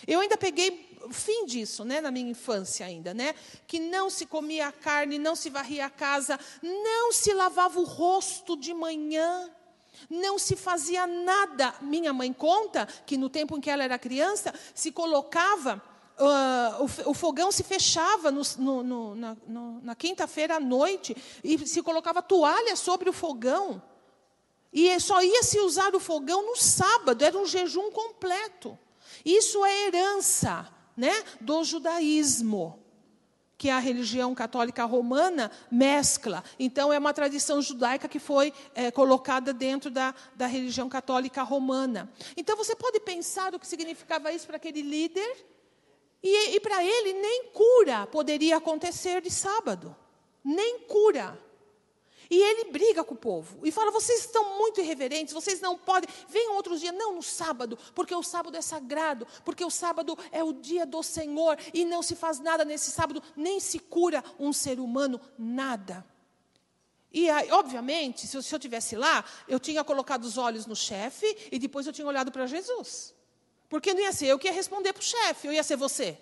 Eu 0.07 0.21
ainda 0.21 0.39
peguei 0.39 0.89
o 1.03 1.13
fim 1.13 1.45
disso, 1.45 1.85
né, 1.85 2.01
na 2.01 2.11
minha 2.11 2.31
infância 2.31 2.87
ainda, 2.87 3.13
né? 3.13 3.35
Que 3.67 3.79
não 3.79 4.09
se 4.09 4.25
comia 4.25 4.73
carne, 4.73 5.19
não 5.19 5.37
se 5.37 5.51
varria 5.51 5.85
a 5.85 5.91
casa, 5.91 6.41
não 6.63 7.13
se 7.13 7.35
lavava 7.35 7.79
o 7.79 7.85
rosto 7.85 8.57
de 8.57 8.73
manhã, 8.73 9.51
não 10.09 10.39
se 10.39 10.57
fazia 10.57 11.07
nada. 11.07 11.75
Minha 11.83 12.15
mãe 12.15 12.33
conta 12.33 12.87
que 13.05 13.19
no 13.19 13.29
tempo 13.29 13.59
em 13.59 13.61
que 13.61 13.69
ela 13.69 13.85
era 13.85 13.99
criança, 13.99 14.55
se 14.75 14.91
colocava 14.91 15.90
Uh, 16.21 16.85
o, 17.07 17.11
o, 17.13 17.15
fogão 17.15 17.51
se 17.51 17.65
fechava 17.65 18.31
no, 18.31 18.43
no, 18.59 18.83
no, 18.83 19.15
na, 19.15 19.37
na 19.83 19.95
quinta-feira 19.95 20.57
à 20.57 20.61
noite 20.61 21.17
e 21.43 21.67
se 21.67 21.83
colocava 21.83 22.21
toalha 22.21 22.77
sobre 22.77 23.09
o 23.09 23.13
fogão. 23.13 23.83
E 24.71 25.01
só 25.01 25.23
ia 25.23 25.43
se 25.43 25.59
usar 25.61 25.95
o 25.95 26.01
fogão 26.01 26.47
no 26.47 26.57
sábado, 26.57 27.25
era 27.25 27.39
um 27.39 27.47
jejum 27.47 27.91
completo. 27.91 28.79
Isso 29.25 29.65
é 29.65 29.87
herança 29.87 30.69
né, 30.97 31.25
do 31.41 31.65
judaísmo, 31.65 32.79
que 33.57 33.69
a 33.69 33.79
religião 33.79 34.35
católica 34.35 34.85
romana 34.85 35.51
mescla. 35.71 36.45
Então, 36.59 36.93
é 36.93 36.99
uma 36.99 37.13
tradição 37.13 37.61
judaica 37.61 38.09
que 38.09 38.19
foi 38.19 38.53
é, 38.75 38.91
colocada 38.91 39.53
dentro 39.53 39.91
da, 39.91 40.15
da 40.35 40.47
religião 40.47 40.89
católica 40.89 41.43
romana. 41.43 42.11
Então, 42.37 42.57
você 42.57 42.77
pode 42.77 43.01
pensar 43.01 43.55
o 43.55 43.59
que 43.59 43.67
significava 43.67 44.33
isso 44.33 44.47
para 44.47 44.57
aquele 44.57 44.83
líder, 44.83 45.47
e, 46.23 46.57
e 46.57 46.61
para 46.61 46.85
ele, 46.85 47.15
nem 47.15 47.45
cura 47.47 48.07
poderia 48.07 48.57
acontecer 48.57 49.23
de 49.23 49.31
sábado. 49.31 49.97
Nem 50.45 50.81
cura. 50.81 51.39
E 52.31 52.37
ele 52.37 52.71
briga 52.71 53.03
com 53.03 53.15
o 53.15 53.19
povo 53.19 53.67
e 53.67 53.73
fala: 53.73 53.91
vocês 53.91 54.21
estão 54.21 54.57
muito 54.59 54.81
irreverentes, 54.81 55.35
vocês 55.35 55.61
não 55.61 55.77
podem. 55.77 56.09
Venham 56.29 56.55
outros 56.55 56.81
dias, 56.81 56.95
não 56.95 57.17
no 57.17 57.23
sábado, 57.23 57.77
porque 57.95 58.15
o 58.15 58.23
sábado 58.23 58.57
é 58.57 58.63
sagrado, 58.63 59.27
porque 59.45 59.65
o 59.65 59.71
sábado 59.71 60.17
é 60.31 60.45
o 60.45 60.53
dia 60.53 60.87
do 60.87 61.03
Senhor 61.03 61.59
e 61.75 61.85
não 61.85 62.03
se 62.03 62.15
faz 62.15 62.39
nada 62.39 62.65
nesse 62.65 62.93
sábado, 62.93 63.21
nem 63.35 63.59
se 63.59 63.81
cura 63.81 64.23
um 64.39 64.53
ser 64.53 64.79
humano, 64.79 65.21
nada. 65.37 66.07
E 67.13 67.29
aí, 67.29 67.51
obviamente, 67.51 68.29
se 68.29 68.37
eu, 68.37 68.43
se 68.43 68.55
eu 68.55 68.59
tivesse 68.61 68.95
lá, 68.95 69.25
eu 69.49 69.59
tinha 69.59 69.83
colocado 69.83 70.23
os 70.23 70.39
olhos 70.39 70.67
no 70.67 70.77
chefe 70.77 71.27
e 71.51 71.59
depois 71.59 71.85
eu 71.85 71.93
tinha 71.93 72.07
olhado 72.07 72.31
para 72.31 72.47
Jesus. 72.47 73.13
Porque 73.71 73.95
não 73.95 74.03
ia 74.03 74.13
ser 74.13 74.27
eu 74.27 74.39
que 74.39 74.49
ia 74.49 74.53
responder 74.53 74.93
para 74.93 75.01
o 75.01 75.05
chefe, 75.05 75.47
eu 75.47 75.53
ia 75.53 75.63
ser 75.63 75.77
você. 75.77 76.19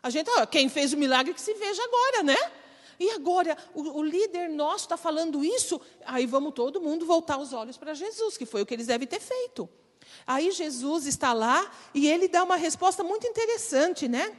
A 0.00 0.08
gente, 0.08 0.30
ó, 0.30 0.46
quem 0.46 0.68
fez 0.68 0.92
o 0.92 0.96
milagre 0.96 1.34
que 1.34 1.40
se 1.40 1.52
veja 1.54 1.82
agora, 1.82 2.22
né? 2.22 2.52
E 3.00 3.10
agora, 3.10 3.58
o, 3.74 3.98
o 3.98 4.02
líder 4.02 4.48
nosso 4.48 4.84
está 4.84 4.96
falando 4.96 5.44
isso, 5.44 5.80
aí 6.06 6.24
vamos 6.24 6.54
todo 6.54 6.80
mundo 6.80 7.04
voltar 7.04 7.36
os 7.36 7.52
olhos 7.52 7.76
para 7.76 7.94
Jesus, 7.94 8.36
que 8.36 8.46
foi 8.46 8.62
o 8.62 8.66
que 8.66 8.74
eles 8.74 8.86
devem 8.86 9.08
ter 9.08 9.20
feito. 9.20 9.68
Aí 10.24 10.52
Jesus 10.52 11.06
está 11.06 11.32
lá 11.32 11.70
e 11.92 12.08
ele 12.08 12.28
dá 12.28 12.44
uma 12.44 12.56
resposta 12.56 13.02
muito 13.02 13.26
interessante, 13.26 14.06
né? 14.06 14.36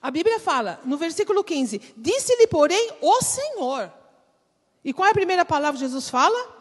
A 0.00 0.10
Bíblia 0.10 0.40
fala, 0.40 0.80
no 0.84 0.96
versículo 0.96 1.44
15: 1.44 1.94
Disse-lhe, 1.96 2.46
porém, 2.46 2.90
o 3.02 3.22
Senhor. 3.22 3.92
E 4.82 4.94
qual 4.94 5.06
é 5.06 5.10
a 5.10 5.14
primeira 5.14 5.44
palavra 5.44 5.78
que 5.78 5.84
Jesus 5.84 6.08
fala? 6.08 6.58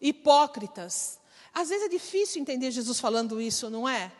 Hipócritas. 0.00 1.20
Às 1.54 1.68
vezes 1.68 1.86
é 1.86 1.88
difícil 1.88 2.42
entender 2.42 2.70
Jesus 2.72 2.98
falando 2.98 3.40
isso, 3.40 3.70
não 3.70 3.88
é? 3.88 4.10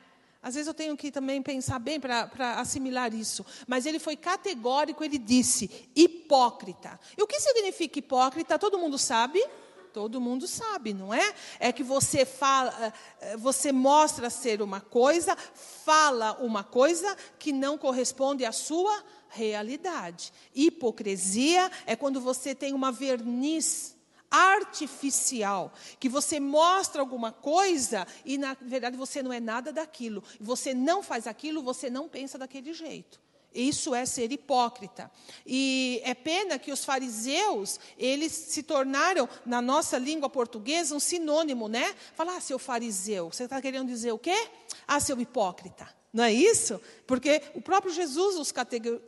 Às 0.40 0.54
vezes 0.54 0.68
eu 0.68 0.74
tenho 0.74 0.94
que 0.94 1.10
também 1.10 1.42
pensar 1.42 1.78
bem 1.78 1.98
para 1.98 2.28
assimilar 2.60 3.14
isso. 3.14 3.44
Mas 3.66 3.86
ele 3.86 3.98
foi 3.98 4.14
categórico, 4.14 5.02
ele 5.02 5.16
disse, 5.16 5.88
hipócrita. 5.96 7.00
E 7.16 7.22
o 7.22 7.26
que 7.26 7.40
significa 7.40 7.98
hipócrita? 7.98 8.58
Todo 8.58 8.78
mundo 8.78 8.98
sabe? 8.98 9.42
Todo 9.90 10.20
mundo 10.20 10.46
sabe, 10.46 10.92
não 10.92 11.14
é? 11.14 11.34
É 11.58 11.72
que 11.72 11.82
você 11.82 12.26
fala, 12.26 12.92
eh, 13.20 13.36
você 13.36 13.72
mostra 13.72 14.28
ser 14.28 14.60
uma 14.60 14.80
coisa, 14.80 15.36
fala 15.36 16.32
uma 16.42 16.62
coisa 16.62 17.16
que 17.38 17.52
não 17.52 17.78
corresponde 17.78 18.44
à 18.44 18.52
sua 18.52 19.02
realidade. 19.30 20.32
Hipocrisia 20.54 21.70
é 21.86 21.96
quando 21.96 22.20
você 22.20 22.54
tem 22.54 22.74
uma 22.74 22.92
verniz 22.92 23.93
artificial, 24.34 25.72
que 26.00 26.08
você 26.08 26.40
mostra 26.40 27.00
alguma 27.00 27.30
coisa 27.30 28.06
e 28.24 28.36
na 28.36 28.54
verdade 28.60 28.96
você 28.96 29.22
não 29.22 29.32
é 29.32 29.38
nada 29.38 29.72
daquilo. 29.72 30.24
Você 30.40 30.74
não 30.74 31.02
faz 31.02 31.26
aquilo, 31.26 31.62
você 31.62 31.88
não 31.88 32.08
pensa 32.08 32.36
daquele 32.36 32.72
jeito. 32.72 33.20
Isso 33.54 33.94
é 33.94 34.04
ser 34.04 34.32
hipócrita. 34.32 35.08
E 35.46 36.00
é 36.02 36.12
pena 36.12 36.58
que 36.58 36.72
os 36.72 36.84
fariseus, 36.84 37.78
eles 37.96 38.32
se 38.32 38.64
tornaram, 38.64 39.28
na 39.46 39.62
nossa 39.62 39.96
língua 39.96 40.28
portuguesa, 40.28 40.96
um 40.96 41.00
sinônimo, 41.00 41.68
né? 41.68 41.94
Falar, 42.16 42.36
ah, 42.36 42.40
seu 42.40 42.58
fariseu. 42.58 43.30
Você 43.30 43.44
está 43.44 43.62
querendo 43.62 43.86
dizer 43.86 44.10
o 44.10 44.18
quê? 44.18 44.48
Ah, 44.88 44.98
seu 44.98 45.20
hipócrita. 45.20 45.88
Não 46.14 46.22
é 46.22 46.32
isso? 46.32 46.80
Porque 47.08 47.42
o 47.54 47.60
próprio 47.60 47.92
Jesus 47.92 48.36
os 48.36 48.52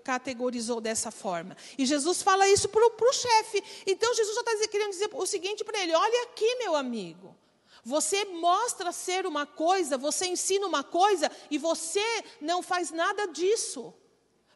categorizou 0.02 0.80
dessa 0.80 1.12
forma. 1.12 1.56
E 1.78 1.86
Jesus 1.86 2.20
fala 2.20 2.48
isso 2.48 2.68
para 2.68 2.84
o 2.84 3.12
chefe. 3.12 3.62
Então 3.86 4.12
Jesus 4.12 4.34
já 4.34 4.40
está 4.40 4.68
querendo 4.68 4.90
dizer 4.90 5.08
o 5.12 5.24
seguinte 5.24 5.62
para 5.62 5.78
ele: 5.78 5.94
olha 5.94 6.22
aqui, 6.24 6.56
meu 6.56 6.74
amigo. 6.74 7.36
Você 7.84 8.24
mostra 8.24 8.90
ser 8.90 9.24
uma 9.24 9.46
coisa, 9.46 9.96
você 9.96 10.26
ensina 10.26 10.66
uma 10.66 10.82
coisa 10.82 11.30
e 11.48 11.56
você 11.56 12.04
não 12.40 12.60
faz 12.60 12.90
nada 12.90 13.26
disso. 13.26 13.94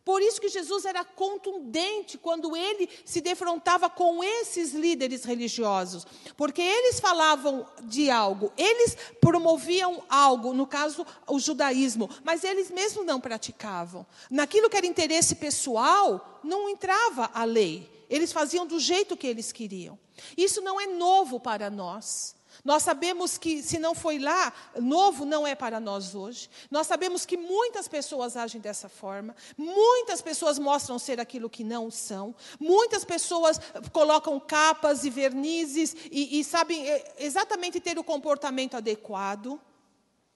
Por 0.05 0.23
isso 0.23 0.41
que 0.41 0.49
Jesus 0.49 0.85
era 0.87 1.05
contundente 1.05 2.17
quando 2.17 2.57
ele 2.57 2.89
se 3.05 3.21
defrontava 3.21 3.91
com 3.91 4.25
esses 4.25 4.73
líderes 4.73 5.25
religiosos, 5.25 6.07
porque 6.37 6.63
eles 6.63 6.99
falavam 6.99 7.67
de 7.83 8.11
algo, 8.11 8.51
eles 8.57 8.97
promoviam 9.21 10.03
algo, 10.09 10.55
no 10.55 10.67
caso 10.67 11.07
o 11.29 11.39
judaísmo, 11.39 12.09
mas 12.25 12.45
eles 12.45 12.71
mesmos 12.71 13.05
não 13.05 13.21
praticavam. 13.21 14.07
Naquilo 14.31 14.71
que 14.71 14.77
era 14.77 14.87
interesse 14.87 15.35
pessoal, 15.37 16.41
não 16.43 16.69
entrava 16.69 17.31
a 17.35 17.45
lei. 17.45 17.89
Eles 18.09 18.33
faziam 18.33 18.67
do 18.67 18.81
jeito 18.81 19.17
que 19.17 19.27
eles 19.27 19.53
queriam. 19.53 19.99
Isso 20.37 20.61
não 20.61 20.81
é 20.81 20.87
novo 20.87 21.39
para 21.39 21.71
nós. 21.71 22.35
Nós 22.65 22.83
sabemos 22.83 23.39
que, 23.39 23.63
se 23.63 23.79
não 23.79 23.95
foi 23.95 24.19
lá, 24.19 24.53
novo 24.79 25.25
não 25.25 25.47
é 25.47 25.55
para 25.55 25.81
nós 25.81 26.15
hoje. 26.15 26.51
Nós 26.71 26.87
sabemos 26.87 27.25
que 27.25 27.37
muitas 27.37 27.89
pessoas 27.89 28.37
agem 28.37 28.61
dessa 28.61 28.89
forma, 28.89 29.35
muitas 29.57 30.21
pessoas 30.21 30.59
mostram 30.59 30.99
ser 30.99 31.21
aquilo 31.21 31.51
que 31.51 31.65
não 31.65 31.91
são, 31.91 32.35
muitas 32.59 33.05
pessoas 33.05 33.61
colocam 33.93 34.39
capas 34.39 35.05
e 35.05 35.11
vernizes 35.11 35.97
e, 36.11 36.41
e 36.41 36.45
sabem 36.45 36.89
é, 36.89 37.15
exatamente 37.19 37.81
ter 37.81 37.99
o 37.99 38.05
comportamento 38.05 38.77
adequado 38.77 39.61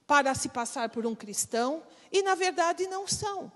para 0.07 0.35
se 0.35 0.49
passar 0.49 0.91
por 0.91 1.07
um 1.07 1.15
cristão, 1.15 1.83
e 2.13 2.23
na 2.23 2.35
verdade 2.35 2.87
não 2.87 3.07
são. 3.07 3.51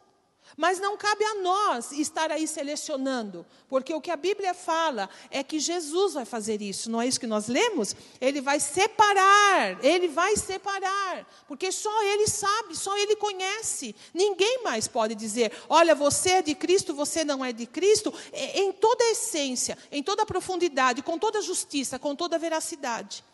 Mas 0.56 0.80
não 0.80 0.96
cabe 0.96 1.24
a 1.24 1.34
nós 1.36 1.92
estar 1.92 2.30
aí 2.32 2.48
selecionando, 2.48 3.46
porque 3.68 3.94
o 3.94 4.00
que 4.00 4.10
a 4.10 4.16
Bíblia 4.16 4.54
fala 4.54 5.08
é 5.30 5.42
que 5.42 5.60
Jesus 5.60 6.14
vai 6.14 6.24
fazer 6.24 6.60
isso, 6.60 6.90
não 6.90 7.00
é 7.00 7.06
isso 7.06 7.20
que 7.20 7.26
nós 7.26 7.48
lemos? 7.48 7.94
Ele 8.20 8.40
vai 8.40 8.58
separar, 8.58 9.84
ele 9.84 10.08
vai 10.08 10.36
separar, 10.36 11.26
porque 11.46 11.70
só 11.70 12.02
ele 12.02 12.26
sabe, 12.26 12.76
só 12.76 12.96
ele 12.98 13.16
conhece. 13.16 13.94
Ninguém 14.12 14.62
mais 14.62 14.88
pode 14.88 15.14
dizer: 15.14 15.52
olha, 15.68 15.94
você 15.94 16.30
é 16.30 16.42
de 16.42 16.54
Cristo, 16.54 16.94
você 16.94 17.24
não 17.24 17.44
é 17.44 17.52
de 17.52 17.66
Cristo, 17.66 18.12
em 18.32 18.72
toda 18.72 19.04
a 19.04 19.10
essência, 19.10 19.76
em 19.92 20.02
toda 20.02 20.22
a 20.22 20.26
profundidade, 20.26 21.02
com 21.02 21.18
toda 21.18 21.38
a 21.38 21.42
justiça, 21.42 21.98
com 21.98 22.16
toda 22.16 22.36
a 22.36 22.38
veracidade. 22.38 23.24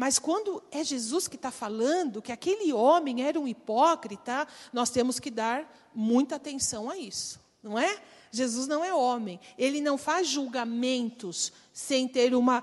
Mas 0.00 0.18
quando 0.18 0.62
é 0.70 0.82
Jesus 0.82 1.28
que 1.28 1.36
está 1.36 1.50
falando 1.50 2.22
que 2.22 2.32
aquele 2.32 2.72
homem 2.72 3.22
era 3.22 3.38
um 3.38 3.46
hipócrita, 3.46 4.48
nós 4.72 4.88
temos 4.88 5.20
que 5.20 5.30
dar 5.30 5.70
muita 5.94 6.36
atenção 6.36 6.88
a 6.88 6.96
isso, 6.96 7.38
não 7.62 7.78
é? 7.78 8.00
Jesus 8.32 8.66
não 8.66 8.82
é 8.82 8.94
homem, 8.94 9.38
ele 9.58 9.78
não 9.78 9.98
faz 9.98 10.26
julgamentos 10.26 11.52
sem 11.70 12.08
ter 12.08 12.34
uma, 12.34 12.62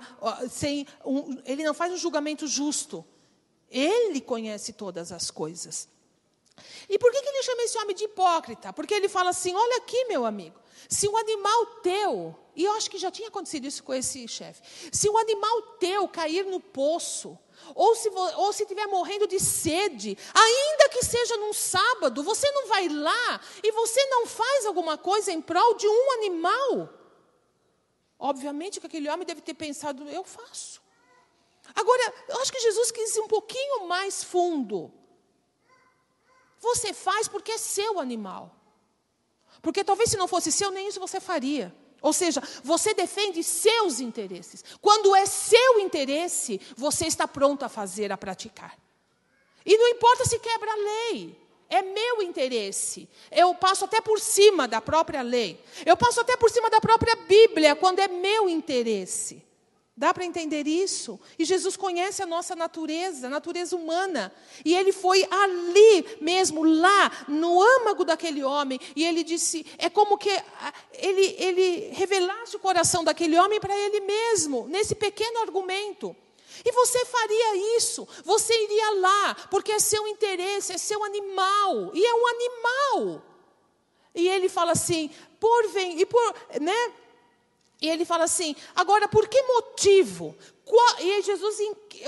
sem 0.49 0.87
um, 1.05 1.37
ele 1.45 1.63
não 1.63 1.75
faz 1.75 1.93
um 1.93 1.97
julgamento 1.97 2.47
justo. 2.47 3.05
Ele 3.69 4.19
conhece 4.19 4.73
todas 4.73 5.11
as 5.11 5.29
coisas. 5.29 5.87
E 6.89 6.97
por 6.97 7.11
que, 7.11 7.21
que 7.21 7.29
ele 7.29 7.43
chama 7.43 7.61
esse 7.61 7.77
homem 7.77 7.95
de 7.95 8.05
hipócrita? 8.05 8.73
Porque 8.73 8.95
ele 8.95 9.07
fala 9.07 9.29
assim: 9.29 9.53
olha 9.53 9.77
aqui, 9.77 10.05
meu 10.05 10.25
amigo, 10.25 10.59
se 10.89 11.07
um 11.07 11.17
animal 11.17 11.65
teu 11.81 12.35
e 12.57 12.63
eu 12.63 12.71
acho 12.73 12.89
que 12.89 12.97
já 12.97 13.11
tinha 13.11 13.27
acontecido 13.27 13.67
isso 13.67 13.83
com 13.83 13.93
esse 13.93 14.27
chefe. 14.27 14.89
Se 14.91 15.07
um 15.07 15.15
animal 15.15 15.61
teu 15.79 16.07
cair 16.07 16.43
no 16.43 16.59
poço, 16.59 17.37
ou 17.75 17.95
se, 17.95 18.09
ou 18.09 18.51
se 18.51 18.63
estiver 18.63 18.87
morrendo 18.87 19.27
de 19.27 19.39
sede, 19.39 20.17
ainda 20.33 20.89
que 20.89 21.05
seja 21.05 21.37
num 21.37 21.53
sábado, 21.53 22.23
você 22.23 22.49
não 22.51 22.67
vai 22.67 22.89
lá 22.89 23.39
e 23.63 23.71
você 23.71 24.03
não 24.07 24.25
faz 24.25 24.65
alguma 24.65 24.97
coisa 24.97 25.31
em 25.31 25.39
prol 25.39 25.75
de 25.75 25.87
um 25.87 26.11
animal. 26.13 26.89
Obviamente 28.17 28.79
que 28.79 28.87
aquele 28.87 29.07
homem 29.07 29.27
deve 29.27 29.41
ter 29.41 29.53
pensado, 29.53 30.09
eu 30.09 30.23
faço. 30.23 30.81
Agora, 31.75 32.13
eu 32.29 32.41
acho 32.41 32.51
que 32.51 32.59
Jesus 32.59 32.89
quis 32.89 33.15
ir 33.15 33.19
um 33.19 33.27
pouquinho 33.27 33.87
mais 33.87 34.23
fundo. 34.23 34.91
Você 36.59 36.91
faz 36.91 37.27
porque 37.27 37.51
é 37.51 37.57
seu 37.59 37.99
animal. 37.99 38.56
Porque 39.67 39.83
talvez 39.83 40.09
se 40.09 40.15
não 40.15 40.29
fosse 40.29 40.49
seu, 40.49 40.71
nem 40.71 40.87
isso 40.87 40.97
você 40.97 41.19
faria. 41.19 41.75
Ou 42.01 42.13
seja, 42.13 42.41
você 42.63 42.93
defende 42.93 43.43
seus 43.43 43.99
interesses. 43.99 44.63
Quando 44.79 45.13
é 45.13 45.25
seu 45.25 45.81
interesse, 45.81 46.61
você 46.77 47.05
está 47.05 47.27
pronto 47.27 47.65
a 47.65 47.67
fazer, 47.67 48.09
a 48.09 48.17
praticar. 48.17 48.77
E 49.65 49.77
não 49.77 49.89
importa 49.89 50.23
se 50.23 50.39
quebra 50.39 50.71
a 50.71 50.75
lei. 50.77 51.37
É 51.69 51.81
meu 51.81 52.21
interesse. 52.21 53.09
Eu 53.29 53.53
passo 53.55 53.83
até 53.83 53.99
por 53.99 54.21
cima 54.21 54.69
da 54.69 54.79
própria 54.79 55.21
lei. 55.21 55.61
Eu 55.85 55.97
passo 55.97 56.21
até 56.21 56.37
por 56.37 56.49
cima 56.49 56.69
da 56.69 56.79
própria 56.79 57.17
Bíblia 57.17 57.75
quando 57.75 57.99
é 57.99 58.07
meu 58.07 58.47
interesse. 58.47 59.45
Dá 59.99 60.13
para 60.13 60.23
entender 60.23 60.67
isso? 60.67 61.19
E 61.39 61.43
Jesus 61.43 61.75
conhece 61.75 62.21
a 62.21 62.27
nossa 62.27 62.55
natureza, 62.55 63.25
a 63.25 63.29
natureza 63.31 63.75
humana. 63.75 64.31
E 64.63 64.75
ele 64.75 64.91
foi 64.91 65.27
ali 65.27 66.17
mesmo, 66.21 66.63
lá, 66.63 67.25
no 67.27 67.59
âmago 67.59 68.05
daquele 68.05 68.43
homem. 68.43 68.79
E 68.95 69.03
ele 69.03 69.23
disse: 69.23 69.65
é 69.79 69.89
como 69.89 70.15
que 70.15 70.29
ah, 70.29 70.73
ele, 70.93 71.35
ele 71.39 71.89
revelasse 71.93 72.55
o 72.55 72.59
coração 72.59 73.03
daquele 73.03 73.39
homem 73.39 73.59
para 73.59 73.75
ele 73.75 74.01
mesmo, 74.01 74.67
nesse 74.67 74.93
pequeno 74.93 75.39
argumento. 75.39 76.15
E 76.63 76.71
você 76.71 77.03
faria 77.03 77.77
isso, 77.77 78.07
você 78.23 78.53
iria 78.53 78.91
lá, 78.99 79.35
porque 79.49 79.71
é 79.71 79.79
seu 79.79 80.07
interesse, 80.07 80.73
é 80.73 80.77
seu 80.77 81.03
animal, 81.03 81.89
e 81.95 82.05
é 82.05 82.13
um 82.13 82.27
animal. 82.27 83.23
E 84.13 84.27
ele 84.27 84.47
fala 84.47 84.73
assim: 84.73 85.09
por 85.39 85.69
vem, 85.69 85.99
e 85.99 86.05
por, 86.05 86.35
né? 86.61 86.93
E 87.81 87.89
ele 87.89 88.05
fala 88.05 88.23
assim: 88.23 88.55
agora, 88.75 89.07
por 89.07 89.27
que 89.27 89.41
motivo? 89.41 90.35
Qual, 90.65 90.99
e 90.99 91.21
Jesus 91.21 91.57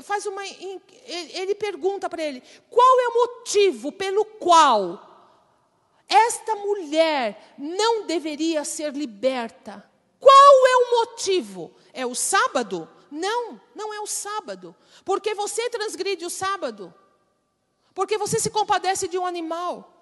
faz 0.03 0.25
uma. 0.25 0.45
Ele 0.45 1.55
pergunta 1.55 2.09
para 2.09 2.23
ele: 2.23 2.41
qual 2.69 2.99
é 2.99 3.07
o 3.07 3.13
motivo 3.13 3.91
pelo 3.91 4.25
qual 4.25 5.05
esta 6.07 6.55
mulher 6.55 7.53
não 7.57 8.05
deveria 8.05 8.65
ser 8.65 8.93
liberta? 8.93 9.87
Qual 10.19 10.67
é 10.67 10.75
o 10.75 10.91
motivo? 10.99 11.71
É 11.93 12.05
o 12.05 12.15
sábado? 12.15 12.89
Não, 13.11 13.59
não 13.75 13.93
é 13.93 13.99
o 14.01 14.07
sábado. 14.07 14.75
Porque 15.05 15.33
você 15.33 15.69
transgride 15.69 16.25
o 16.25 16.29
sábado. 16.29 16.93
Porque 17.93 18.17
você 18.17 18.39
se 18.39 18.49
compadece 18.49 19.07
de 19.07 19.17
um 19.17 19.25
animal. 19.25 19.95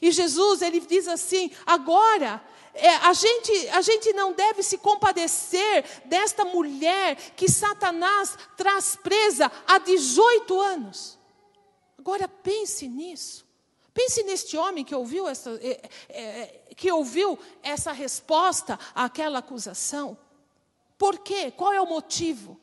E 0.00 0.10
Jesus, 0.10 0.62
ele 0.62 0.80
diz 0.80 1.08
assim: 1.08 1.50
agora 1.66 2.42
é, 2.74 2.96
a, 2.96 3.12
gente, 3.12 3.68
a 3.70 3.80
gente 3.80 4.12
não 4.12 4.32
deve 4.32 4.62
se 4.62 4.78
compadecer 4.78 5.84
desta 6.04 6.44
mulher 6.44 7.16
que 7.36 7.50
Satanás 7.50 8.36
traz 8.56 8.96
presa 8.96 9.50
há 9.66 9.78
18 9.78 10.60
anos. 10.60 11.18
Agora 11.98 12.28
pense 12.28 12.88
nisso. 12.88 13.46
Pense 13.92 14.22
neste 14.22 14.56
homem 14.56 14.84
que 14.84 14.94
ouviu 14.94 15.28
essa, 15.28 15.50
é, 15.62 15.90
é, 16.08 16.46
que 16.76 16.90
ouviu 16.92 17.38
essa 17.62 17.92
resposta 17.92 18.78
àquela 18.94 19.40
acusação. 19.40 20.16
Por 20.96 21.18
quê? 21.18 21.50
Qual 21.50 21.72
é 21.72 21.80
o 21.80 21.86
motivo? 21.86 22.58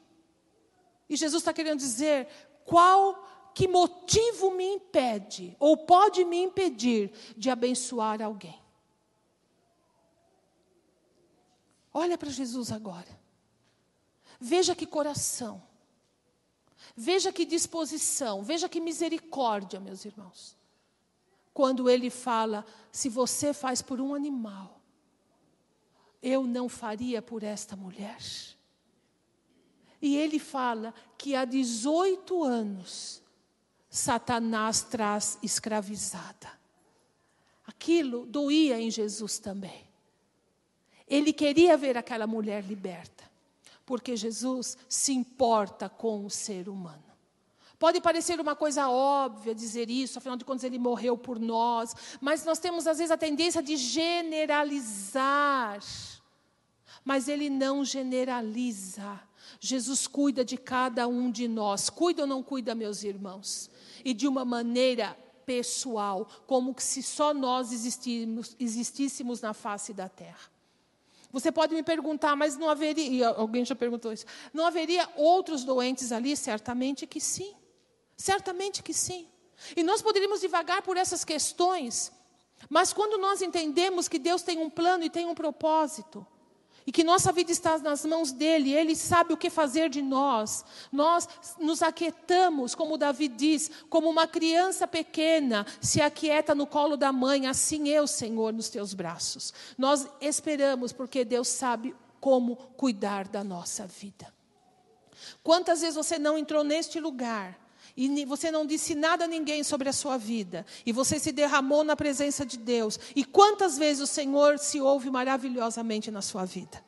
E 1.09 1.15
Jesus 1.15 1.41
está 1.41 1.53
querendo 1.53 1.79
dizer: 1.79 2.27
qual 2.65 3.51
que 3.53 3.67
motivo 3.67 4.51
me 4.51 4.65
impede, 4.65 5.55
ou 5.59 5.75
pode 5.75 6.23
me 6.23 6.37
impedir, 6.41 7.11
de 7.35 7.49
abençoar 7.49 8.21
alguém? 8.21 8.59
Olha 11.97 12.15
para 12.15 12.29
Jesus 12.29 12.71
agora. 12.71 13.19
Veja 14.39 14.75
que 14.75 14.85
coração. 14.85 15.63
Veja 16.95 17.33
que 17.33 17.43
disposição. 17.43 18.43
Veja 18.43 18.69
que 18.69 18.79
misericórdia, 18.79 19.79
meus 19.79 20.05
irmãos. 20.05 20.55
Quando 21.51 21.89
ele 21.89 22.11
fala: 22.11 22.63
se 22.91 23.09
você 23.09 23.51
faz 23.51 23.81
por 23.81 23.99
um 23.99 24.13
animal, 24.13 24.79
eu 26.21 26.43
não 26.43 26.69
faria 26.69 27.19
por 27.19 27.41
esta 27.41 27.75
mulher. 27.75 28.19
E 29.99 30.15
ele 30.17 30.37
fala 30.37 30.93
que 31.17 31.33
há 31.33 31.45
18 31.45 32.43
anos 32.43 33.23
Satanás 33.89 34.83
traz 34.83 35.39
escravizada. 35.41 36.51
Aquilo 37.65 38.27
doía 38.27 38.79
em 38.79 38.91
Jesus 38.91 39.39
também. 39.39 39.86
Ele 41.07 41.31
queria 41.31 41.77
ver 41.77 41.97
aquela 41.97 42.27
mulher 42.27 42.63
liberta, 42.63 43.23
porque 43.85 44.15
Jesus 44.15 44.77
se 44.89 45.13
importa 45.13 45.87
com 45.87 46.25
o 46.25 46.29
ser 46.29 46.67
humano. 46.67 47.05
Pode 47.79 48.01
parecer 48.01 48.39
uma 48.39 48.55
coisa 48.55 48.89
óbvia 48.89 49.53
dizer 49.53 49.89
isso, 49.89 50.17
afinal 50.17 50.35
de 50.35 50.43
contas 50.43 50.63
ele 50.63 50.79
morreu 50.79 51.15
por 51.15 51.39
nós, 51.39 51.95
mas 52.19 52.43
nós 52.43 52.57
temos 52.57 52.87
às 52.87 52.97
vezes 52.97 53.11
a 53.11 53.17
tendência 53.17 53.61
de 53.61 53.77
generalizar. 53.77 55.79
Mas 57.05 57.27
ele 57.27 57.49
não 57.49 57.85
generaliza. 57.85 59.21
Jesus 59.59 60.07
cuida 60.07 60.43
de 60.43 60.57
cada 60.57 61.07
um 61.07 61.31
de 61.31 61.47
nós. 61.47 61.89
Cuida 61.89 62.23
ou 62.23 62.27
não 62.27 62.43
cuida, 62.43 62.75
meus 62.75 63.03
irmãos? 63.03 63.69
E 64.03 64.13
de 64.13 64.27
uma 64.27 64.43
maneira 64.43 65.17
pessoal, 65.45 66.27
como 66.45 66.75
se 66.77 67.01
só 67.01 67.33
nós 67.33 67.71
existíssemos 67.71 69.39
na 69.39 69.53
face 69.53 69.93
da 69.93 70.09
terra. 70.09 70.56
Você 71.39 71.51
pode 71.51 71.75
me 71.75 71.83
perguntar, 71.83 72.35
mas 72.35 72.57
não 72.57 72.67
haveria, 72.67 73.29
alguém 73.29 73.63
já 73.63 73.75
perguntou 73.75 74.11
isso, 74.11 74.25
não 74.51 74.65
haveria 74.65 75.07
outros 75.15 75.63
doentes 75.63 76.11
ali? 76.11 76.35
Certamente 76.35 77.05
que 77.05 77.21
sim. 77.21 77.53
Certamente 78.17 78.81
que 78.81 78.91
sim. 78.91 79.27
E 79.75 79.83
nós 79.83 80.01
poderíamos 80.01 80.41
devagar 80.41 80.81
por 80.81 80.97
essas 80.97 81.23
questões, 81.23 82.11
mas 82.67 82.91
quando 82.91 83.19
nós 83.19 83.43
entendemos 83.43 84.07
que 84.07 84.17
Deus 84.17 84.41
tem 84.41 84.57
um 84.57 84.67
plano 84.69 85.03
e 85.03 85.11
tem 85.11 85.27
um 85.27 85.35
propósito, 85.35 86.25
e 86.87 86.91
que 86.91 87.03
nossa 87.03 87.33
vida 87.33 87.51
está 87.51 87.77
nas 87.79 88.05
mãos 88.05 88.31
dele, 88.31 88.73
ele 88.73 88.95
sabe 88.95 89.33
o 89.33 89.37
que 89.37 89.49
fazer 89.49 89.89
de 89.89 90.01
nós. 90.01 90.63
Nós 90.89 91.27
nos 91.59 91.81
aquietamos, 91.81 92.73
como 92.73 92.97
Davi 92.97 93.27
diz, 93.27 93.69
como 93.89 94.09
uma 94.09 94.25
criança 94.25 94.87
pequena 94.87 95.65
se 95.81 96.01
aquieta 96.01 96.55
no 96.55 96.65
colo 96.65 96.95
da 96.95 97.11
mãe, 97.11 97.45
assim 97.45 97.89
eu, 97.89 98.07
Senhor, 98.07 98.53
nos 98.53 98.69
teus 98.69 98.93
braços. 98.93 99.53
Nós 99.77 100.07
esperamos 100.21 100.93
porque 100.93 101.25
Deus 101.25 101.49
sabe 101.49 101.93
como 102.21 102.55
cuidar 102.55 103.27
da 103.27 103.43
nossa 103.43 103.85
vida. 103.85 104.33
Quantas 105.43 105.81
vezes 105.81 105.95
você 105.95 106.17
não 106.17 106.37
entrou 106.37 106.63
neste 106.63 107.01
lugar? 107.01 107.66
E 107.97 108.25
você 108.25 108.51
não 108.51 108.63
disse 108.63 108.93
nada 108.93 109.25
a 109.25 109.27
ninguém 109.27 109.63
sobre 109.63 109.89
a 109.89 109.93
sua 109.93 110.17
vida, 110.17 110.63
e 110.85 110.91
você 110.91 111.17
se 111.17 111.31
derramou 111.31 111.83
na 111.83 111.95
presença 111.95 112.45
de 112.45 112.57
Deus, 112.57 112.99
e 113.15 113.25
quantas 113.25 113.75
vezes 113.75 114.03
o 114.03 114.07
Senhor 114.07 114.59
se 114.59 114.79
ouve 114.79 115.09
maravilhosamente 115.09 116.11
na 116.11 116.21
sua 116.21 116.45
vida? 116.45 116.85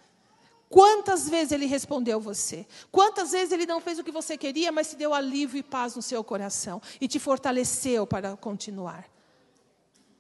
Quantas 0.70 1.28
vezes 1.28 1.51
ele 1.51 1.66
respondeu 1.66 2.20
você? 2.20 2.68
Quantas 2.91 3.32
vezes 3.32 3.51
ele 3.51 3.66
não 3.66 3.82
fez 3.82 3.97
o 3.97 4.03
que 4.03 4.12
você 4.12 4.38
queria, 4.38 4.72
mas 4.72 4.91
te 4.91 4.95
deu 4.95 5.16
alívio 5.16 5.57
e 5.57 5.64
paz 5.64 5.95
no 5.95 6.01
seu 6.01 6.24
coração 6.24 6.80
e 7.01 7.07
te 7.07 7.18
fortaleceu 7.18 8.05
para 8.05 8.38
continuar? 8.38 9.10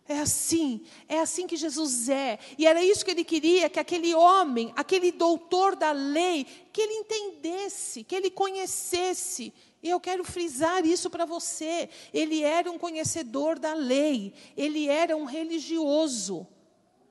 É 0.07 0.17
assim, 0.21 0.81
é 1.07 1.19
assim 1.19 1.45
que 1.45 1.55
Jesus 1.55 2.09
é. 2.09 2.39
E 2.57 2.65
era 2.65 2.83
isso 2.83 3.05
que 3.05 3.11
ele 3.11 3.23
queria, 3.23 3.69
que 3.69 3.79
aquele 3.79 4.15
homem, 4.15 4.73
aquele 4.75 5.11
doutor 5.11 5.75
da 5.75 5.91
lei, 5.91 6.47
que 6.73 6.81
ele 6.81 6.93
entendesse, 6.93 8.03
que 8.03 8.15
ele 8.15 8.31
conhecesse 8.31 9.53
e 9.81 9.89
eu 9.89 9.99
quero 9.99 10.23
frisar 10.23 10.85
isso 10.85 11.09
para 11.09 11.25
você. 11.25 11.89
Ele 12.13 12.43
era 12.43 12.69
um 12.71 12.77
conhecedor 12.77 13.57
da 13.57 13.73
lei, 13.73 14.33
ele 14.55 14.87
era 14.87 15.15
um 15.15 15.25
religioso. 15.25 16.45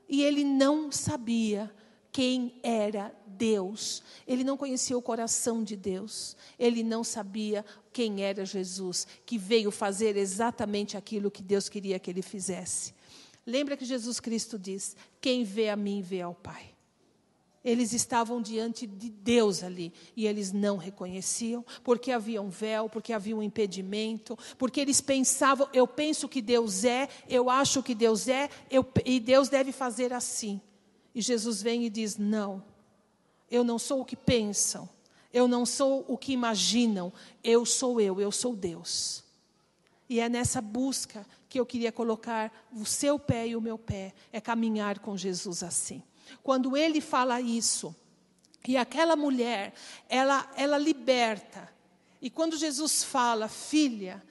E 0.08 0.22
ele 0.22 0.42
não 0.42 0.90
sabia 0.90 1.70
quem 2.10 2.58
era 2.62 3.14
Deus. 3.26 4.02
Ele 4.26 4.42
não 4.42 4.56
conhecia 4.56 4.96
o 4.96 5.02
coração 5.02 5.62
de 5.62 5.76
Deus. 5.76 6.36
Ele 6.58 6.82
não 6.82 7.04
sabia 7.04 7.64
quem 7.92 8.22
era 8.22 8.44
Jesus, 8.44 9.06
que 9.26 9.38
veio 9.38 9.70
fazer 9.70 10.16
exatamente 10.16 10.96
aquilo 10.96 11.30
que 11.30 11.42
Deus 11.42 11.68
queria 11.68 11.98
que 11.98 12.10
ele 12.10 12.22
fizesse. 12.22 12.94
Lembra 13.46 13.76
que 13.76 13.84
Jesus 13.84 14.20
Cristo 14.20 14.58
diz: 14.58 14.96
Quem 15.20 15.42
vê 15.44 15.68
a 15.68 15.76
mim, 15.76 16.02
vê 16.02 16.20
ao 16.20 16.34
Pai. 16.34 16.77
Eles 17.68 17.92
estavam 17.92 18.40
diante 18.40 18.86
de 18.86 19.10
Deus 19.10 19.62
ali 19.62 19.92
e 20.16 20.26
eles 20.26 20.52
não 20.52 20.78
reconheciam, 20.78 21.62
porque 21.84 22.10
havia 22.10 22.40
um 22.40 22.48
véu, 22.48 22.88
porque 22.88 23.12
havia 23.12 23.36
um 23.36 23.42
impedimento, 23.42 24.38
porque 24.56 24.80
eles 24.80 25.02
pensavam: 25.02 25.68
eu 25.74 25.86
penso 25.86 26.26
que 26.26 26.40
Deus 26.40 26.82
é, 26.82 27.10
eu 27.28 27.50
acho 27.50 27.82
que 27.82 27.94
Deus 27.94 28.26
é, 28.26 28.48
eu, 28.70 28.86
e 29.04 29.20
Deus 29.20 29.50
deve 29.50 29.70
fazer 29.70 30.14
assim. 30.14 30.58
E 31.14 31.20
Jesus 31.20 31.60
vem 31.60 31.84
e 31.84 31.90
diz: 31.90 32.16
não, 32.16 32.64
eu 33.50 33.62
não 33.62 33.78
sou 33.78 34.00
o 34.00 34.04
que 34.04 34.16
pensam, 34.16 34.88
eu 35.30 35.46
não 35.46 35.66
sou 35.66 36.06
o 36.08 36.16
que 36.16 36.32
imaginam, 36.32 37.12
eu 37.44 37.66
sou 37.66 38.00
eu, 38.00 38.18
eu 38.18 38.32
sou 38.32 38.56
Deus. 38.56 39.22
E 40.08 40.20
é 40.20 40.28
nessa 40.30 40.62
busca 40.62 41.26
que 41.50 41.60
eu 41.60 41.66
queria 41.66 41.92
colocar 41.92 42.50
o 42.72 42.86
seu 42.86 43.18
pé 43.18 43.48
e 43.48 43.54
o 43.54 43.60
meu 43.60 43.76
pé, 43.76 44.14
é 44.32 44.40
caminhar 44.40 45.00
com 45.00 45.18
Jesus 45.18 45.62
assim. 45.62 46.02
Quando 46.42 46.76
ele 46.76 47.00
fala 47.00 47.40
isso, 47.40 47.94
e 48.66 48.76
aquela 48.76 49.16
mulher, 49.16 49.72
ela, 50.08 50.50
ela 50.56 50.78
liberta. 50.78 51.72
E 52.20 52.28
quando 52.28 52.56
Jesus 52.56 53.02
fala, 53.04 53.48
filha, 53.48 54.22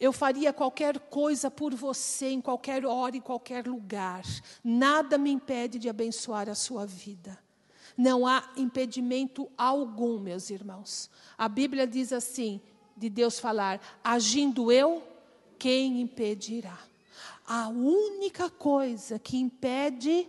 eu 0.00 0.12
faria 0.12 0.52
qualquer 0.52 0.98
coisa 0.98 1.50
por 1.50 1.74
você, 1.74 2.30
em 2.30 2.40
qualquer 2.40 2.86
hora, 2.86 3.16
em 3.16 3.20
qualquer 3.20 3.66
lugar. 3.66 4.22
Nada 4.64 5.18
me 5.18 5.30
impede 5.30 5.78
de 5.78 5.88
abençoar 5.88 6.48
a 6.48 6.54
sua 6.54 6.86
vida. 6.86 7.38
Não 7.96 8.26
há 8.26 8.48
impedimento 8.56 9.50
algum, 9.58 10.18
meus 10.18 10.48
irmãos. 10.48 11.10
A 11.36 11.48
Bíblia 11.48 11.86
diz 11.86 12.12
assim: 12.12 12.60
de 12.96 13.10
Deus 13.10 13.38
falar, 13.38 13.80
agindo 14.02 14.72
eu, 14.72 15.02
quem 15.58 16.00
impedirá? 16.00 16.78
A 17.46 17.68
única 17.68 18.48
coisa 18.48 19.18
que 19.18 19.36
impede 19.36 20.26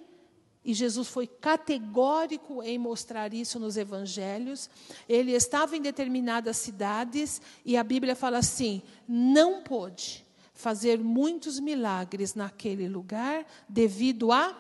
e 0.64 0.74
Jesus 0.74 1.08
foi 1.08 1.26
categórico 1.26 2.62
em 2.62 2.78
mostrar 2.78 3.34
isso 3.34 3.60
nos 3.60 3.78
evangelhos. 3.78 4.70
Ele 5.10 5.32
estava 5.32 5.76
em 5.76 5.82
determinadas 5.82 6.58
cidades 6.58 7.42
e 7.66 7.76
a 7.76 7.84
Bíblia 7.84 8.16
fala 8.16 8.38
assim: 8.38 8.84
não 9.08 9.64
pôde 9.64 10.26
fazer 10.54 11.00
muitos 11.00 11.60
milagres 11.60 12.36
naquele 12.36 12.88
lugar 12.88 13.46
devido 13.68 14.32
à 14.32 14.56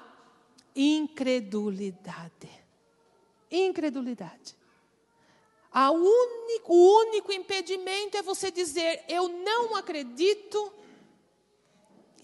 incredulidade. 0.75 2.49
Incredulidade. 3.51 4.55
Único, 5.73 6.73
o 6.73 6.99
único 7.01 7.31
impedimento 7.31 8.17
é 8.17 8.23
você 8.23 8.49
dizer: 8.49 9.03
eu 9.07 9.29
não 9.29 9.75
acredito 9.75 10.73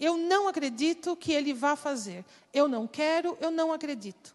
eu 0.00 0.16
não 0.16 0.48
acredito 0.48 1.16
que 1.16 1.32
ele 1.32 1.52
vá 1.52 1.74
fazer. 1.76 2.24
Eu 2.52 2.68
não 2.68 2.86
quero, 2.86 3.36
eu 3.40 3.50
não 3.50 3.72
acredito. 3.72 4.34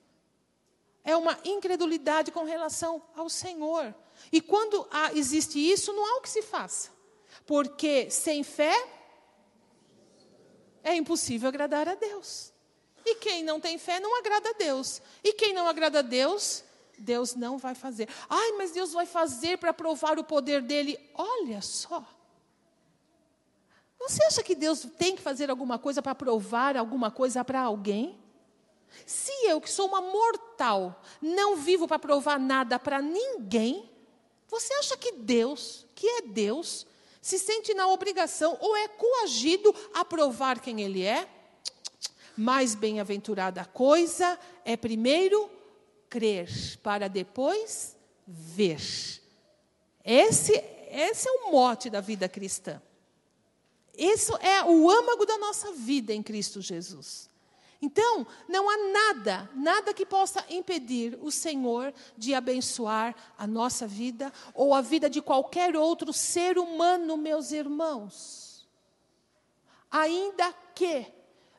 É 1.03 1.16
uma 1.16 1.38
incredulidade 1.43 2.32
com 2.32 2.43
relação 2.43 3.01
ao 3.16 3.30
Senhor. 3.30 3.93
E 4.32 4.41
quando 4.41 4.88
há, 4.91 5.14
existe 5.14 5.59
isso, 5.59 5.93
não 5.93 6.05
há 6.05 6.18
o 6.18 6.22
que 6.22 6.30
se 6.30 6.41
faça. 6.41 6.91
Porque 7.45 8.09
sem 8.09 8.43
fé 8.43 8.74
é 10.84 10.95
impossível 10.95 11.49
agradar 11.49 11.88
a 11.88 11.95
Deus. 11.95 12.53
E 13.05 13.16
quem 13.16 13.43
não 13.43 13.59
tem 13.59 13.78
fé 13.78 13.99
não 13.99 14.18
agrada 14.18 14.49
a 14.49 14.53
Deus. 14.53 15.01
E 15.24 15.34
quem 15.34 15.53
não 15.53 15.68
agrada 15.68 15.99
a 15.99 16.01
Deus, 16.01 16.64
Deus 16.97 17.36
não 17.36 17.57
vai 17.57 17.76
fazer. 17.76 18.07
Ai, 18.30 18.53
mas 18.53 18.72
Deus 18.72 18.93
vai 18.93 19.05
fazer 19.05 19.57
para 19.57 19.74
provar 19.74 20.18
o 20.18 20.24
poder 20.24 20.61
dele. 20.61 20.97
Olha 21.14 21.61
só. 21.61 22.05
Você 24.04 24.22
acha 24.26 24.43
que 24.43 24.54
Deus 24.54 24.86
tem 24.97 25.16
que 25.16 25.22
fazer 25.22 25.49
alguma 25.49 25.80
coisa 25.80 26.01
para 26.01 26.14
provar 26.14 26.76
alguma 26.76 27.10
coisa 27.10 27.43
para 27.43 27.62
alguém? 27.62 28.20
Se 29.06 29.32
eu, 29.47 29.62
que 29.62 29.72
sou 29.72 29.88
uma 29.88 30.01
mortal, 30.01 31.01
não 31.22 31.56
vivo 31.56 31.88
para 31.88 31.97
provar 31.97 32.38
nada 32.38 32.78
para 32.78 33.01
ninguém, 33.01 33.89
você 34.49 34.74
acha 34.74 34.97
que 34.97 35.14
Deus, 35.14 35.88
que 35.95 36.06
é 36.06 36.22
Deus, 36.22 36.86
se 37.22 37.39
sente 37.39 37.74
na 37.74 37.88
obrigação 37.88 38.58
ou 38.60 38.76
é 38.76 38.89
coagido 38.89 39.74
a 39.93 40.04
provar 40.04 40.60
quem 40.60 40.82
Ele 40.82 41.04
é? 41.04 41.28
Mais 42.36 42.76
bem-aventurada 42.76 43.64
coisa 43.64 44.38
é 44.66 44.76
primeiro 44.76 45.49
crer, 46.10 46.49
para 46.84 47.08
depois 47.08 47.95
ver. 48.28 48.82
Esse, 50.04 50.51
esse 50.91 51.28
é 51.28 51.32
o 51.32 51.51
mote 51.51 51.89
da 51.89 52.01
vida 52.01 52.28
cristã. 52.28 52.82
Isso 53.98 54.36
é 54.38 54.64
o 54.64 54.89
âmago 54.89 55.26
da 55.26 55.38
nossa 55.38 55.72
vida 55.72 56.14
em 56.14 56.24
Cristo 56.24 56.62
Jesus. 56.62 57.30
Então, 57.82 58.26
não 58.48 58.70
há 58.70 58.78
nada, 58.94 59.50
nada 59.54 59.94
que 59.94 60.06
possa 60.06 60.44
impedir 60.50 61.20
o 61.22 61.30
Senhor 61.30 61.94
de 62.18 62.34
abençoar 62.34 63.14
a 63.38 63.46
nossa 63.46 63.86
vida 63.86 64.32
ou 64.54 64.74
a 64.74 64.80
vida 64.80 65.10
de 65.10 65.22
qualquer 65.22 65.76
outro 65.76 66.14
ser 66.14 66.58
humano, 66.58 67.18
meus 67.18 67.52
irmãos. 67.52 68.66
Ainda 69.91 70.54
que 70.74 71.06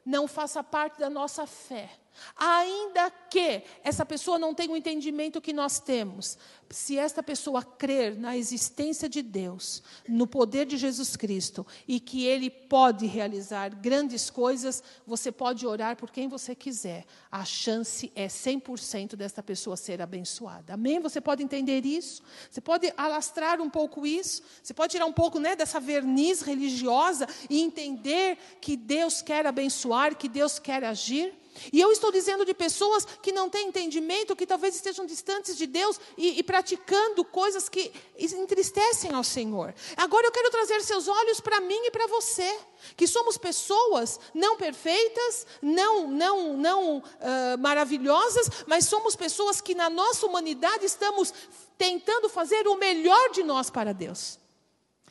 não 0.04 0.26
faça 0.26 0.64
parte 0.64 0.98
da 0.98 1.10
nossa 1.10 1.46
fé, 1.46 1.90
Ainda 2.36 3.10
que 3.10 3.62
essa 3.82 4.04
pessoa 4.04 4.38
não 4.38 4.54
tenha 4.54 4.72
o 4.72 4.76
entendimento 4.76 5.40
que 5.40 5.52
nós 5.52 5.80
temos, 5.80 6.38
se 6.70 6.98
esta 6.98 7.22
pessoa 7.22 7.62
crer 7.62 8.16
na 8.18 8.36
existência 8.36 9.08
de 9.08 9.22
Deus, 9.22 9.82
no 10.08 10.26
poder 10.26 10.66
de 10.66 10.76
Jesus 10.76 11.16
Cristo 11.16 11.66
e 11.86 12.00
que 12.00 12.24
Ele 12.24 12.50
pode 12.50 13.06
realizar 13.06 13.74
grandes 13.74 14.30
coisas, 14.30 14.82
você 15.06 15.30
pode 15.30 15.66
orar 15.66 15.96
por 15.96 16.10
quem 16.10 16.28
você 16.28 16.54
quiser. 16.54 17.04
A 17.30 17.44
chance 17.44 18.10
é 18.14 18.26
100% 18.26 19.14
desta 19.14 19.42
pessoa 19.42 19.76
ser 19.76 20.02
abençoada. 20.02 20.74
Amém? 20.74 20.98
Você 21.00 21.20
pode 21.20 21.42
entender 21.42 21.84
isso? 21.84 22.22
Você 22.50 22.60
pode 22.60 22.92
alastrar 22.96 23.60
um 23.60 23.70
pouco 23.70 24.06
isso? 24.06 24.42
Você 24.62 24.74
pode 24.74 24.92
tirar 24.92 25.06
um 25.06 25.12
pouco 25.12 25.38
né, 25.38 25.54
dessa 25.54 25.78
verniz 25.78 26.42
religiosa 26.42 27.28
e 27.48 27.60
entender 27.60 28.36
que 28.60 28.76
Deus 28.76 29.22
quer 29.22 29.46
abençoar, 29.46 30.16
que 30.16 30.28
Deus 30.28 30.58
quer 30.58 30.82
agir? 30.84 31.43
E 31.72 31.80
eu 31.80 31.90
estou 31.92 32.10
dizendo 32.10 32.44
de 32.44 32.54
pessoas 32.54 33.06
que 33.22 33.32
não 33.32 33.48
têm 33.48 33.68
entendimento, 33.68 34.36
que 34.36 34.46
talvez 34.46 34.74
estejam 34.74 35.06
distantes 35.06 35.56
de 35.56 35.66
Deus 35.66 36.00
e, 36.16 36.38
e, 36.38 36.42
praticando 36.42 37.24
coisas 37.24 37.68
que 37.68 37.92
entristecem 38.18 39.12
ao 39.12 39.24
Senhor. 39.24 39.74
Agora 39.96 40.26
eu 40.26 40.32
quero 40.32 40.50
trazer 40.50 40.82
seus 40.82 41.08
olhos 41.08 41.40
para 41.40 41.60
mim 41.60 41.80
e 41.86 41.90
para 41.90 42.06
você, 42.06 42.58
que 42.96 43.06
somos 43.06 43.36
pessoas 43.36 44.20
não 44.34 44.56
perfeitas, 44.56 45.46
não, 45.62 46.08
não, 46.08 46.56
não 46.56 46.98
uh, 46.98 47.58
maravilhosas, 47.58 48.48
mas 48.66 48.86
somos 48.86 49.16
pessoas 49.16 49.60
que 49.60 49.74
na 49.74 49.88
nossa 49.88 50.26
humanidade 50.26 50.84
estamos 50.84 51.32
tentando 51.78 52.28
fazer 52.28 52.66
o 52.68 52.76
melhor 52.76 53.30
de 53.30 53.42
nós 53.42 53.70
para 53.70 53.92
Deus 53.92 54.43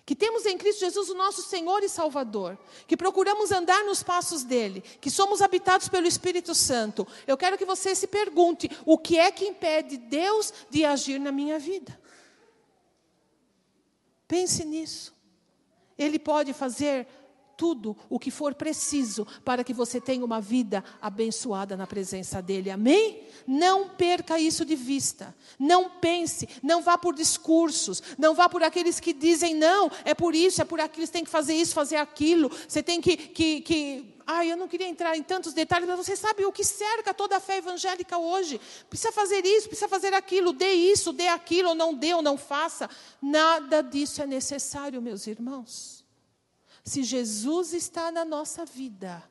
que 0.05 0.15
temos 0.15 0.45
em 0.45 0.57
Cristo 0.57 0.81
Jesus 0.81 1.09
o 1.09 1.15
nosso 1.15 1.41
Senhor 1.41 1.81
e 1.81 1.87
Salvador, 1.87 2.57
que 2.87 2.97
procuramos 2.97 3.51
andar 3.51 3.85
nos 3.85 4.03
passos 4.03 4.43
dele, 4.43 4.81
que 4.81 5.09
somos 5.09 5.41
habitados 5.41 5.87
pelo 5.87 6.07
Espírito 6.07 6.53
Santo, 6.53 7.07
eu 7.25 7.37
quero 7.37 7.57
que 7.57 7.65
você 7.65 7.95
se 7.95 8.07
pergunte: 8.07 8.69
o 8.85 8.97
que 8.97 9.17
é 9.17 9.31
que 9.31 9.45
impede 9.45 9.97
Deus 9.97 10.53
de 10.69 10.83
agir 10.83 11.19
na 11.19 11.31
minha 11.31 11.57
vida? 11.57 11.97
Pense 14.27 14.65
nisso. 14.65 15.13
Ele 15.97 16.19
pode 16.19 16.53
fazer 16.53 17.07
tudo 17.57 17.95
o 18.09 18.19
que 18.19 18.31
for 18.31 18.53
preciso 18.53 19.25
para 19.43 19.63
que 19.63 19.73
você 19.73 19.99
tenha 19.99 20.25
uma 20.25 20.41
vida 20.41 20.83
abençoada 21.01 21.77
na 21.77 21.87
presença 21.87 22.41
dEle. 22.41 22.71
Amém? 22.71 23.23
Não 23.47 23.89
perca 23.89 24.39
isso 24.39 24.65
de 24.65 24.75
vista. 24.75 25.35
Não 25.59 25.89
pense, 25.89 26.47
não 26.61 26.81
vá 26.81 26.97
por 26.97 27.13
discursos, 27.13 28.01
não 28.17 28.33
vá 28.33 28.49
por 28.49 28.63
aqueles 28.63 28.99
que 28.99 29.13
dizem, 29.13 29.55
não, 29.55 29.89
é 30.05 30.13
por 30.13 30.35
isso, 30.35 30.61
é 30.61 30.65
por 30.65 30.79
aquilo, 30.79 31.05
você 31.05 31.13
tem 31.13 31.23
que 31.23 31.29
fazer 31.29 31.53
isso, 31.53 31.73
fazer 31.73 31.97
aquilo, 31.97 32.49
você 32.67 32.81
tem 32.81 33.01
que. 33.01 33.15
que, 33.17 33.61
que... 33.61 34.13
Ai, 34.25 34.49
eu 34.49 34.55
não 34.55 34.69
queria 34.69 34.87
entrar 34.87 35.17
em 35.17 35.21
tantos 35.21 35.51
detalhes, 35.51 35.85
mas 35.85 35.97
você 35.97 36.15
sabe 36.15 36.45
o 36.45 36.51
que 36.51 36.63
cerca 36.63 37.13
toda 37.13 37.35
a 37.35 37.39
fé 37.41 37.57
evangélica 37.57 38.17
hoje. 38.17 38.59
Precisa 38.89 39.11
fazer 39.11 39.45
isso, 39.45 39.67
precisa 39.67 39.89
fazer 39.89 40.13
aquilo, 40.13 40.53
dê 40.53 40.71
isso, 40.71 41.11
dê 41.11 41.27
aquilo, 41.27 41.69
ou 41.69 41.75
não 41.75 41.93
dê, 41.93 42.13
ou 42.13 42.21
não 42.21 42.37
faça. 42.37 42.89
Nada 43.21 43.81
disso 43.81 44.21
é 44.21 44.25
necessário, 44.25 45.01
meus 45.01 45.27
irmãos. 45.27 46.02
Se 46.83 47.03
Jesus 47.03 47.73
está 47.73 48.11
na 48.11 48.25
nossa 48.25 48.65
vida, 48.65 49.23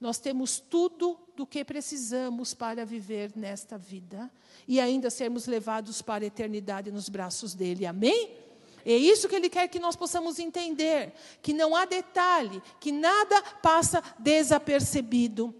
nós 0.00 0.18
temos 0.18 0.58
tudo 0.58 1.18
do 1.36 1.46
que 1.46 1.64
precisamos 1.64 2.54
para 2.54 2.84
viver 2.86 3.32
nesta 3.36 3.76
vida 3.76 4.30
e 4.66 4.80
ainda 4.80 5.10
sermos 5.10 5.46
levados 5.46 6.00
para 6.00 6.24
a 6.24 6.26
eternidade 6.26 6.90
nos 6.90 7.08
braços 7.08 7.54
dele. 7.54 7.84
Amém? 7.84 8.36
É 8.84 8.96
isso 8.96 9.28
que 9.28 9.34
ele 9.34 9.50
quer 9.50 9.68
que 9.68 9.78
nós 9.78 9.96
possamos 9.96 10.38
entender, 10.38 11.12
que 11.42 11.52
não 11.52 11.76
há 11.76 11.84
detalhe, 11.84 12.62
que 12.80 12.90
nada 12.90 13.42
passa 13.60 14.02
desapercebido 14.18 15.54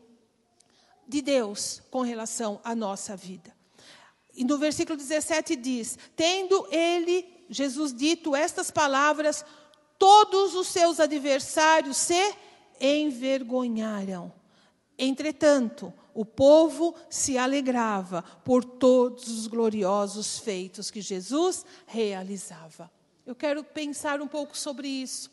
de 1.06 1.20
Deus 1.20 1.82
com 1.90 2.00
relação 2.00 2.60
à 2.64 2.74
nossa 2.74 3.16
vida. 3.16 3.54
E 4.34 4.44
no 4.44 4.56
versículo 4.56 4.96
17 4.96 5.56
diz: 5.56 5.98
Tendo 6.14 6.66
ele, 6.70 7.26
Jesus, 7.50 7.92
dito 7.92 8.36
estas 8.36 8.70
palavras, 8.70 9.44
todos 9.98 10.54
os 10.54 10.68
seus 10.68 11.00
adversários 11.00 11.96
se 11.96 12.34
envergonharam. 12.80 14.32
Entretanto, 14.96 15.92
o 16.14 16.24
povo 16.24 16.94
se 17.08 17.36
alegrava 17.36 18.22
por 18.44 18.64
todos 18.64 19.28
os 19.28 19.46
gloriosos 19.46 20.38
feitos 20.38 20.90
que 20.90 21.00
Jesus 21.00 21.64
realizava. 21.86 22.90
Eu 23.26 23.34
quero 23.34 23.62
pensar 23.62 24.20
um 24.20 24.26
pouco 24.26 24.56
sobre 24.56 24.88
isso. 24.88 25.30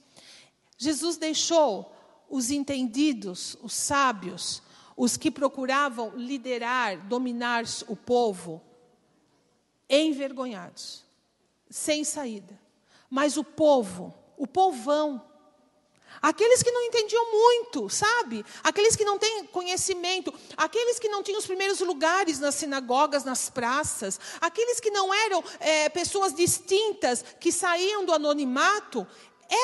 Jesus 0.78 1.18
deixou 1.18 1.92
os 2.30 2.52
entendidos, 2.52 3.58
os 3.64 3.74
sábios, 3.74 4.62
os 4.98 5.18
que 5.18 5.32
procuravam 5.32 6.16
liderar, 6.16 6.98
dominar 7.08 7.64
o 7.88 7.96
povo, 7.96 8.62
envergonhados, 9.90 11.04
sem 11.70 12.04
saída. 12.04 12.60
Mas 13.10 13.38
o 13.38 13.44
povo 13.44 14.14
o 14.38 14.48
povão. 14.48 15.22
Aqueles 16.22 16.64
que 16.64 16.72
não 16.72 16.82
entendiam 16.84 17.32
muito, 17.32 17.90
sabe? 17.90 18.46
Aqueles 18.64 18.96
que 18.96 19.06
não 19.06 19.20
têm 19.20 19.46
conhecimento, 19.46 20.34
aqueles 20.56 20.98
que 20.98 21.10
não 21.10 21.22
tinham 21.22 21.40
os 21.40 21.46
primeiros 21.46 21.80
lugares 21.82 22.40
nas 22.40 22.56
sinagogas, 22.56 23.24
nas 23.24 23.50
praças, 23.50 24.20
aqueles 24.40 24.80
que 24.80 24.90
não 24.90 25.14
eram 25.14 25.44
é, 25.60 25.90
pessoas 25.90 26.34
distintas, 26.34 27.24
que 27.40 27.52
saíam 27.52 28.06
do 28.06 28.14
anonimato, 28.14 29.06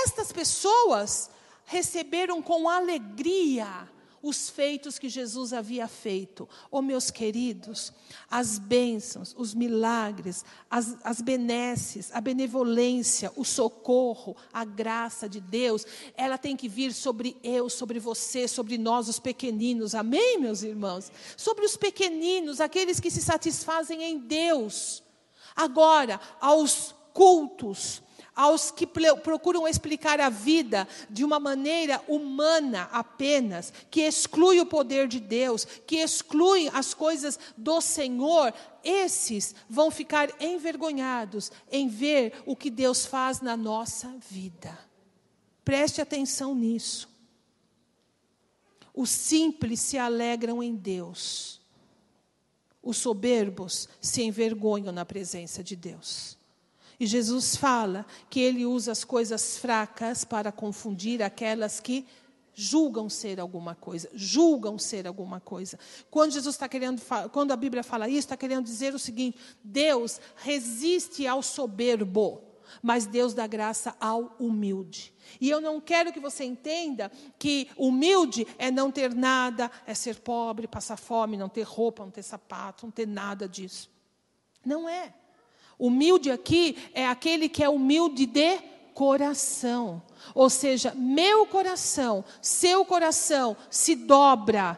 estas 0.03 0.31
pessoas 0.31 1.29
receberam 1.65 2.41
com 2.41 2.69
alegria 2.69 3.89
os 4.21 4.49
feitos 4.49 4.99
que 4.99 5.09
Jesus 5.09 5.51
havia 5.53 5.87
feito. 5.87 6.47
Oh, 6.69 6.81
meus 6.81 7.09
queridos, 7.09 7.91
as 8.29 8.59
bênçãos, 8.59 9.33
os 9.37 9.53
milagres, 9.53 10.45
as, 10.69 10.95
as 11.03 11.21
benesses, 11.21 12.11
a 12.13 12.21
benevolência, 12.21 13.31
o 13.35 13.43
socorro, 13.43 14.35
a 14.53 14.63
graça 14.63 15.27
de 15.27 15.39
Deus, 15.39 15.85
ela 16.15 16.37
tem 16.37 16.55
que 16.55 16.69
vir 16.69 16.93
sobre 16.93 17.35
eu, 17.43 17.69
sobre 17.69 17.99
você, 17.99 18.47
sobre 18.47 18.77
nós, 18.77 19.09
os 19.09 19.19
pequeninos. 19.19 19.95
Amém, 19.95 20.39
meus 20.39 20.61
irmãos? 20.63 21.11
Sobre 21.35 21.65
os 21.65 21.75
pequeninos, 21.75 22.61
aqueles 22.61 22.99
que 22.99 23.09
se 23.09 23.21
satisfazem 23.21 24.03
em 24.03 24.19
Deus. 24.19 25.03
Agora, 25.55 26.19
aos 26.39 26.93
cultos, 27.13 28.01
aos 28.35 28.71
que 28.71 28.87
procuram 28.87 29.67
explicar 29.67 30.19
a 30.19 30.29
vida 30.29 30.87
de 31.09 31.23
uma 31.23 31.39
maneira 31.39 32.01
humana 32.07 32.89
apenas, 32.91 33.73
que 33.89 34.01
exclui 34.01 34.59
o 34.59 34.65
poder 34.65 35.07
de 35.07 35.19
Deus, 35.19 35.65
que 35.85 35.97
exclui 35.97 36.69
as 36.73 36.93
coisas 36.93 37.37
do 37.57 37.81
Senhor, 37.81 38.53
esses 38.83 39.53
vão 39.69 39.91
ficar 39.91 40.29
envergonhados 40.41 41.51
em 41.71 41.87
ver 41.87 42.41
o 42.45 42.55
que 42.55 42.69
Deus 42.69 43.05
faz 43.05 43.41
na 43.41 43.57
nossa 43.57 44.15
vida. 44.29 44.77
Preste 45.63 46.01
atenção 46.01 46.55
nisso. 46.55 47.09
Os 48.93 49.09
simples 49.09 49.79
se 49.79 49.97
alegram 49.97 50.61
em 50.61 50.75
Deus. 50.75 51.61
Os 52.81 52.97
soberbos 52.97 53.87
se 54.01 54.23
envergonham 54.23 54.91
na 54.91 55.05
presença 55.05 55.63
de 55.63 55.75
Deus. 55.75 56.40
E 57.01 57.07
Jesus 57.07 57.55
fala 57.55 58.05
que 58.29 58.39
ele 58.39 58.63
usa 58.63 58.91
as 58.91 59.03
coisas 59.03 59.57
fracas 59.57 60.23
para 60.23 60.51
confundir 60.51 61.23
aquelas 61.23 61.79
que 61.79 62.05
julgam 62.53 63.09
ser 63.09 63.39
alguma 63.39 63.73
coisa, 63.73 64.07
julgam 64.13 64.77
ser 64.77 65.07
alguma 65.07 65.39
coisa. 65.39 65.79
Quando 66.11 66.33
Jesus 66.33 66.53
está 66.53 66.69
querendo, 66.69 67.01
quando 67.31 67.53
a 67.53 67.55
Bíblia 67.55 67.81
fala 67.81 68.07
isso, 68.07 68.19
está 68.19 68.37
querendo 68.37 68.65
dizer 68.65 68.93
o 68.93 68.99
seguinte: 68.99 69.39
Deus 69.63 70.21
resiste 70.35 71.25
ao 71.25 71.41
soberbo, 71.41 72.43
mas 72.83 73.07
Deus 73.07 73.33
dá 73.33 73.47
graça 73.47 73.95
ao 73.99 74.35
humilde. 74.39 75.11
E 75.41 75.49
eu 75.49 75.59
não 75.59 75.81
quero 75.81 76.13
que 76.13 76.19
você 76.19 76.43
entenda 76.43 77.11
que 77.39 77.67
humilde 77.75 78.45
é 78.59 78.69
não 78.69 78.91
ter 78.91 79.11
nada, 79.15 79.71
é 79.87 79.95
ser 79.95 80.19
pobre, 80.19 80.67
passar 80.67 80.97
fome, 80.97 81.35
não 81.35 81.49
ter 81.49 81.63
roupa, 81.63 82.03
não 82.03 82.11
ter 82.11 82.21
sapato, 82.21 82.85
não 82.85 82.91
ter 82.91 83.07
nada 83.07 83.49
disso. 83.49 83.89
Não 84.63 84.87
é. 84.87 85.15
Humilde 85.81 86.29
aqui 86.29 86.77
é 86.93 87.07
aquele 87.07 87.49
que 87.49 87.63
é 87.63 87.67
humilde 87.67 88.27
de 88.27 88.59
coração. 88.93 89.99
Ou 90.35 90.47
seja, 90.47 90.93
meu 90.95 91.47
coração, 91.47 92.23
seu 92.39 92.85
coração 92.85 93.57
se 93.67 93.95
dobra 93.95 94.77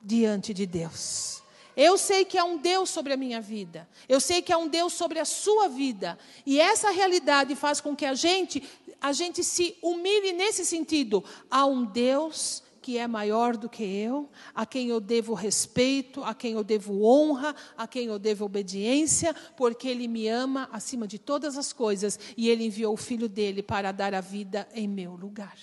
diante 0.00 0.54
de 0.54 0.64
Deus. 0.64 1.42
Eu 1.76 1.98
sei 1.98 2.24
que 2.24 2.38
há 2.38 2.44
um 2.44 2.56
Deus 2.56 2.88
sobre 2.88 3.12
a 3.12 3.18
minha 3.18 3.38
vida. 3.38 3.86
Eu 4.08 4.18
sei 4.18 4.40
que 4.40 4.50
há 4.50 4.56
um 4.56 4.66
Deus 4.66 4.94
sobre 4.94 5.18
a 5.18 5.26
sua 5.26 5.68
vida. 5.68 6.18
E 6.46 6.58
essa 6.58 6.90
realidade 6.90 7.54
faz 7.54 7.78
com 7.78 7.94
que 7.94 8.06
a 8.06 8.14
gente 8.14 8.66
a 8.98 9.12
gente 9.12 9.44
se 9.44 9.76
humilhe 9.82 10.32
nesse 10.32 10.64
sentido. 10.64 11.22
Há 11.50 11.66
um 11.66 11.84
Deus 11.84 12.62
que 12.80 12.98
é 12.98 13.06
maior 13.06 13.56
do 13.56 13.68
que 13.68 13.82
eu, 13.82 14.28
a 14.54 14.64
quem 14.64 14.88
eu 14.88 15.00
devo 15.00 15.34
respeito, 15.34 16.22
a 16.24 16.34
quem 16.34 16.52
eu 16.52 16.64
devo 16.64 17.04
honra, 17.04 17.54
a 17.76 17.86
quem 17.86 18.06
eu 18.06 18.18
devo 18.18 18.44
obediência, 18.44 19.34
porque 19.56 19.88
Ele 19.88 20.08
me 20.08 20.28
ama 20.28 20.68
acima 20.72 21.06
de 21.06 21.18
todas 21.18 21.56
as 21.56 21.72
coisas 21.72 22.18
e 22.36 22.48
Ele 22.48 22.64
enviou 22.64 22.94
o 22.94 22.96
Filho 22.96 23.28
dele 23.28 23.62
para 23.62 23.92
dar 23.92 24.14
a 24.14 24.20
vida 24.20 24.68
em 24.74 24.88
meu 24.88 25.14
lugar. 25.14 25.56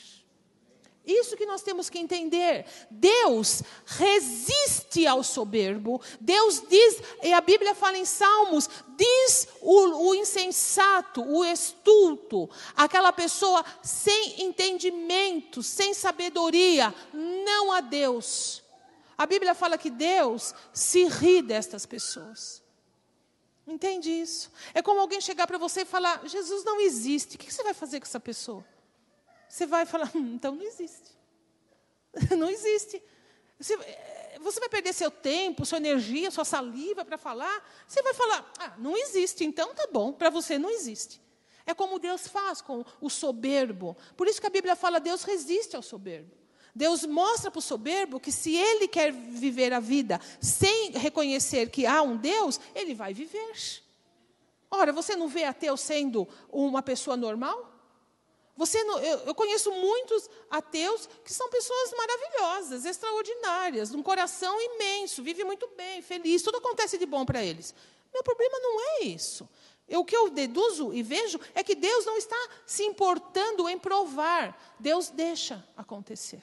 Isso 1.07 1.37
que 1.37 1.45
nós 1.45 1.61
temos 1.61 1.89
que 1.89 1.97
entender. 1.97 2.65
Deus 2.91 3.63
resiste 3.85 5.07
ao 5.07 5.23
soberbo. 5.23 6.01
Deus 6.19 6.61
diz, 6.67 7.01
e 7.23 7.31
a 7.31 7.39
Bíblia 7.39 7.73
fala 7.73 7.97
em 7.97 8.03
Salmos, 8.03 8.69
diz 8.97 9.47
o, 9.61 10.09
o 10.09 10.15
insensato, 10.15 11.23
o 11.23 11.45
estulto, 11.45 12.49
aquela 12.75 13.13
pessoa 13.13 13.63
sem 13.81 14.43
entendimento, 14.43 15.63
sem 15.63 15.93
sabedoria, 15.93 16.93
não 17.13 17.71
a 17.71 17.79
Deus. 17.79 18.61
A 19.17 19.25
Bíblia 19.25 19.55
fala 19.55 19.77
que 19.77 19.89
Deus 19.89 20.53
se 20.73 21.05
ri 21.05 21.41
destas 21.41 21.85
pessoas. 21.85 22.61
Entende 23.65 24.11
isso? 24.11 24.51
É 24.73 24.81
como 24.81 24.99
alguém 24.99 25.21
chegar 25.21 25.47
para 25.47 25.57
você 25.57 25.81
e 25.81 25.85
falar: 25.85 26.27
Jesus 26.27 26.65
não 26.65 26.81
existe. 26.81 27.35
O 27.35 27.39
que 27.39 27.53
você 27.53 27.63
vai 27.63 27.73
fazer 27.73 27.99
com 27.99 28.05
essa 28.05 28.19
pessoa? 28.19 28.63
Você 29.57 29.65
vai 29.65 29.87
falar, 29.87 30.11
hum, 30.13 30.35
então 30.35 30.53
não 30.53 30.63
existe. 30.63 31.17
não 32.37 32.47
existe. 32.47 33.01
Você, 33.59 33.75
você 34.39 34.59
vai 34.59 34.69
perder 34.69 34.93
seu 34.93 35.09
tempo, 35.09 35.65
sua 35.65 35.79
energia, 35.79 36.29
sua 36.29 36.45
saliva 36.45 37.03
para 37.03 37.17
falar. 37.17 37.67
Você 37.87 38.03
vai 38.03 38.13
falar, 38.13 38.53
ah, 38.59 38.75
não 38.77 38.95
existe, 38.95 39.43
então 39.43 39.73
tá 39.73 39.87
bom, 39.91 40.13
para 40.13 40.29
você 40.29 40.59
não 40.59 40.69
existe. 40.69 41.19
É 41.65 41.73
como 41.73 41.97
Deus 41.97 42.27
faz 42.27 42.61
com 42.61 42.85
o 43.01 43.09
soberbo. 43.09 43.97
Por 44.15 44.27
isso 44.27 44.39
que 44.39 44.45
a 44.45 44.51
Bíblia 44.51 44.75
fala, 44.75 44.99
Deus 44.99 45.23
resiste 45.23 45.75
ao 45.75 45.81
soberbo. 45.81 46.37
Deus 46.75 47.03
mostra 47.03 47.49
para 47.49 47.57
o 47.57 47.61
soberbo 47.61 48.19
que 48.19 48.31
se 48.31 48.55
ele 48.55 48.87
quer 48.87 49.11
viver 49.11 49.73
a 49.73 49.79
vida 49.79 50.21
sem 50.39 50.91
reconhecer 50.91 51.71
que 51.71 51.87
há 51.87 52.03
um 52.03 52.15
Deus, 52.15 52.59
ele 52.75 52.93
vai 52.93 53.11
viver. 53.11 53.81
Ora, 54.69 54.93
você 54.93 55.15
não 55.15 55.27
vê 55.27 55.45
ateu 55.45 55.75
sendo 55.75 56.27
uma 56.47 56.83
pessoa 56.83 57.17
normal? 57.17 57.76
Você 58.57 58.83
não, 58.83 58.97
eu, 58.99 59.19
eu, 59.19 59.35
conheço 59.35 59.71
muitos 59.71 60.27
ateus 60.49 61.07
que 61.23 61.31
são 61.31 61.47
pessoas 61.47 61.93
maravilhosas, 61.95 62.85
extraordinárias, 62.85 63.93
um 63.93 64.01
coração 64.01 64.59
imenso, 64.59 65.21
vivem 65.21 65.45
muito 65.45 65.69
bem, 65.77 66.01
feliz, 66.01 66.41
tudo 66.41 66.57
acontece 66.57 66.97
de 66.97 67.05
bom 67.05 67.23
para 67.23 67.43
eles. 67.43 67.75
Meu 68.11 68.23
problema 68.23 68.57
não 68.59 68.81
é 68.81 69.03
isso. 69.03 69.47
Eu, 69.87 69.99
o 70.01 70.05
que 70.05 70.17
eu 70.17 70.31
deduzo 70.31 70.91
e 70.91 71.03
vejo 71.03 71.39
é 71.53 71.63
que 71.63 71.75
Deus 71.75 72.03
não 72.05 72.17
está 72.17 72.35
se 72.65 72.83
importando 72.83 73.69
em 73.69 73.77
provar, 73.77 74.75
Deus 74.79 75.09
deixa 75.09 75.63
acontecer. 75.77 76.41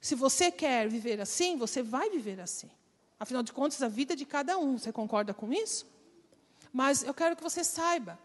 Se 0.00 0.14
você 0.14 0.50
quer 0.50 0.88
viver 0.88 1.20
assim, 1.20 1.56
você 1.58 1.82
vai 1.82 2.08
viver 2.08 2.40
assim. 2.40 2.70
Afinal 3.20 3.42
de 3.42 3.52
contas, 3.52 3.82
a 3.82 3.88
vida 3.88 4.14
é 4.14 4.16
de 4.16 4.24
cada 4.24 4.56
um, 4.56 4.78
você 4.78 4.90
concorda 4.90 5.34
com 5.34 5.52
isso? 5.52 5.86
Mas 6.72 7.04
eu 7.04 7.12
quero 7.12 7.36
que 7.36 7.42
você 7.42 7.62
saiba 7.62 8.18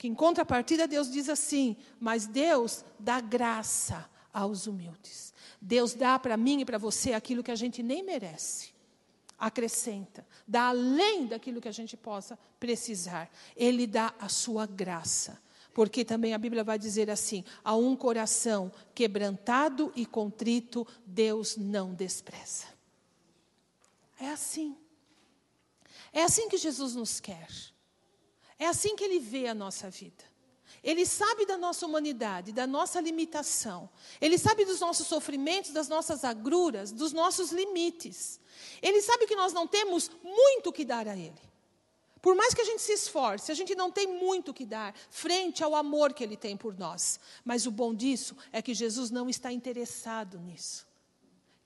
que 0.00 0.08
em 0.08 0.14
contrapartida 0.14 0.88
Deus 0.88 1.10
diz 1.10 1.28
assim: 1.28 1.76
mas 2.00 2.26
Deus 2.26 2.82
dá 2.98 3.20
graça 3.20 4.08
aos 4.32 4.66
humildes. 4.66 5.34
Deus 5.60 5.92
dá 5.92 6.18
para 6.18 6.38
mim 6.38 6.62
e 6.62 6.64
para 6.64 6.78
você 6.78 7.12
aquilo 7.12 7.42
que 7.42 7.50
a 7.50 7.54
gente 7.54 7.82
nem 7.82 8.02
merece. 8.02 8.70
Acrescenta, 9.38 10.26
dá 10.48 10.68
além 10.68 11.26
daquilo 11.26 11.60
que 11.60 11.68
a 11.68 11.72
gente 11.72 11.98
possa 11.98 12.38
precisar. 12.58 13.30
Ele 13.54 13.86
dá 13.86 14.14
a 14.18 14.30
sua 14.30 14.64
graça. 14.64 15.38
Porque 15.74 16.02
também 16.02 16.32
a 16.32 16.38
Bíblia 16.38 16.64
vai 16.64 16.78
dizer 16.78 17.10
assim: 17.10 17.44
a 17.62 17.76
um 17.76 17.94
coração 17.94 18.72
quebrantado 18.94 19.92
e 19.94 20.06
contrito, 20.06 20.86
Deus 21.04 21.58
não 21.58 21.92
despreza. 21.92 22.68
É 24.18 24.30
assim. 24.30 24.74
É 26.10 26.22
assim 26.22 26.48
que 26.48 26.56
Jesus 26.56 26.94
nos 26.94 27.20
quer. 27.20 27.69
É 28.60 28.66
assim 28.66 28.94
que 28.94 29.02
ele 29.02 29.18
vê 29.18 29.48
a 29.48 29.54
nossa 29.54 29.88
vida. 29.88 30.22
Ele 30.84 31.06
sabe 31.06 31.46
da 31.46 31.56
nossa 31.56 31.86
humanidade, 31.86 32.52
da 32.52 32.66
nossa 32.66 33.00
limitação. 33.00 33.88
Ele 34.20 34.36
sabe 34.36 34.66
dos 34.66 34.80
nossos 34.80 35.06
sofrimentos, 35.06 35.70
das 35.70 35.88
nossas 35.88 36.24
agruras, 36.24 36.92
dos 36.92 37.12
nossos 37.12 37.52
limites. 37.52 38.38
Ele 38.82 39.00
sabe 39.00 39.26
que 39.26 39.34
nós 39.34 39.54
não 39.54 39.66
temos 39.66 40.10
muito 40.22 40.70
que 40.70 40.84
dar 40.84 41.08
a 41.08 41.16
Ele. 41.16 41.40
Por 42.20 42.34
mais 42.34 42.52
que 42.52 42.60
a 42.60 42.64
gente 42.64 42.82
se 42.82 42.92
esforce, 42.92 43.50
a 43.50 43.54
gente 43.54 43.74
não 43.74 43.90
tem 43.90 44.06
muito 44.06 44.52
que 44.52 44.66
dar 44.66 44.94
frente 45.08 45.64
ao 45.64 45.74
amor 45.74 46.12
que 46.12 46.22
Ele 46.22 46.36
tem 46.36 46.54
por 46.54 46.78
nós. 46.78 47.18
Mas 47.42 47.66
o 47.66 47.70
bom 47.70 47.94
disso 47.94 48.36
é 48.52 48.60
que 48.60 48.74
Jesus 48.74 49.10
não 49.10 49.28
está 49.28 49.50
interessado 49.50 50.38
nisso. 50.38 50.86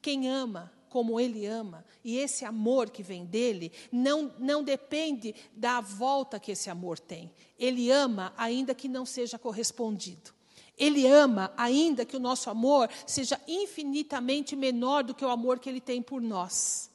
Quem 0.00 0.28
ama 0.28 0.72
como 0.94 1.18
Ele 1.18 1.44
ama, 1.44 1.84
e 2.04 2.18
esse 2.18 2.44
amor 2.44 2.88
que 2.88 3.02
vem 3.02 3.24
dele, 3.24 3.72
não, 3.90 4.32
não 4.38 4.62
depende 4.62 5.34
da 5.52 5.80
volta 5.80 6.38
que 6.38 6.52
esse 6.52 6.70
amor 6.70 7.00
tem. 7.00 7.32
Ele 7.58 7.90
ama 7.90 8.32
ainda 8.36 8.76
que 8.76 8.86
não 8.86 9.04
seja 9.04 9.36
correspondido. 9.36 10.32
Ele 10.78 11.04
ama 11.04 11.52
ainda 11.56 12.04
que 12.04 12.16
o 12.16 12.20
nosso 12.20 12.48
amor 12.48 12.88
seja 13.04 13.40
infinitamente 13.48 14.54
menor 14.54 15.02
do 15.02 15.16
que 15.16 15.24
o 15.24 15.30
amor 15.30 15.58
que 15.58 15.68
ele 15.68 15.80
tem 15.80 16.00
por 16.00 16.22
nós. 16.22 16.88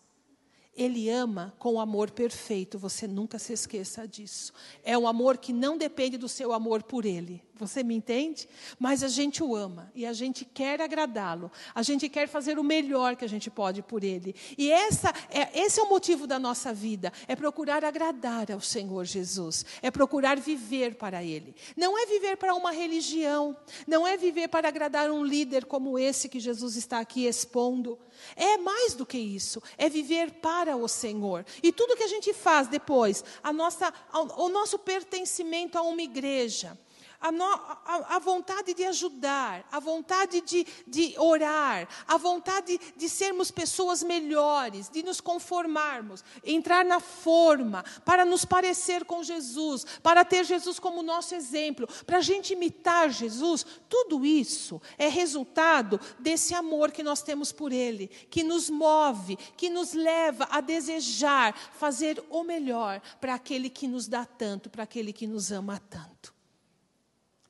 Ele 0.74 1.10
ama 1.10 1.54
com 1.60 1.78
amor 1.78 2.10
perfeito, 2.10 2.80
você 2.80 3.06
nunca 3.06 3.38
se 3.38 3.52
esqueça 3.52 4.08
disso. 4.08 4.54
É 4.82 4.98
um 4.98 5.10
amor 5.10 5.38
que 5.40 5.52
não 5.52 5.78
depende 5.78 6.18
do 6.18 6.30
seu 6.30 6.54
amor 6.54 6.84
por 6.84 7.04
ele. 7.04 7.44
Você 7.60 7.84
me 7.84 7.94
entende? 7.94 8.48
Mas 8.80 9.04
a 9.04 9.10
gente 9.10 9.44
o 9.44 9.54
ama 9.54 9.92
e 9.94 10.06
a 10.06 10.14
gente 10.14 10.46
quer 10.46 10.82
agradá-lo. 10.82 11.52
A 11.76 11.84
gente 11.84 12.08
quer 12.08 12.30
fazer 12.30 12.58
o 12.58 12.64
melhor 12.64 13.18
que 13.18 13.26
a 13.26 13.28
gente 13.28 13.52
pode 13.52 13.82
por 13.82 14.02
ele. 14.02 14.34
E 14.58 14.72
essa 14.72 15.14
é, 15.30 15.60
esse 15.60 15.78
é 15.78 15.84
o 15.84 15.90
motivo 15.90 16.26
da 16.26 16.40
nossa 16.40 16.74
vida: 16.74 17.12
é 17.28 17.36
procurar 17.36 17.84
agradar 17.84 18.50
ao 18.50 18.62
Senhor 18.62 19.04
Jesus, 19.04 19.66
é 19.82 19.92
procurar 19.92 20.40
viver 20.40 20.96
para 20.96 21.22
ele. 21.22 21.54
Não 21.76 21.98
é 21.98 22.06
viver 22.06 22.38
para 22.38 22.56
uma 22.56 22.72
religião, 22.72 23.58
não 23.86 24.08
é 24.08 24.16
viver 24.16 24.48
para 24.48 24.70
agradar 24.70 25.12
um 25.12 25.24
líder 25.24 25.66
como 25.66 26.00
esse 26.00 26.30
que 26.30 26.40
Jesus 26.40 26.78
está 26.78 27.00
aqui 27.00 27.26
expondo. 27.26 28.00
É 28.36 28.58
mais 28.58 28.94
do 28.94 29.06
que 29.06 29.18
isso, 29.18 29.62
é 29.78 29.90
viver 29.90 30.32
para 30.32 30.78
o 30.78 30.88
Senhor. 30.88 31.46
E 31.62 31.74
tudo 31.74 31.96
que 31.96 32.04
a 32.04 32.08
gente 32.08 32.34
faz 32.34 32.68
depois, 32.68 33.24
a 33.44 33.52
nossa, 33.52 33.94
o 34.38 34.48
nosso 34.48 34.80
pertencimento 34.80 35.78
a 35.78 35.82
uma 35.82 36.02
igreja, 36.02 36.78
a, 37.22 37.32
no, 37.32 37.44
a, 37.44 38.16
a, 38.16 38.20
vontade 38.20 38.74
de 38.74 38.86
ajudar, 38.86 39.68
a 39.72 39.80
vontade 39.80 40.40
de, 40.42 40.66
de 40.88 41.16
orar, 41.18 41.88
a 42.08 42.18
vontade 42.18 42.80
de 42.96 43.10
sermos 43.10 43.52
pessoas 43.52 44.02
melhores, 44.02 44.90
de 44.90 45.04
nos 45.04 45.20
conformarmos, 45.20 46.24
entrar 46.44 46.86
na 46.86 47.00
forma, 47.00 47.84
para 48.06 48.24
nos 48.24 48.46
parecer 48.46 49.04
com 49.04 49.22
Jesus, 49.22 49.86
para 50.02 50.24
ter 50.24 50.46
Jesus 50.46 50.80
como 50.80 51.04
nosso 51.04 51.36
exemplo, 51.36 51.88
para 52.06 52.20
a 52.20 52.22
gente 52.22 52.54
imitar 52.54 53.10
Jesus, 53.10 53.66
tudo 53.90 54.26
isso 54.26 54.82
é 54.98 55.10
resultado 55.10 56.00
desse 56.20 56.56
amor 56.56 56.92
que 56.92 57.04
nós 57.04 57.22
temos 57.22 57.52
por 57.52 57.74
Ele, 57.74 58.08
que 58.08 58.44
nos 58.44 58.70
move, 58.70 59.36
que 59.58 59.70
nos 59.70 59.94
leva 59.94 60.48
a 60.50 60.62
desejar 60.62 61.54
fazer 61.74 62.24
o 62.30 62.44
melhor 62.44 63.02
para 63.20 63.34
aquele 63.34 63.70
que 63.70 63.88
nos 63.88 64.08
dá 64.08 64.26
tanto, 64.26 64.70
para 64.70 64.84
aquele 64.84 65.12
que 65.12 65.28
nos 65.28 65.52
ama 65.52 65.82
tanto. 65.90 66.39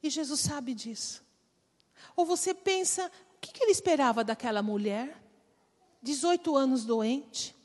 E 0.01 0.09
Jesus 0.09 0.39
sabe 0.39 0.73
disso. 0.73 1.23
Ou 2.15 2.25
você 2.25 2.53
pensa, 2.53 3.11
o 3.35 3.39
que 3.39 3.63
ele 3.63 3.71
esperava 3.71 4.23
daquela 4.23 4.61
mulher? 4.61 5.21
18 6.01 6.55
anos 6.55 6.85
doente. 6.85 7.55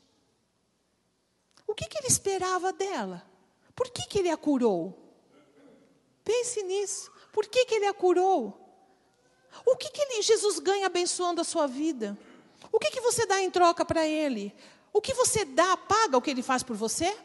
O 1.67 1.73
que 1.73 1.85
ele 1.97 2.07
esperava 2.07 2.71
dela? 2.71 3.25
Por 3.75 3.89
que, 3.89 4.19
ele 4.19 4.29
a 4.29 4.37
curou? 4.37 4.97
Pense 6.23 6.63
nisso. 6.63 7.11
Por 7.31 7.47
que, 7.47 7.65
que 7.65 7.75
ele 7.75 7.87
a 7.87 7.93
curou? 7.93 8.61
O 9.65 9.75
que, 9.75 9.89
que 9.89 10.01
ele, 10.01 10.21
Jesus 10.21 10.59
ganha 10.59 10.85
abençoando 10.85 11.41
a 11.41 11.43
sua 11.43 11.67
vida? 11.67 12.17
O 12.71 12.79
que, 12.79 12.91
que 12.91 13.01
você 13.01 13.25
dá 13.25 13.41
em 13.41 13.49
troca 13.51 13.83
para 13.83 14.05
ele? 14.05 14.53
O 14.93 15.01
que 15.01 15.13
você 15.13 15.43
dá, 15.43 15.75
paga 15.75 16.17
o 16.17 16.21
que 16.21 16.29
ele 16.29 16.41
faz 16.41 16.63
por 16.63 16.75
você? 16.75 17.17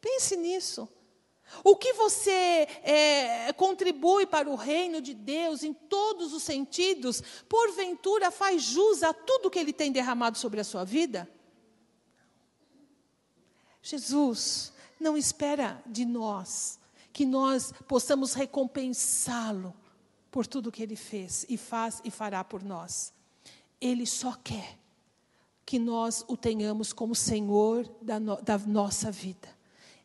Pense 0.00 0.36
nisso. 0.36 0.88
O 1.62 1.76
que 1.76 1.92
você 1.92 2.66
é, 2.82 3.52
contribui 3.52 4.26
para 4.26 4.48
o 4.50 4.54
reino 4.54 5.00
de 5.00 5.14
Deus 5.14 5.62
em 5.62 5.72
todos 5.72 6.32
os 6.32 6.42
sentidos, 6.42 7.22
porventura 7.48 8.30
faz 8.30 8.62
jus 8.62 9.02
a 9.02 9.12
tudo 9.12 9.50
que 9.50 9.58
Ele 9.58 9.72
tem 9.72 9.92
derramado 9.92 10.38
sobre 10.38 10.60
a 10.60 10.64
sua 10.64 10.84
vida? 10.84 11.28
Jesus 13.82 14.72
não 14.98 15.16
espera 15.16 15.82
de 15.86 16.04
nós 16.04 16.80
que 17.12 17.24
nós 17.24 17.72
possamos 17.86 18.34
recompensá-lo 18.34 19.74
por 20.30 20.46
tudo 20.46 20.72
que 20.72 20.82
Ele 20.82 20.96
fez 20.96 21.46
e 21.48 21.56
faz 21.56 22.00
e 22.04 22.10
fará 22.10 22.42
por 22.42 22.62
nós. 22.62 23.12
Ele 23.80 24.04
só 24.04 24.32
quer 24.42 24.78
que 25.64 25.78
nós 25.78 26.24
o 26.26 26.36
tenhamos 26.36 26.92
como 26.92 27.14
Senhor 27.14 27.88
da, 28.02 28.18
no, 28.18 28.40
da 28.42 28.58
nossa 28.58 29.10
vida. 29.10 29.48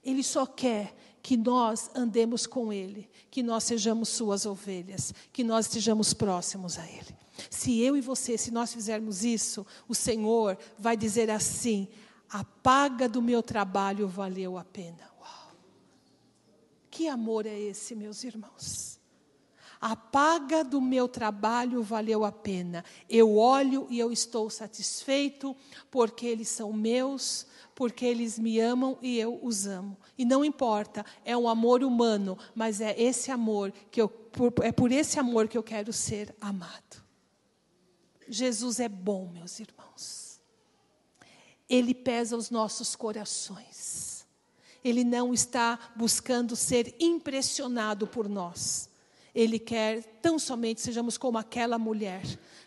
Ele 0.03 0.23
só 0.23 0.45
quer 0.45 0.95
que 1.21 1.35
nós 1.37 1.89
andemos 1.95 2.47
com 2.47 2.71
Ele, 2.71 3.09
que 3.29 3.43
nós 3.43 3.63
sejamos 3.63 4.09
Suas 4.09 4.45
ovelhas, 4.45 5.13
que 5.31 5.43
nós 5.43 5.65
estejamos 5.65 6.13
próximos 6.13 6.77
a 6.77 6.85
Ele. 6.85 7.17
Se 7.49 7.79
eu 7.81 7.95
e 7.95 8.01
você, 8.01 8.37
se 8.37 8.51
nós 8.51 8.73
fizermos 8.73 9.23
isso, 9.23 9.65
o 9.87 9.95
Senhor 9.95 10.57
vai 10.77 10.97
dizer 10.97 11.29
assim: 11.29 11.87
a 12.29 12.43
paga 12.43 13.07
do 13.07 13.21
meu 13.21 13.41
trabalho 13.41 14.07
valeu 14.07 14.57
a 14.57 14.63
pena. 14.63 15.09
Uau! 15.19 15.51
Que 16.89 17.07
amor 17.07 17.45
é 17.45 17.57
esse, 17.57 17.95
meus 17.95 18.23
irmãos? 18.23 18.99
A 19.81 19.95
paga 19.95 20.61
do 20.61 20.81
meu 20.81 21.07
trabalho 21.07 21.81
valeu 21.81 22.25
a 22.25 22.31
pena. 22.33 22.83
Eu 23.09 23.37
olho 23.37 23.87
e 23.89 23.97
eu 23.97 24.11
estou 24.11 24.49
satisfeito, 24.49 25.55
porque 25.89 26.25
eles 26.25 26.49
são 26.49 26.73
meus, 26.73 27.47
porque 27.79 28.05
eles 28.05 28.37
me 28.37 28.59
amam 28.59 28.97
e 29.01 29.17
eu 29.17 29.39
os 29.41 29.65
amo. 29.65 29.97
E 30.17 30.25
não 30.25 30.43
importa, 30.43 31.05
é 31.23 31.37
um 31.37 31.47
amor 31.47 31.81
humano, 31.81 32.37
mas 32.53 32.81
é 32.81 32.93
esse 33.01 33.31
amor 33.31 33.71
que 33.89 34.01
eu 34.01 34.13
é 34.61 34.69
por 34.73 34.91
esse 34.91 35.17
amor 35.17 35.47
que 35.47 35.57
eu 35.57 35.63
quero 35.63 35.93
ser 35.93 36.35
amado. 36.41 37.01
Jesus 38.27 38.81
é 38.81 38.89
bom, 38.89 39.29
meus 39.33 39.61
irmãos. 39.61 40.41
Ele 41.69 41.95
pesa 41.95 42.35
os 42.35 42.49
nossos 42.49 42.97
corações. 42.97 44.27
Ele 44.83 45.05
não 45.05 45.33
está 45.33 45.79
buscando 45.95 46.57
ser 46.57 46.93
impressionado 46.99 48.05
por 48.05 48.27
nós. 48.27 48.88
Ele 49.39 49.57
quer 49.57 50.03
tão 50.21 50.37
somente 50.37 50.81
sejamos 50.81 51.17
como 51.17 51.37
aquela 51.37 51.79
mulher, 51.79 52.21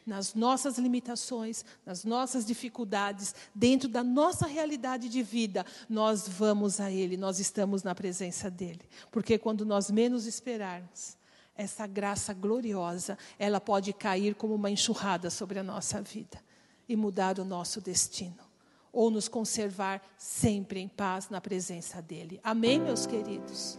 nas 0.06 0.34
nossas 0.34 0.78
limitações, 0.78 1.66
nas 1.84 2.02
nossas 2.02 2.46
dificuldades, 2.46 3.34
dentro 3.54 3.90
da 3.90 4.02
nossa 4.02 4.46
realidade 4.46 5.10
de 5.10 5.22
vida, 5.22 5.66
nós 5.86 6.26
vamos 6.26 6.80
a 6.80 6.90
Ele, 6.90 7.18
nós 7.18 7.38
estamos 7.38 7.82
na 7.82 7.94
presença 7.94 8.50
dEle. 8.50 8.80
Porque 9.10 9.36
quando 9.36 9.66
nós 9.66 9.90
menos 9.90 10.26
esperarmos, 10.26 11.14
essa 11.54 11.86
graça 11.86 12.32
gloriosa, 12.32 13.18
ela 13.38 13.60
pode 13.60 13.92
cair 13.92 14.34
como 14.34 14.54
uma 14.54 14.70
enxurrada 14.70 15.28
sobre 15.28 15.58
a 15.58 15.62
nossa 15.62 16.00
vida 16.00 16.42
e 16.88 16.96
mudar 16.96 17.38
o 17.38 17.44
nosso 17.44 17.82
destino, 17.82 18.42
ou 18.90 19.10
nos 19.10 19.28
conservar 19.28 20.00
sempre 20.16 20.80
em 20.80 20.88
paz 20.88 21.28
na 21.28 21.38
presença 21.38 22.00
dEle. 22.00 22.40
Amém, 22.42 22.80
meus 22.80 23.04
queridos? 23.04 23.78